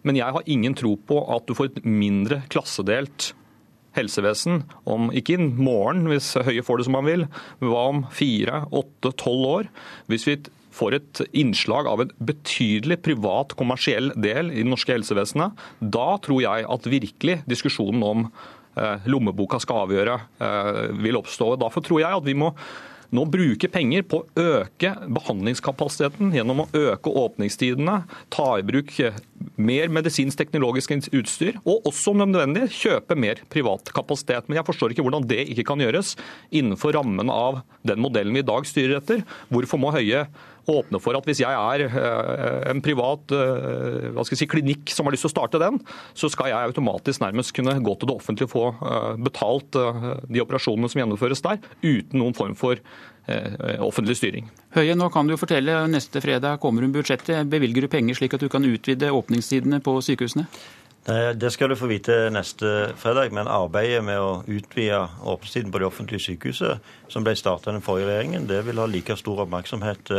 [0.07, 3.33] Men jeg har ingen tro på at du får et mindre klassedelt
[3.99, 7.27] helsevesen om ikke i morgen, hvis Høie får det som han vil,
[7.59, 9.73] men hva om fire, åtte, tolv år?
[10.07, 10.39] Hvis vi
[10.73, 16.43] får et innslag av en betydelig privat, kommersiell del i det norske helsevesenet, da tror
[16.45, 21.55] jeg at virkelig diskusjonen om eh, lommeboka skal avgjøre, eh, vil oppstå.
[21.63, 22.55] Derfor tror jeg at vi må
[23.13, 27.99] nå bruke penger på å øke behandlingskapasiteten gjennom å øke åpningstidene,
[28.33, 28.95] ta i bruk
[29.61, 34.49] mer medisinsk-teknologisk utstyr, og også om nødvendig kjøpe mer privat kapasitet.
[34.49, 36.15] Men jeg forstår ikke hvordan det ikke kan gjøres
[36.55, 39.27] innenfor rammen av den modellen vi i dag styrer etter.
[39.53, 40.25] Hvorfor må Høie
[40.71, 45.27] åpne for at hvis jeg er eh, en privat eh, si, klinikk som har lyst
[45.27, 45.81] til å starte den,
[46.15, 49.81] så skal jeg automatisk nærmest kunne gå til det offentlige og få eh, betalt
[50.29, 52.81] de operasjonene som gjennomføres der, uten noen form for
[53.79, 54.49] offentlig styring.
[54.75, 57.47] Høie, nå kan du fortelle, neste fredag kommer hun budsjettet.
[57.53, 60.49] Bevilger du penger slik at du kan utvide åpningstidene på sykehusene?
[61.03, 65.89] Det skal du få vite neste fredag, men arbeidet med å utvide åpningstiden på det
[65.89, 70.13] offentlige sykehuset, som ble startet av den forrige regjeringen, det vil ha like stor oppmerksomhet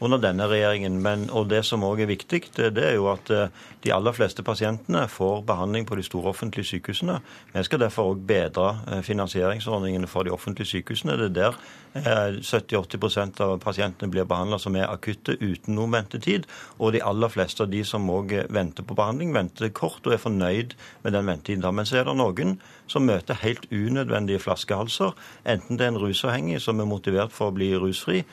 [0.00, 1.02] under denne regjeringen.
[1.02, 3.48] Men, og Det som òg er viktig, det er jo at eh,
[3.84, 7.20] de aller fleste pasientene får behandling på de store offentlige sykehusene.
[7.52, 11.16] Vi skal derfor òg bedre eh, finansieringsordningene for de offentlige sykehusene.
[11.16, 11.56] Det er
[11.94, 16.46] der 70-80 eh, av pasientene blir behandla som er akutte uten noen ventetid.
[16.78, 20.22] Og de aller fleste av de som òg venter på behandling, venter kort og er
[20.22, 21.74] fornøyd med den ventetiden.
[21.74, 22.56] Men så er det noen
[22.90, 25.12] som møter helt unødvendige flaskehalser.
[25.44, 28.24] Enten det er en rusavhengig som er motivert for å bli rusfri,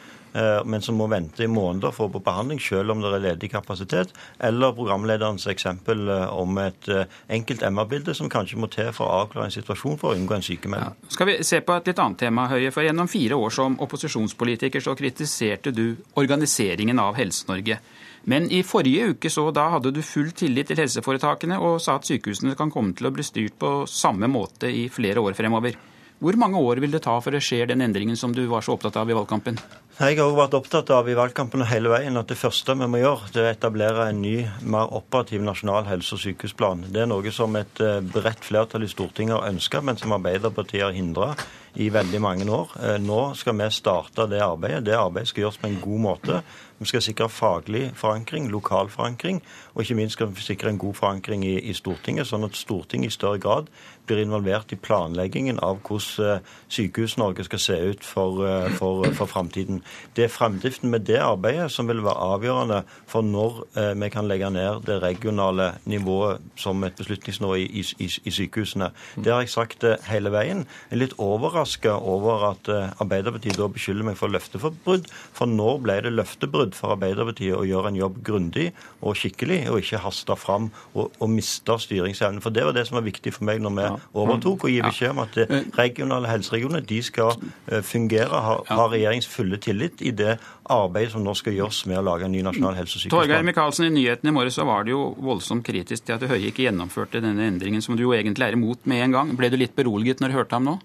[0.65, 3.49] men som må vente i måneder for å få behandling, selv om det er ledig
[3.51, 4.13] kapasitet.
[4.43, 7.05] Eller programlederens eksempel eh, om et eh,
[7.37, 10.45] enkelt MR-bilde som kanskje må til for å avklare en situasjon for å unngå en
[10.45, 10.95] sykemelding.
[10.97, 11.11] Ja.
[11.13, 12.71] Skal vi se på et litt annet tema, Høie.
[12.75, 15.85] For gjennom fire år som opposisjonspolitiker så kritiserte du
[16.19, 17.79] organiseringen av Helse-Norge.
[18.27, 22.07] Men i forrige uke så da hadde du full tillit til helseforetakene og sa at
[22.09, 25.77] sykehusene kan komme til å bli styrt på samme måte i flere år fremover.
[26.17, 28.73] Hvor mange år vil det ta før det skjer den endringen som du var så
[28.73, 29.59] opptatt av i valgkampen?
[29.97, 33.03] Jeg har også vært opptatt av i valgkampen hele veien at det første vi må
[33.03, 34.35] gjøre, det er å etablere en ny,
[34.65, 36.87] mer operativ nasjonal helse- og sykehusplan.
[36.93, 40.87] Det er noe som et eh, bredt flertall i Stortinget har ønska, men som Arbeiderpartiet
[40.87, 41.35] har hindra
[41.77, 42.73] i veldig mange år.
[42.81, 44.85] Eh, nå skal vi starte det arbeidet.
[44.85, 46.41] Det arbeidet skal gjøres på en god måte.
[46.77, 49.41] Vi skal sikre faglig forankring, lokal forankring,
[49.73, 53.13] og ikke minst skal vi sikre en god forankring i, i Stortinget, sånn at Stortinget
[53.13, 53.69] i større grad
[54.07, 59.29] blir involvert i planleggingen av hvordan eh, Sykehus-Norge skal se ut for, eh, for, for
[59.29, 59.81] framtiden.
[60.15, 64.29] Det er fremdriften med det arbeidet som vil være avgjørende for når eh, vi kan
[64.29, 68.91] legge ned det regionale nivået som et beslutningsnivå i, i, i sykehusene.
[69.15, 70.65] Det har jeg sagt hele veien.
[70.89, 72.69] Jeg er litt overraska over at
[73.01, 75.07] Arbeiderpartiet da beskylder meg for løfteforbrudd.
[75.35, 78.69] For når ble det løftebrudd for Arbeiderpartiet å gjøre en jobb grundig
[79.01, 82.43] og skikkelig, og ikke haste fram og, og miste styringsevnen?
[82.43, 85.15] For det var det som var viktig for meg når vi overtok, og gi beskjed
[85.15, 90.13] om at eh, regionale helseregioner de skal eh, fungere, har, ha regjeringens fulle tillit i
[90.15, 90.37] det
[90.67, 93.27] arbeidet som nå skal gjøres med å lage en ny nasjonal helse- og sykehusplan.
[93.27, 96.65] Torgeir Micaelsen, i nyhetene i morges var det jo voldsomt kritisk til at Høie ikke
[96.65, 99.37] gjennomførte denne endringen, som du jo egentlig er imot med en gang.
[99.39, 100.77] Ble du litt beroliget når du hørte ham nå?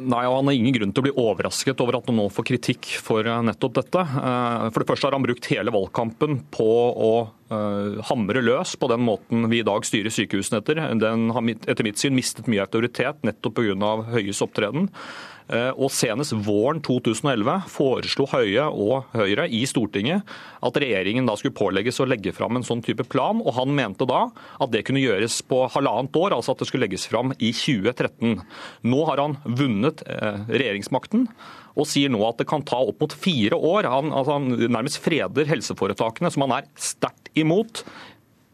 [0.00, 2.46] Nei, og Han har ingen grunn til å bli overrasket over at han nå får
[2.52, 4.04] kritikk for nettopp dette.
[4.04, 7.12] For det første har han brukt hele valgkampen på å
[7.48, 10.82] Eh, hamre løs på den måten vi i dag styrer sykehusene etter.
[11.00, 13.92] Den har etter mitt syn mistet mye autoritet nettopp pga.
[14.12, 14.90] Høies opptreden.
[15.48, 20.28] Eh, og Senest våren 2011 foreslo Høie og Høyre i Stortinget
[20.64, 23.40] at regjeringen da skulle pålegges å legge fram en sånn type plan.
[23.40, 26.84] og Han mente da at det kunne gjøres på halvannet år, altså at det skulle
[26.84, 28.42] legges fram i 2013.
[28.92, 31.24] Nå har han vunnet eh, regjeringsmakten
[31.78, 33.88] og sier nå at det kan ta opp mot fire år.
[33.88, 37.84] Han, altså han nærmest freder helseforetakene, som han er sterkt imot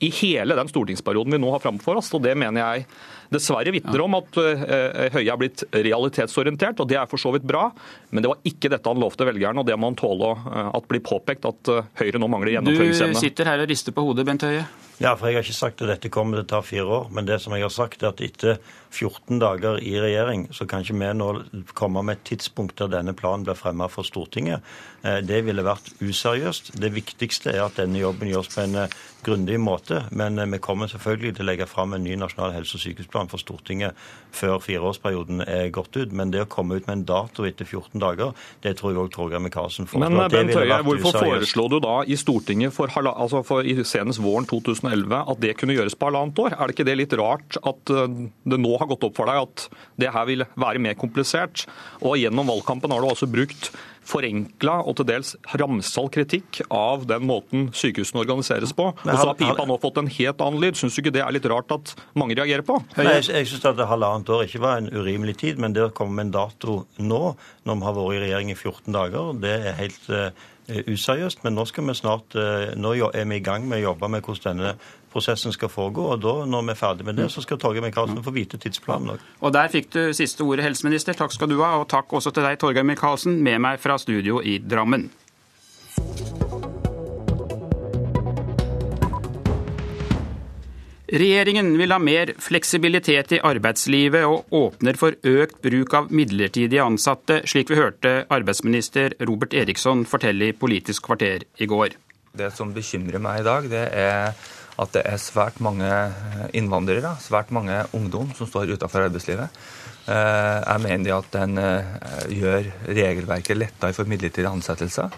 [0.05, 2.12] i hele den stortingsperioden vi nå har framfor oss.
[2.15, 2.87] og Det mener jeg
[3.35, 4.65] dessverre vitner om at uh,
[5.15, 7.66] Høie er blitt realitetsorientert, og det er for så vidt bra.
[8.15, 10.89] Men det var ikke dette han lovte velgerne, og det må han tåle uh, at
[10.90, 13.19] blir påpekt at uh, Høyre nå mangler gjennomføringsevne.
[13.19, 14.65] Du sitter her og rister på hodet, Bent Høie.
[15.03, 17.09] Ja, for jeg har ikke sagt at dette kommer til å ta fire år.
[17.15, 18.61] Men det som jeg har sagt, er at etter
[18.95, 21.31] 14 dager i regjering, så kan ikke vi nå
[21.75, 24.62] komme med et tidspunkt der denne planen blir fremmet for Stortinget.
[25.03, 26.77] Det ville vært useriøst.
[26.81, 28.79] Det viktigste er at denne jobben gjøres på en
[29.25, 30.05] grundig måte.
[30.15, 33.43] Men vi kommer selvfølgelig til å legge fram en ny nasjonal helse- og sykehusplan for
[33.43, 33.99] Stortinget
[34.35, 36.15] før fireårsperioden er gått ut.
[36.15, 39.12] Men det å komme ut med en dato etter 14 dager, det tror jeg òg
[39.16, 40.15] Torgeir Micaelsen foreslår.
[40.15, 44.47] Men Bent Høie, hvorfor foreslo du da i Stortinget for, altså for senest våren
[44.85, 46.56] 2011 at det kunne gjøres på halvannet år?
[46.56, 49.43] Er det ikke det litt rart at eh, det nå har gått opp for deg
[49.47, 49.66] at
[50.01, 51.66] det her vil være mer komplisert?
[52.02, 53.73] Og gjennom valgkampen har du også brukt
[54.05, 58.90] forenkla og til dels ramsall kritikk av den måten sykehusene organiseres på.
[58.93, 60.78] Og så har pipa nå fått en helt annen lyd.
[60.78, 62.78] Syns du ikke det er litt rart at mange reagerer på?
[62.98, 65.93] Nei, jeg, jeg syns at halvannet år ikke var en urimelig tid, men det å
[65.94, 67.23] komme med en dato nå,
[67.65, 71.45] når vi har vært i regjering i 14 dager, det er helt uh, useriøst.
[71.45, 74.24] Men nå, skal vi snart, uh, nå er vi i gang med å jobbe med
[74.24, 74.77] hvordan denne
[75.15, 76.07] prosessen skal foregå.
[76.12, 79.15] og da, Når vi er ferdig med det, så skal Torgeir Micaelsen få vite tidsplanen
[79.15, 79.27] òg.
[79.41, 81.12] Og Der fikk du siste ordet, helseminister.
[81.12, 81.77] Takk skal du ha.
[81.78, 85.11] Og takk også til deg, Torgeir Micaelsen, med meg fra studio i Drammen.
[91.15, 97.36] Regjeringen vil ha mer fleksibilitet i arbeidslivet og åpner for økt bruk av midlertidige ansatte,
[97.47, 101.95] slik vi hørte arbeidsminister Robert Eriksson fortelle i Politisk kvarter i går.
[102.35, 104.35] Det som bekymrer meg i dag, det er
[104.74, 105.86] at det er svært mange
[106.51, 109.62] innvandrere, svært mange ungdom, som står utenfor arbeidslivet.
[110.11, 111.95] Eh, jeg mener at den eh,
[112.41, 115.15] gjør regelverket lettere for midlertidige ansettelser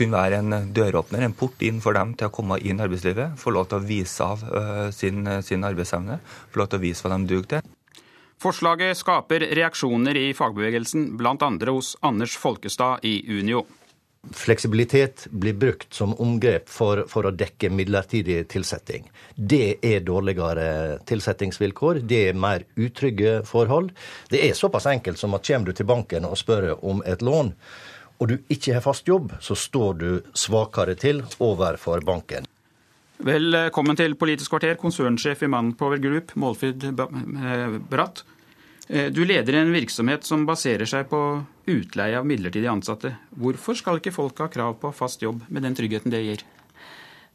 [0.00, 3.36] kunne være en døråpner, en port inn for dem til å komme inn i arbeidslivet.
[3.40, 4.46] Få lov til å vise av
[4.96, 6.16] sin, sin, arbeidsevne,
[6.50, 7.76] få lov til å vise hva de duger til.
[8.40, 11.50] Forslaget skaper reaksjoner i fagbevegelsen, bl.a.
[11.68, 13.66] hos Anders Folkestad i Unio.
[14.32, 19.06] Fleksibilitet blir brukt som omgrep for, for, å dekke midlertidig tilsetting.
[19.34, 23.94] Det er dårligere tilsettingsvilkår, det er mer utrygge forhold.
[24.28, 27.54] Det er såpass enkelt som at kommer du til banken og spør om et lån,
[28.20, 32.48] og du ikke har fast jobb, så står du svakere til overfor banken.
[33.20, 38.22] Velkommen til Politisk kvarter, konsernsjef i Manpower Group, Målfrid eh, Bratt.
[38.88, 41.20] Eh, du leder en virksomhet som baserer seg på
[41.68, 43.12] utleie av midlertidig ansatte.
[43.36, 46.46] Hvorfor skal ikke folk ha krav på fast jobb med den tryggheten det gir?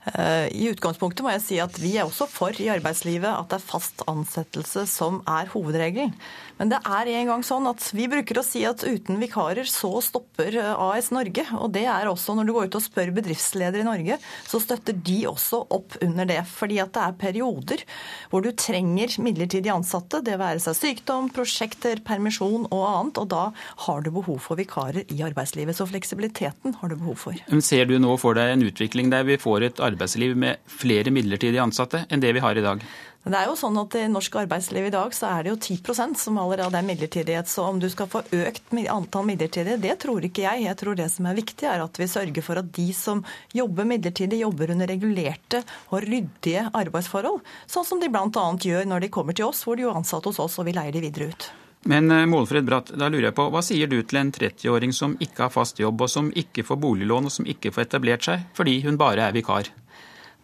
[0.06, 3.57] Eh, I utgangspunktet må jeg si at vi er også for i arbeidslivet at det
[3.57, 6.14] er fast ansettelse som er hovedregelen.
[6.60, 9.90] Men det er en gang sånn at vi bruker å si at uten vikarer så
[10.03, 11.44] stopper eh, AS Norge.
[11.60, 14.18] Og det er også når du går ut og spør bedriftsledere i Norge,
[14.48, 16.41] så støtter de også opp under det.
[16.48, 17.84] Fordi at det er perioder
[18.32, 23.19] hvor du trenger midlertidig ansatte, det være seg sykdom, prosjekter, permisjon og annet.
[23.23, 23.44] Og da
[23.88, 25.76] har du behov for vikarer i arbeidslivet.
[25.76, 27.41] Så fleksibiliteten har du behov for.
[27.52, 31.11] Men ser du nå for deg en utvikling der vi får et arbeidsliv med flere
[31.11, 32.84] midlertidige ansatte enn det vi har i dag?
[33.26, 36.19] Det er jo sånn at I norsk arbeidsliv i dag så er det jo 10%
[36.22, 37.49] som allerede er midlertidighet.
[37.49, 40.68] Så om du skal få økt antall midlertidige, det tror ikke jeg.
[40.68, 43.23] Jeg tror det som er viktig, er at vi sørger for at de som
[43.57, 47.41] jobber midlertidig, jobber under regulerte og ryddige arbeidsforhold.
[47.65, 48.45] Sånn som de bl.a.
[48.61, 50.93] gjør når de kommer til oss, hvor de er ansatt hos oss og vi leier
[50.93, 51.47] de videre ut.
[51.89, 55.18] Men eh, Målfred Bratt, da lurer jeg på, hva sier du til en 30-åring som
[55.22, 58.45] ikke har fast jobb, og som ikke får boliglån, og som ikke får etablert seg
[58.57, 59.69] fordi hun bare er vikar?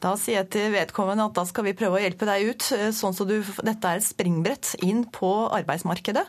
[0.02, 2.90] Da sier jeg til vedkommende at da skal vi prøve å hjelpe deg ut, eh,
[2.96, 6.24] sånn så du, dette er et springbrett inn på arbeidsmarkedet.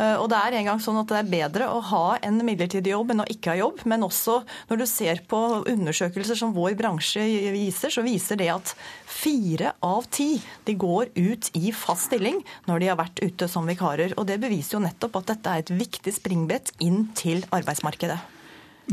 [0.00, 2.94] Eh, og det er en gang sånn at det er bedre å ha en midlertidig
[2.94, 3.84] jobb enn å ikke ha jobb.
[3.84, 4.38] Men også
[4.70, 8.72] når du ser på undersøkelser som vår bransje viser, så viser det at
[9.04, 10.30] fire av ti
[10.64, 12.40] de går ut i fast stilling
[12.70, 14.16] når de har vært ute som vikarer.
[14.16, 18.37] Og det beviser jo nettopp at dette er et viktig springbrett inn til arbeidsmarkedet.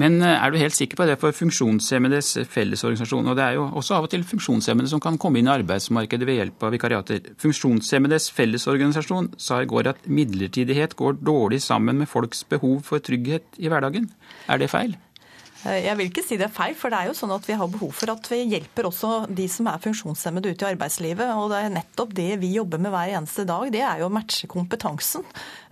[0.02, 3.30] Men eh, er du helt sikker på det for funksjonshemmedes fellesorganisasjon?
[3.32, 6.28] Og det er jo også av og til funksjonshemmede som kan komme inn i arbeidsmarkedet
[6.28, 7.32] ved hjelp av vikariater.
[7.42, 13.60] Funksjonshemmedes fellesorganisasjon sa i går at midlertidighet går dårlig sammen med folks behov for trygghet
[13.62, 14.12] i hverdagen.
[14.52, 14.98] Er det feil?
[15.66, 17.58] Eh, jeg vil ikke si det er feil, for det er jo sånn at vi
[17.58, 21.32] har behov for at vi hjelper også de som er funksjonshemmede ute i arbeidslivet.
[21.40, 23.66] Og det er nettopp det vi jobber med hver eneste dag.
[23.74, 25.26] Det er jo å matche kompetansen.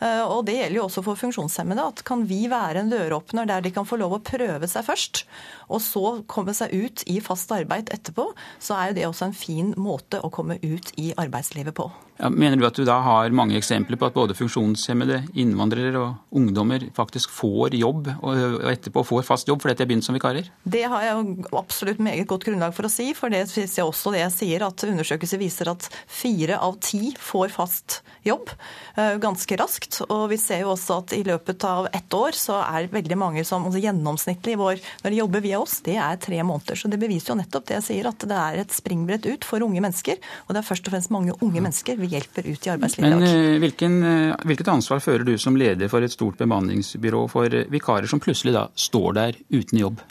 [0.03, 1.83] Og det gjelder jo også for funksjonshemmede.
[1.93, 5.23] at Kan vi være en døråpner der de kan få lov å prøve seg først,
[5.71, 9.37] og så komme seg ut i fast arbeid etterpå, så er jo det også en
[9.37, 11.91] fin måte å komme ut i arbeidslivet på.
[12.21, 16.37] Ja, mener du at du da har mange eksempler på at både funksjonshemmede, innvandrere og
[16.37, 20.51] ungdommer faktisk får jobb, og etterpå får fast jobb fordi de har begynt som vikarer?
[20.61, 24.21] Det har jeg absolutt meget godt grunnlag for å si, for det er også det
[24.21, 29.92] jeg sier, at undersøkelser viser at fire av ti får fast jobb eh, ganske raskt.
[30.07, 33.43] Og vi ser jo også at i løpet av ett år så er veldig mange
[33.47, 36.79] som altså gjennomsnittlig vår, når de jobber via oss, det er tre måneder.
[36.79, 39.65] Så det beviser jo nettopp det jeg sier, at det er et springbrett ut for
[39.65, 40.21] unge mennesker.
[40.47, 43.27] Og det er først og fremst mange unge mennesker vi hjelper ut i arbeidslivet Men
[43.27, 48.09] eh, hvilken, eh, hvilket ansvar fører du som leder for et stort bemanningsbyrå for vikarer
[48.09, 50.01] som plutselig da står der uten jobb?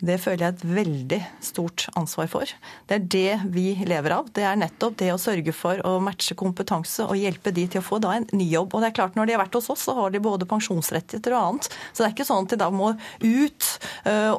[0.00, 2.52] Det føler jeg et veldig stort ansvar for.
[2.88, 4.30] Det er det vi lever av.
[4.34, 7.84] Det er nettopp det å sørge for å matche kompetanse og hjelpe de til å
[7.84, 8.74] få da en ny jobb.
[8.74, 11.34] Og det er klart Når de har vært hos oss, så har de både pensjonsrettigheter
[11.36, 11.68] og annet.
[11.92, 13.70] Så det er ikke sånn at de da må ut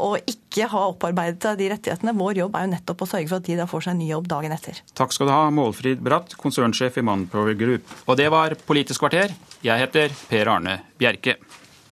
[0.01, 2.15] og ikke ha opparbeidet de rettighetene.
[2.17, 4.09] Vår jobb er jo nettopp å sørge for at de da får seg en ny
[4.11, 4.81] jobb dagen etter.
[4.97, 7.95] Takk skal du ha, Målfrid Bratt, konsernsjef i Manpower Group.
[8.07, 9.33] Og det var Politisk kvarter.
[9.65, 11.37] Jeg heter Per Arne Bjerke.